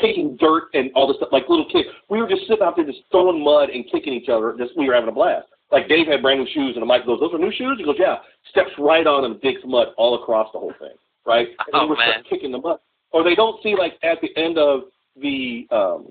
taking 0.00 0.36
dirt 0.36 0.64
and 0.74 0.90
all 0.94 1.06
this 1.08 1.16
stuff 1.16 1.30
like 1.32 1.48
little 1.48 1.68
kids. 1.70 1.88
We 2.08 2.22
were 2.22 2.28
just 2.28 2.42
sitting 2.42 2.62
out 2.62 2.76
there 2.76 2.86
just 2.86 3.00
throwing 3.10 3.42
mud 3.42 3.70
and 3.70 3.84
kicking 3.90 4.12
each 4.12 4.28
other. 4.28 4.54
Just 4.56 4.76
we 4.76 4.86
were 4.86 4.94
having 4.94 5.08
a 5.08 5.12
blast. 5.12 5.48
Like 5.72 5.88
Dave 5.88 6.06
had 6.06 6.22
brand 6.22 6.40
new 6.40 6.46
shoes 6.52 6.76
and 6.76 6.86
Mike 6.86 7.06
goes, 7.06 7.20
"Those 7.20 7.34
are 7.34 7.38
new 7.38 7.52
shoes." 7.52 7.76
He 7.78 7.84
goes, 7.84 7.96
"Yeah." 7.98 8.18
Steps 8.50 8.70
right 8.78 9.06
on 9.06 9.22
them, 9.22 9.38
digs 9.42 9.60
mud 9.64 9.88
all 9.96 10.14
across 10.14 10.50
the 10.52 10.58
whole 10.58 10.72
thing, 10.78 10.94
right? 11.26 11.48
And 11.48 11.56
Oh, 11.74 11.80
then 11.80 11.88
we're 11.90 11.96
man. 11.96 12.22
kicking 12.28 12.52
the 12.52 12.58
mud. 12.58 12.78
Or 13.12 13.24
they 13.24 13.34
don't 13.34 13.60
see 13.62 13.74
like 13.76 13.94
at 14.02 14.20
the 14.20 14.34
end 14.36 14.58
of 14.58 14.82
the 15.20 15.66
um, 15.72 16.08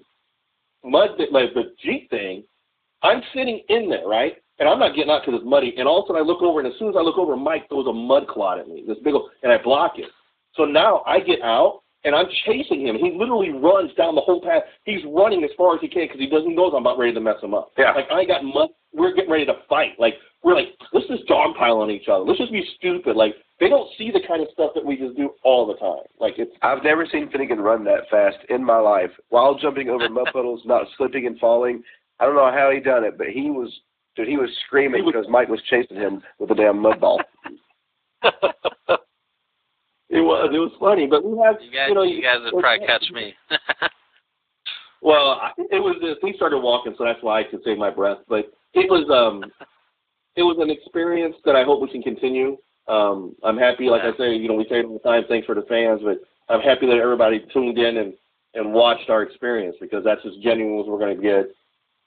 mud 0.83 1.11
like 1.31 1.53
the 1.53 1.73
Jeep 1.81 2.09
thing. 2.09 2.43
I'm 3.01 3.21
sitting 3.33 3.61
in 3.69 3.89
there, 3.89 4.05
right? 4.05 4.35
And 4.59 4.67
I'm 4.67 4.79
not 4.79 4.95
getting 4.95 5.11
out 5.11 5.23
because 5.25 5.39
it's 5.39 5.49
muddy. 5.49 5.73
And 5.77 5.87
all 5.87 6.01
of 6.01 6.05
a 6.05 6.07
sudden 6.07 6.21
I 6.21 6.25
look 6.25 6.41
over, 6.41 6.59
and 6.59 6.67
as 6.67 6.77
soon 6.77 6.89
as 6.89 6.95
I 6.97 7.01
look 7.01 7.17
over, 7.17 7.35
Mike 7.35 7.69
throws 7.69 7.87
a 7.87 7.93
mud 7.93 8.27
clot 8.27 8.59
at 8.59 8.67
me, 8.67 8.83
this 8.85 8.97
big 9.03 9.13
old, 9.13 9.31
and 9.43 9.51
I 9.51 9.57
block 9.61 9.93
it. 9.97 10.09
So 10.55 10.65
now 10.65 11.03
I 11.07 11.19
get 11.19 11.41
out, 11.41 11.81
and 12.03 12.15
I'm 12.15 12.27
chasing 12.45 12.85
him. 12.85 12.95
He 12.95 13.11
literally 13.17 13.49
runs 13.49 13.93
down 13.95 14.15
the 14.15 14.21
whole 14.21 14.41
path. 14.41 14.63
He's 14.85 15.01
running 15.05 15.43
as 15.43 15.49
far 15.57 15.75
as 15.75 15.81
he 15.81 15.87
can 15.87 16.03
because 16.03 16.19
he 16.19 16.29
doesn't 16.29 16.55
know 16.55 16.65
I'm 16.65 16.83
about 16.83 16.97
ready 16.97 17.13
to 17.13 17.19
mess 17.19 17.41
him 17.41 17.53
up. 17.53 17.71
Yeah. 17.77 17.91
Like 17.91 18.09
I 18.11 18.25
got 18.25 18.43
mud. 18.43 18.69
We're 18.93 19.13
getting 19.13 19.31
ready 19.31 19.45
to 19.45 19.53
fight. 19.67 19.99
Like 19.99 20.15
we're 20.43 20.55
like, 20.55 20.69
let's 20.93 21.07
just 21.07 21.27
dogpile 21.27 21.81
on 21.81 21.91
each 21.91 22.07
other. 22.07 22.23
Let's 22.23 22.39
just 22.39 22.51
be 22.51 22.65
stupid. 22.77 23.15
Like 23.15 23.35
they 23.59 23.67
don't 23.67 23.89
see 23.97 24.11
the 24.11 24.21
kind 24.27 24.41
of 24.41 24.47
stuff 24.53 24.71
that 24.75 24.85
we 24.85 24.95
just 24.95 25.17
do 25.17 25.31
all 25.43 25.67
the 25.67 25.75
time. 25.75 26.07
Like 26.19 26.35
it's 26.37 26.51
I've 26.61 26.83
never 26.83 27.05
seen 27.11 27.29
Finnegan 27.29 27.59
run 27.59 27.83
that 27.85 28.09
fast 28.09 28.37
in 28.49 28.63
my 28.63 28.79
life 28.79 29.11
while 29.29 29.57
jumping 29.57 29.89
over 29.89 30.09
mud 30.09 30.29
puddles, 30.31 30.61
not 30.65 30.87
slipping 30.97 31.27
and 31.27 31.37
falling. 31.39 31.83
I 32.19 32.25
don't 32.25 32.35
know 32.35 32.51
how 32.51 32.71
he 32.73 32.79
done 32.79 33.03
it, 33.03 33.17
but 33.17 33.27
he 33.27 33.49
was 33.49 33.69
dude, 34.19 34.27
he 34.27 34.37
was 34.37 34.49
screaming 34.67 35.05
because 35.05 35.25
Mike 35.29 35.47
was 35.47 35.61
chasing 35.69 35.97
him 35.97 36.21
with 36.39 36.51
a 36.51 36.55
damn 36.55 36.79
mud 36.79 36.99
ball. 36.99 37.21
it 38.23 38.29
was 40.09 40.49
it 40.53 40.59
was 40.59 40.71
funny, 40.79 41.07
but 41.07 41.23
we 41.23 41.37
have 41.39 41.55
You 41.61 41.71
guys, 41.71 41.87
you 41.87 41.95
know 41.95 42.03
you 42.03 42.21
guys 42.21 42.39
would 42.43 42.61
probably 42.61 42.85
catch 42.85 43.05
me. 43.13 43.33
Well, 45.01 45.39
it 45.57 45.79
was 45.79 45.95
this. 46.01 46.17
We 46.21 46.33
started 46.35 46.57
walking, 46.57 46.93
so 46.97 47.05
that's 47.05 47.23
why 47.23 47.39
I 47.39 47.43
could 47.43 47.61
save 47.63 47.77
my 47.77 47.89
breath. 47.89 48.17
But 48.27 48.51
it 48.73 48.89
was 48.89 49.07
um, 49.09 49.49
it 50.35 50.43
was 50.43 50.57
an 50.59 50.69
experience 50.69 51.37
that 51.45 51.55
I 51.55 51.63
hope 51.63 51.81
we 51.81 51.89
can 51.89 52.01
continue. 52.01 52.57
Um, 52.89 53.33
I'm 53.41 53.57
happy, 53.57 53.85
like 53.85 54.01
I 54.01 54.11
say, 54.17 54.35
you 54.35 54.49
know, 54.49 54.55
we 54.55 54.65
say 54.65 54.79
it 54.79 54.85
all 54.85 54.93
the 54.93 54.99
time. 54.99 55.23
Thanks 55.29 55.45
for 55.45 55.55
the 55.55 55.61
fans, 55.69 56.01
but 56.03 56.19
I'm 56.53 56.59
happy 56.59 56.85
that 56.87 56.97
everybody 56.97 57.45
tuned 57.53 57.77
in 57.77 57.95
and 57.95 58.13
and 58.55 58.73
watched 58.73 59.09
our 59.09 59.23
experience 59.23 59.77
because 59.79 60.03
that's 60.03 60.25
as 60.25 60.33
genuine 60.43 60.81
as 60.81 60.87
we're 60.87 60.99
going 60.99 61.15
to 61.15 61.23
get. 61.23 61.45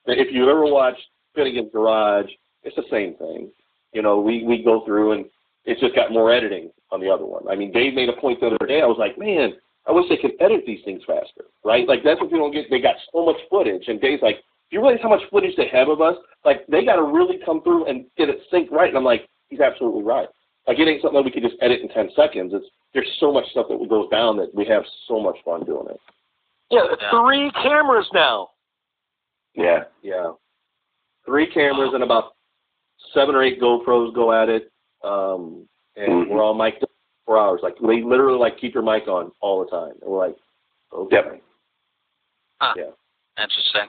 If 0.05 0.29
you 0.31 0.51
ever 0.51 0.67
watched 0.67 1.01
Finnegan's 1.35 1.71
Garage, 1.73 2.31
it's 2.63 2.77
the 2.77 2.85
same 2.91 3.15
thing. 3.15 3.51
You 3.93 4.03
know, 4.03 4.21
we 4.21 4.45
we 4.45 4.63
go 4.63 4.85
through 4.85 5.13
and 5.13 5.27
it's 5.65 5.81
just 5.81 5.95
got 5.95 6.13
more 6.13 6.33
editing 6.33 6.71
on 6.91 7.01
the 7.01 7.11
other 7.11 7.25
one. 7.25 7.47
I 7.49 7.55
mean, 7.55 7.73
Dave 7.73 7.95
made 7.95 8.09
a 8.09 8.21
point 8.21 8.41
the 8.41 8.47
other 8.47 8.67
day. 8.67 8.83
I 8.83 8.87
was 8.87 8.99
like, 8.99 9.19
man, 9.19 9.53
I 9.87 9.93
wish 9.93 10.07
they 10.09 10.17
could 10.17 10.33
edit 10.41 10.65
these 10.67 10.85
things 10.85 11.03
faster, 11.07 11.45
right? 11.65 11.87
Like 11.87 12.03
that's 12.05 12.21
what 12.21 12.31
people 12.31 12.47
don't 12.47 12.53
get. 12.53 12.71
They 12.71 12.81
got 12.81 12.97
so 13.13 13.25
much 13.25 13.37
footage, 13.51 13.85
and 13.89 14.01
Dave's 14.01 14.23
like, 14.23 14.37
do 14.71 14.77
you 14.77 14.83
realize 14.83 15.01
how 15.03 15.11
much 15.11 15.23
footage 15.31 15.57
they 15.57 15.69
have 15.69 15.89
of 15.89 16.01
us? 16.01 16.17
Like 16.45 16.67
they 16.67 16.85
got 16.85 16.97
to 16.97 17.03
really 17.03 17.39
come 17.45 17.63
through 17.63 17.87
and 17.87 18.07
get 18.17 18.29
it 18.29 18.41
synced 18.53 18.71
right. 18.71 18.89
And 18.89 18.97
I'm 18.97 19.05
like, 19.05 19.29
he's 19.49 19.61
absolutely 19.61 20.03
right. 20.03 20.29
Like 20.67 20.79
it 20.79 20.89
ain't 20.89 21.03
something 21.03 21.19
that 21.19 21.25
we 21.25 21.31
could 21.31 21.43
just 21.43 21.61
edit 21.61 21.81
in 21.81 21.89
ten 21.89 22.11
seconds. 22.17 22.53
It's 22.55 22.67
there's 22.95 23.09
so 23.21 23.33
much 23.33 23.47
stuff 23.51 23.67
that 23.69 23.89
goes 23.89 24.09
down 24.11 24.37
that 24.37 24.55
we 24.55 24.65
have 24.67 24.85
so 25.09 25.21
much 25.21 25.37
fun 25.45 25.65
doing 25.65 25.87
it. 25.91 26.01
Yeah. 26.71 26.87
three 27.11 27.51
cameras 27.63 28.09
now. 28.15 28.51
Yeah. 29.55 29.85
Yeah, 30.03 30.33
three 31.33 31.47
cameras 31.51 31.93
and 31.95 32.03
about 32.03 32.35
seven 33.15 33.35
or 33.35 33.43
eight 33.43 33.59
GoPros 33.59 34.15
go 34.15 34.33
at 34.33 34.51
it, 34.51 34.71
um, 35.03 35.67
and 35.97 36.27
Mhm. 36.27 36.29
we're 36.29 36.43
all 36.43 36.53
mic'd 36.53 36.83
up 36.83 36.91
for 37.25 37.39
hours. 37.39 37.63
Like 37.63 37.79
they 37.79 38.03
literally 38.03 38.39
like 38.39 38.59
keep 38.59 38.75
your 38.75 38.83
mic 38.83 39.09
on 39.09 39.33
all 39.41 39.65
the 39.65 39.71
time. 39.71 39.93
And 40.03 40.11
we're 40.11 40.29
like, 40.29 40.37
okay. 40.93 41.17
Yep. 41.17 41.43
Huh. 42.61 42.75
Yeah. 42.77 42.91
Interesting. 43.43 43.89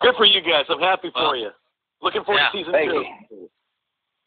Good 0.00 0.14
for 0.14 0.26
you 0.26 0.40
guys. 0.42 0.64
I'm 0.68 0.78
happy 0.78 1.10
for 1.10 1.22
Well, 1.22 1.36
you. 1.36 1.50
Looking 2.02 2.22
forward 2.22 2.40
yeah, 2.40 2.50
to 2.50 2.56
season 2.56 2.72
Thank 2.72 2.90
two. 2.92 3.04
you. 3.30 3.50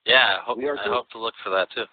Yeah, 0.06 0.40
I 0.40 0.44
hope, 0.44 0.58
We 0.58 0.68
are 0.68 0.78
I 0.78 0.84
hope 0.84 1.10
to 1.12 1.18
look 1.18 1.34
for 1.44 1.50
that 1.52 1.72
too. 1.72 1.88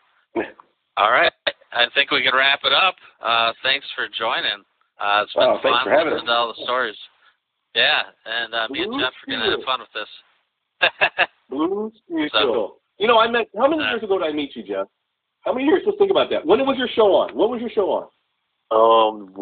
All 0.97 1.13
right. 1.13 1.33
I 1.73 1.87
think 1.95 2.11
we 2.11 2.23
can 2.25 2.35
wrap 2.35 2.65
it 2.65 2.73
up. 2.73 2.97
Uh, 3.21 3.53
thanks 3.63 3.87
for 3.95 4.09
joining. 4.09 4.65
Uh, 4.99 5.23
it's 5.23 5.33
been 5.33 5.47
thanks 5.63 5.79
fun 5.79 5.85
for 5.85 5.91
having 5.91 6.13
listening 6.13 6.27
to 6.27 6.33
all 6.33 6.49
the 6.49 6.65
stories. 6.65 6.99
Yeah, 7.75 8.03
and 8.27 8.53
uh, 8.53 8.67
me 8.69 8.83
and 8.83 9.01
Jeff 9.01 9.13
are 9.15 9.31
going 9.31 9.39
to 9.39 9.57
have 9.57 9.65
fun 9.65 9.79
with 9.79 9.93
this. 9.95 10.09
Blue 11.51 11.93
Steel. 12.07 12.29
So- 12.33 12.77
you 12.99 13.07
know, 13.07 13.19
I 13.19 13.29
met. 13.31 13.49
How 13.57 13.67
many 13.67 13.83
Uh, 13.83 13.91
years 13.93 14.03
ago 14.03 14.19
did 14.19 14.27
I 14.29 14.33
meet 14.33 14.55
you, 14.55 14.63
Jeff? 14.63 14.87
How 15.47 15.55
many 15.55 15.65
years? 15.65 15.83
Let's 15.87 15.97
think 15.97 16.11
about 16.11 16.29
that. 16.31 16.45
When 16.45 16.61
was 16.67 16.77
your 16.77 16.89
show 16.89 17.15
on? 17.15 17.35
What 17.35 17.49
was 17.49 17.61
your 17.63 17.71
show 17.71 17.91
on? 17.91 18.03
Um, 18.73 19.33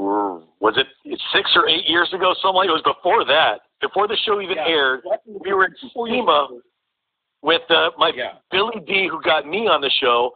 was 0.60 0.74
it 0.76 0.86
six 1.34 1.50
or 1.56 1.68
eight 1.68 1.86
years 1.88 2.08
ago? 2.14 2.34
Something 2.40 2.54
like 2.56 2.68
it 2.68 2.72
was 2.72 2.82
before 2.82 3.24
that. 3.24 3.62
Before 3.80 4.06
the 4.06 4.16
show 4.24 4.40
even 4.40 4.58
aired, 4.58 5.00
we 5.26 5.52
were 5.52 5.68
you- 5.82 5.90
SEMA 6.06 6.48
with 7.42 7.62
uh, 7.68 7.90
my 7.98 8.12
Yeah. 8.14 8.34
Billy 8.52 8.80
D, 8.86 9.08
who 9.10 9.20
got 9.22 9.44
me 9.46 9.66
on 9.66 9.80
the 9.80 9.90
show. 10.00 10.34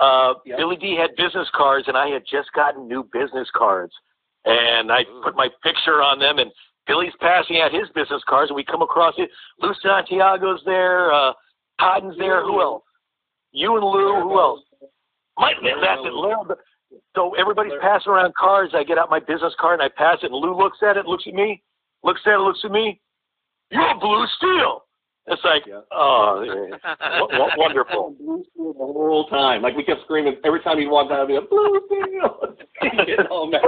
Uh. 0.00 0.34
Billy 0.44 0.74
D 0.76 0.96
had 0.96 1.14
business 1.16 1.48
cards, 1.54 1.86
and 1.86 1.96
I 1.96 2.08
had 2.08 2.24
just 2.26 2.52
gotten 2.54 2.88
new 2.88 3.04
business 3.12 3.48
cards, 3.54 3.92
and 4.44 4.90
I 4.90 5.04
put 5.22 5.36
my 5.36 5.48
picture 5.62 6.02
on 6.02 6.18
them. 6.18 6.38
And 6.40 6.50
Billy's 6.86 7.12
passing 7.20 7.60
out 7.60 7.72
his 7.72 7.88
business 7.94 8.22
cards, 8.28 8.50
and 8.50 8.56
we 8.56 8.64
come 8.64 8.82
across 8.82 9.14
it. 9.18 9.30
Lou 9.60 9.72
Santiago's 9.82 10.60
there, 10.66 11.12
uh, 11.12 11.32
Cotton's 11.80 12.16
there. 12.18 12.42
Who 12.44 12.60
else? 12.60 12.82
You 13.52 13.76
and 13.76 13.84
Lou. 13.84 14.20
Who 14.22 14.38
else? 14.38 14.60
Mike. 15.38 15.56
That's 15.62 16.00
it. 16.04 16.12
Lou. 16.12 16.34
So 17.16 17.34
everybody's 17.36 17.72
passing 17.80 18.12
around 18.12 18.34
cards. 18.38 18.72
I 18.74 18.84
get 18.84 18.98
out 18.98 19.10
my 19.10 19.18
business 19.20 19.54
card 19.58 19.80
and 19.80 19.82
I 19.82 19.88
pass 19.96 20.18
it, 20.22 20.26
and 20.30 20.34
Lou 20.34 20.56
looks 20.56 20.78
at 20.82 20.96
it, 20.96 21.06
looks 21.06 21.24
at 21.26 21.34
me, 21.34 21.62
looks 22.02 22.20
at 22.26 22.34
it, 22.34 22.38
looks 22.38 22.60
at 22.64 22.70
me. 22.70 23.00
You're 23.70 23.98
blue 23.98 24.26
steel. 24.36 24.84
It's 25.26 25.42
like, 25.42 25.62
Yeah. 25.66 25.80
oh, 25.90 26.44
w- 27.18 27.50
wonderful. 27.56 28.14
Blue 28.20 28.44
Steel 28.52 28.72
the 28.74 28.78
whole 28.78 29.26
time. 29.28 29.62
Like 29.62 29.74
we 29.74 29.82
kept 29.82 30.02
screaming 30.04 30.36
every 30.44 30.60
time 30.60 30.78
he 30.78 30.86
walked 30.86 31.10
out. 31.12 31.20
I'd 31.22 31.28
be 31.28 31.34
like, 31.34 31.48
Blue 31.48 31.80
Steel. 31.86 32.56
All 33.30 33.46
mad. 33.50 33.62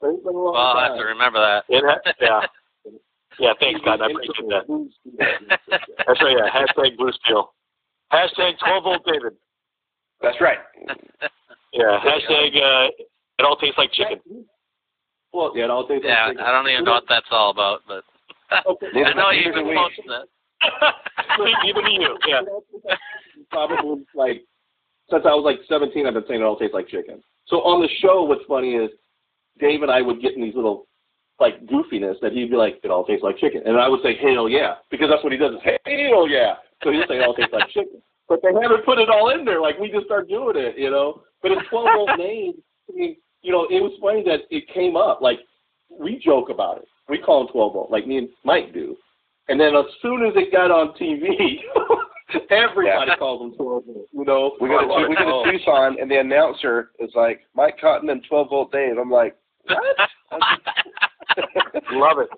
Well, 0.00 0.54
I'll 0.56 0.88
have 0.88 0.98
to 0.98 1.04
remember 1.04 1.38
that. 1.40 1.64
It 1.68 1.84
yeah. 2.20 2.40
Yeah, 3.38 3.54
thanks, 3.58 3.80
God. 3.86 4.02
I 4.02 4.10
appreciate 4.10 4.48
that. 4.50 4.66
That's 6.06 6.20
right, 6.20 6.36
yeah. 6.36 6.50
Hashtag 6.52 6.98
blue 6.98 7.10
steel. 7.24 7.54
Hashtag 8.12 8.58
12 8.58 8.84
volt 8.84 9.02
David. 9.06 9.32
That's 10.22 10.36
right. 10.40 10.58
Yeah, 11.72 12.00
hashtag 12.04 12.56
uh, 12.56 12.90
it 13.38 13.44
all 13.44 13.56
tastes 13.56 13.78
like 13.78 13.92
chicken. 13.92 14.18
Well, 15.32 15.52
yeah, 15.54 15.64
it 15.66 15.70
all 15.70 15.86
tastes 15.86 16.04
Yeah, 16.04 16.24
like 16.26 16.32
chicken. 16.32 16.44
I 16.44 16.50
don't 16.50 16.68
even 16.68 16.84
know 16.84 16.90
what 16.98 17.04
that's 17.08 17.26
all 17.30 17.50
about, 17.50 17.82
but 17.86 18.02
Okay. 18.66 18.86
I 19.06 19.14
know 19.14 19.30
you 19.30 19.44
Neither 19.46 19.52
do 19.52 19.58
even 19.60 19.68
we. 19.68 19.74
posted 19.76 20.04
it. 20.10 21.66
Even 21.68 21.86
you, 21.92 22.18
yeah. 22.26 22.40
Probably 23.50 24.04
like 24.16 24.42
since 25.10 25.22
I 25.24 25.34
was 25.34 25.44
like 25.44 25.60
17, 25.68 26.06
I've 26.06 26.14
been 26.14 26.24
saying 26.28 26.40
it 26.40 26.44
all 26.44 26.58
tastes 26.58 26.74
like 26.74 26.88
chicken. 26.88 27.22
So 27.46 27.58
on 27.62 27.80
the 27.80 27.88
show, 28.00 28.24
what's 28.24 28.44
funny 28.48 28.74
is 28.74 28.90
Dave 29.60 29.82
and 29.82 29.90
I 29.90 30.02
would 30.02 30.20
get 30.20 30.34
in 30.34 30.42
these 30.42 30.54
little 30.54 30.86
like 31.38 31.64
goofiness 31.66 32.20
that 32.20 32.32
he'd 32.32 32.50
be 32.50 32.56
like, 32.56 32.80
"It 32.82 32.90
all 32.90 33.04
tastes 33.04 33.22
like 33.24 33.38
chicken," 33.38 33.62
and 33.64 33.78
I 33.78 33.88
would 33.88 34.02
say, 34.02 34.14
"Hell 34.16 34.48
yeah," 34.48 34.74
because 34.90 35.08
that's 35.10 35.22
what 35.24 35.32
he 35.32 35.38
does. 35.38 35.54
Is 35.54 35.60
hell 35.86 36.28
yeah. 36.28 36.54
So 36.84 36.90
he'd 36.92 37.04
say, 37.08 37.16
"It 37.18 37.22
all 37.26 37.34
tastes 37.34 37.52
like 37.52 37.68
chicken," 37.74 38.02
but 38.28 38.40
they 38.42 38.52
haven't 38.60 38.84
put 38.84 38.98
it 38.98 39.08
all 39.08 39.30
in 39.30 39.44
there. 39.44 39.60
Like 39.60 39.78
we 39.78 39.90
just 39.90 40.06
start 40.06 40.28
doing 40.28 40.56
it, 40.56 40.76
you 40.78 40.90
know. 40.90 41.22
But 41.42 41.52
it's 41.52 41.66
12 41.70 41.88
volt 41.96 42.18
name. 42.18 42.52
I 42.90 42.92
mean, 42.94 43.16
you 43.42 43.52
know, 43.52 43.64
it 43.70 43.80
was 43.80 43.92
funny 44.00 44.22
that 44.24 44.40
it 44.50 44.68
came 44.74 44.96
up. 44.96 45.20
Like 45.22 45.38
we 45.88 46.18
joke 46.22 46.50
about 46.50 46.78
it. 46.78 46.88
We 47.08 47.18
call 47.18 47.42
him 47.42 47.48
12 47.52 47.72
volt, 47.72 47.90
like 47.90 48.06
me 48.06 48.18
and 48.18 48.28
Mike 48.44 48.72
do. 48.74 48.96
And 49.48 49.58
then 49.58 49.74
as 49.74 49.86
soon 50.02 50.24
as 50.26 50.32
it 50.36 50.52
got 50.52 50.70
on 50.70 50.92
TV, 51.00 51.58
everybody 52.50 53.10
Yeah. 53.10 53.16
calls 53.16 53.42
him 53.42 53.56
12 53.56 53.84
volt. 53.86 54.06
You 54.12 54.24
know, 54.24 54.52
We 54.60 54.68
go 54.68 54.80
to 54.80 55.08
we 55.08 55.16
go 55.16 55.42
to 55.44 55.50
Tucson, 55.50 55.96
and 56.00 56.10
the 56.10 56.20
announcer 56.20 56.90
is 57.00 57.10
like 57.14 57.40
Mike 57.54 57.78
Cotton 57.80 58.10
and 58.10 58.22
12 58.28 58.48
volt 58.50 58.70
Dave. 58.72 58.98
I'm 58.98 59.10
like, 59.10 59.36
Love 61.92 62.18
it. 62.18 62.28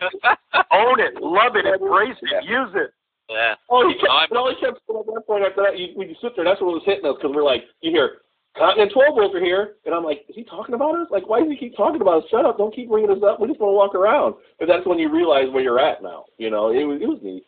Own 0.71 1.01
it. 1.01 1.15
Love 1.21 1.57
it. 1.57 1.67
Embrace 1.67 2.17
it. 2.23 2.45
Use 2.45 2.71
it. 2.75 2.91
yeah. 3.31 3.55
Oh, 3.71 3.87
he 3.89 3.95
kept, 3.95 4.07
Oh, 4.11 4.17
I'm- 4.17 4.29
and 4.31 4.39
all 4.39 4.51
he 4.51 4.57
kept 4.57 4.77
at 4.79 5.07
that 5.07 5.23
point 5.27 5.45
after 5.45 5.63
that, 5.63 5.79
you, 5.79 5.89
when 5.95 6.09
you 6.09 6.17
sit 6.21 6.33
there, 6.37 6.45
that's 6.45 6.61
what 6.61 6.73
was 6.75 6.83
hitting 6.85 7.07
us 7.07 7.17
because 7.21 7.35
we're 7.35 7.45
like, 7.45 7.65
you 7.81 7.91
hear, 7.91 8.19
Cotton 8.57 8.83
and 8.83 8.91
12 8.93 9.15
volt 9.15 9.35
are 9.35 9.41
here. 9.45 9.77
And 9.87 9.95
I'm 9.95 10.05
like, 10.05 10.25
is 10.29 10.35
he 10.37 10.45
talking 10.45 10.75
about 10.75 10.99
us? 11.01 11.09
Like, 11.11 11.27
why 11.29 11.41
does 11.41 11.49
he 11.51 11.57
keep 11.57 11.77
talking 11.77 12.01
about 12.03 12.25
us? 12.25 12.29
Shut 12.31 12.45
up. 12.45 12.59
Don't 12.59 12.75
keep 12.75 12.89
bringing 12.91 13.11
us 13.11 13.23
up. 13.25 13.41
We 13.41 13.49
just 13.49 13.61
want 13.61 13.73
to 13.73 13.77
walk 13.77 13.95
around. 13.95 14.35
But 14.59 14.69
that's 14.69 14.87
when 14.87 14.99
you 14.99 15.09
realize 15.11 15.49
where 15.51 15.63
you're 15.63 15.81
at 15.81 16.03
now. 16.03 16.25
You 16.37 16.51
know, 16.51 16.69
it 16.71 16.85
was, 16.85 17.01
it 17.01 17.09
was 17.09 17.19
neat. 17.23 17.45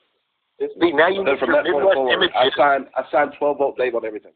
It's 0.58 0.72
See, 0.80 0.92
now 0.92 1.08
you 1.08 1.16
so 1.16 1.22
need 1.24 1.38
from 1.40 1.52
that 1.52 1.64
point 1.66 1.76
Midwest 1.84 1.96
forward, 1.96 2.30
I 2.34 2.48
signed 2.56 2.86
I 2.96 3.02
signed 3.10 3.32
12 3.38 3.58
volt 3.58 3.76
Dave 3.76 3.94
on 3.96 4.06
everything. 4.06 4.32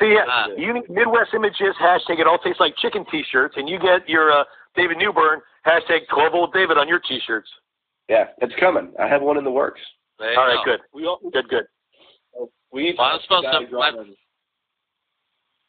See, 0.00 0.14
yeah, 0.14 0.24
Ah. 0.26 0.46
you 0.56 0.72
need 0.72 0.88
Midwest 0.88 1.34
images, 1.34 1.76
hashtag 1.80 2.18
it 2.20 2.26
all 2.26 2.38
tastes 2.38 2.58
like 2.60 2.74
chicken 2.76 3.04
t-shirts, 3.10 3.54
and 3.58 3.68
you 3.68 3.78
get 3.78 4.08
your 4.08 4.32
uh, 4.32 4.44
David 4.74 4.96
Newburn, 4.96 5.40
hashtag 5.66 6.08
12 6.08 6.32
volt 6.32 6.52
David 6.54 6.78
on 6.78 6.88
your 6.88 7.00
t-shirts. 7.00 7.48
Yeah, 8.08 8.28
it's 8.38 8.54
coming. 8.58 8.92
I 8.98 9.06
have 9.06 9.20
one 9.22 9.36
in 9.36 9.44
the 9.44 9.50
works. 9.50 9.80
There 10.18 10.38
All 10.38 10.46
right, 10.46 10.64
go. 10.64 10.72
good. 10.72 10.80
we 10.94 11.06
all, 11.06 11.20
Good, 11.32 11.48
good. 11.48 11.64
we 12.72 12.94
Well, 12.96 13.06
I'm 13.06 13.20
supposed 13.22 13.46
to- 13.52 13.58
a 13.58 13.66
drawing. 13.66 14.16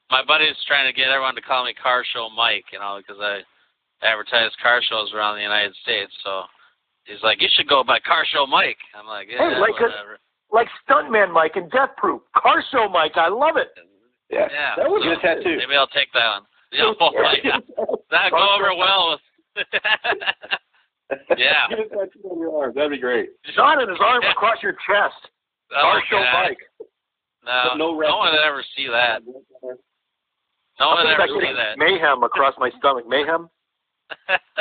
My 0.10 0.24
buddy's 0.26 0.58
trying 0.68 0.88
to 0.88 0.94
get 0.94 1.08
everyone 1.10 1.36
to 1.36 1.42
call 1.42 1.64
me 1.66 1.74
Car 1.74 2.04
Show 2.14 2.30
Mike, 2.36 2.66
you 2.74 2.80
know, 2.80 3.00
because 3.00 3.22
I 3.22 3.42
advertise 4.06 4.52
car 4.62 4.82
shows 4.82 5.14
around 5.14 5.36
the 5.36 5.42
United 5.42 5.74
States. 5.84 6.12
So 6.24 6.44
he's 7.06 7.22
like, 7.24 7.42
you 7.42 7.48
should 7.56 7.68
go 7.68 7.84
by 7.84 8.00
Car 8.00 8.26
Show 8.26 8.46
Mike. 8.46 8.78
I'm 8.94 9.08
like, 9.08 9.28
yeah, 9.30 9.38
Hey, 9.56 9.60
like 9.60 9.80
a- 9.80 9.84
whatever. 9.84 10.20
Like 10.52 10.68
Stuntman 10.84 11.32
Mike 11.32 11.56
and 11.56 11.72
Death 11.72 11.96
Proof. 11.96 12.22
Car 12.36 12.62
Show 12.72 12.90
Mike, 12.90 13.16
I 13.16 13.30
love 13.30 13.56
it. 13.56 13.70
Yeah. 14.32 14.48
Yeah. 14.52 14.76
That 14.78 14.90
was 14.90 15.04
Get 15.04 15.20
a 15.20 15.36
tattoo. 15.36 15.58
Maybe 15.58 15.76
I'll 15.76 15.88
take 15.92 16.12
that 16.14 16.40
one. 16.40 16.44
Yeah, 16.72 16.88
oh, 17.02 17.12
yeah. 17.44 17.60
That'd 18.10 18.32
go 18.32 18.48
over 18.56 18.72
well 18.80 19.20
with. 19.58 19.68
yeah. 21.38 21.68
Get 21.70 21.80
a 21.80 21.90
tattoo 21.92 22.24
on 22.32 22.40
your 22.40 22.56
arm. 22.64 22.72
That'd 22.74 22.92
be 22.92 22.98
great. 22.98 23.30
Not 23.58 23.84
in 23.84 23.90
his 23.90 23.98
arm 24.00 24.24
across 24.24 24.64
your 24.64 24.72
chest. 24.88 25.20
Oh, 25.76 25.82
Car 25.82 26.02
Show 26.10 26.24
God. 26.24 26.48
Mike. 26.48 26.64
No, 27.44 27.76
no 27.76 27.92
no, 28.00 28.18
one 28.18 28.32
would 28.32 28.40
ever 28.40 28.64
see 28.76 28.88
that. 28.88 29.20
No 29.26 30.88
one 30.88 31.06
would 31.06 31.12
ever 31.12 31.28
see 31.28 31.52
that. 31.52 31.78
mayhem 31.78 32.24
across 32.24 32.54
my 32.58 32.70
stomach. 32.80 33.04
Mayhem? 33.08 33.50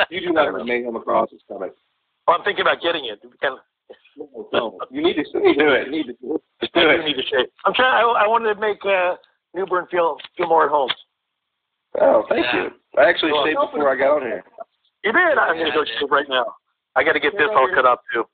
You 0.09 0.19
do 0.19 0.33
not 0.33 0.53
have 0.53 0.65
mayhem 0.65 0.95
across 0.97 1.31
his 1.31 1.39
stomach. 1.45 1.73
Oh, 2.27 2.33
I'm 2.33 2.43
thinking 2.43 2.61
about 2.63 2.81
getting 2.81 3.05
it. 3.05 3.21
Kind 3.41 3.55
of, 3.55 3.59
No, 4.17 4.49
no. 4.51 4.79
You 4.91 5.01
need 5.01 5.15
to 5.15 5.23
you 5.33 5.39
need 5.43 5.55
to 5.55 5.63
Do 5.63 5.71
it. 5.71 5.85
You 5.87 5.91
need 5.91 6.07
to 6.07 6.13
do 6.21 6.35
it. 6.35 6.41
Just 6.59 6.73
do 6.73 6.81
it. 6.89 6.97
do 6.97 7.03
need 7.03 7.15
to 7.15 7.23
shave. 7.23 7.47
I'm 7.65 7.73
trying. 7.73 7.93
I, 8.03 8.25
I 8.25 8.27
wanted 8.27 8.53
to 8.53 8.59
make 8.59 8.83
uh, 8.85 9.15
Newburn 9.53 9.85
feel 9.91 10.17
feel 10.37 10.47
more 10.47 10.65
at 10.65 10.71
home. 10.71 10.89
Oh, 11.99 12.23
thank 12.29 12.45
Yeah. 12.45 12.63
you. 12.63 12.69
I 12.97 13.09
actually 13.09 13.31
Well, 13.33 13.45
shaved 13.45 13.59
before 13.59 13.89
I 13.91 13.95
got 13.95 14.15
on 14.15 14.21
here. 14.21 14.43
You 15.03 15.11
did. 15.11 15.37
I'm 15.37 15.57
Yeah, 15.57 15.63
gonna 15.63 15.73
go 15.75 15.81
I 15.81 15.85
did. 15.85 15.99
shave 15.99 16.11
right 16.11 16.29
now. 16.29 16.55
I 16.95 17.03
got 17.03 17.13
to 17.13 17.19
get 17.19 17.33
this 17.37 17.49
all 17.51 17.69
cut 17.73 17.85
up 17.85 18.01
too. 18.13 18.27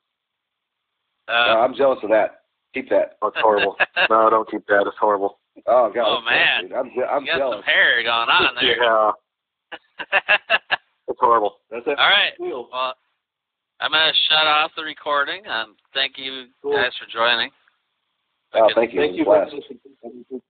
No, 1.28 1.34
Uh, 1.34 1.58
I'm 1.64 1.74
jealous 1.76 2.00
of 2.04 2.10
that. 2.10 2.42
Keep 2.74 2.90
that. 2.90 3.18
Oh, 3.22 3.28
it's 3.28 3.38
horrible. 3.40 3.78
no, 4.10 4.30
don't 4.30 4.50
keep 4.50 4.66
that. 4.68 4.84
It's 4.88 4.98
horrible. 4.98 5.40
Oh 5.66 5.90
God. 5.92 6.06
Oh, 6.08 6.22
man. 6.22 6.64
dude. 6.68 6.74
I'm 6.74 6.90
je- 6.92 7.04
I'm 7.04 7.22
you 7.26 7.28
got 7.32 7.38
jealous. 7.38 7.56
some 7.58 7.64
hair 7.64 8.04
going 8.04 8.30
on 8.30 8.56
there. 8.56 8.84
Yeah, 8.84 9.12
it's 11.08 11.20
horrible. 11.20 11.58
That's 11.72 11.86
it. 11.88 11.98
All 11.98 12.10
right. 12.10 12.34
Cool. 12.38 12.70
Well, 12.72 12.94
I'm 13.80 13.92
gonna 13.92 14.12
shut 14.30 14.46
off 14.48 14.72
the 14.76 14.84
recording. 14.84 15.48
Um, 15.48 15.76
thank 15.94 16.18
you 16.18 16.48
Cool. 16.62 16.74
guys 16.76 16.92
for 16.98 17.06
joining. 17.12 17.50
Oh, 18.54 18.70
thank 18.76 18.94
you. 18.94 19.02
Thank 19.02 19.16
you 19.18 20.42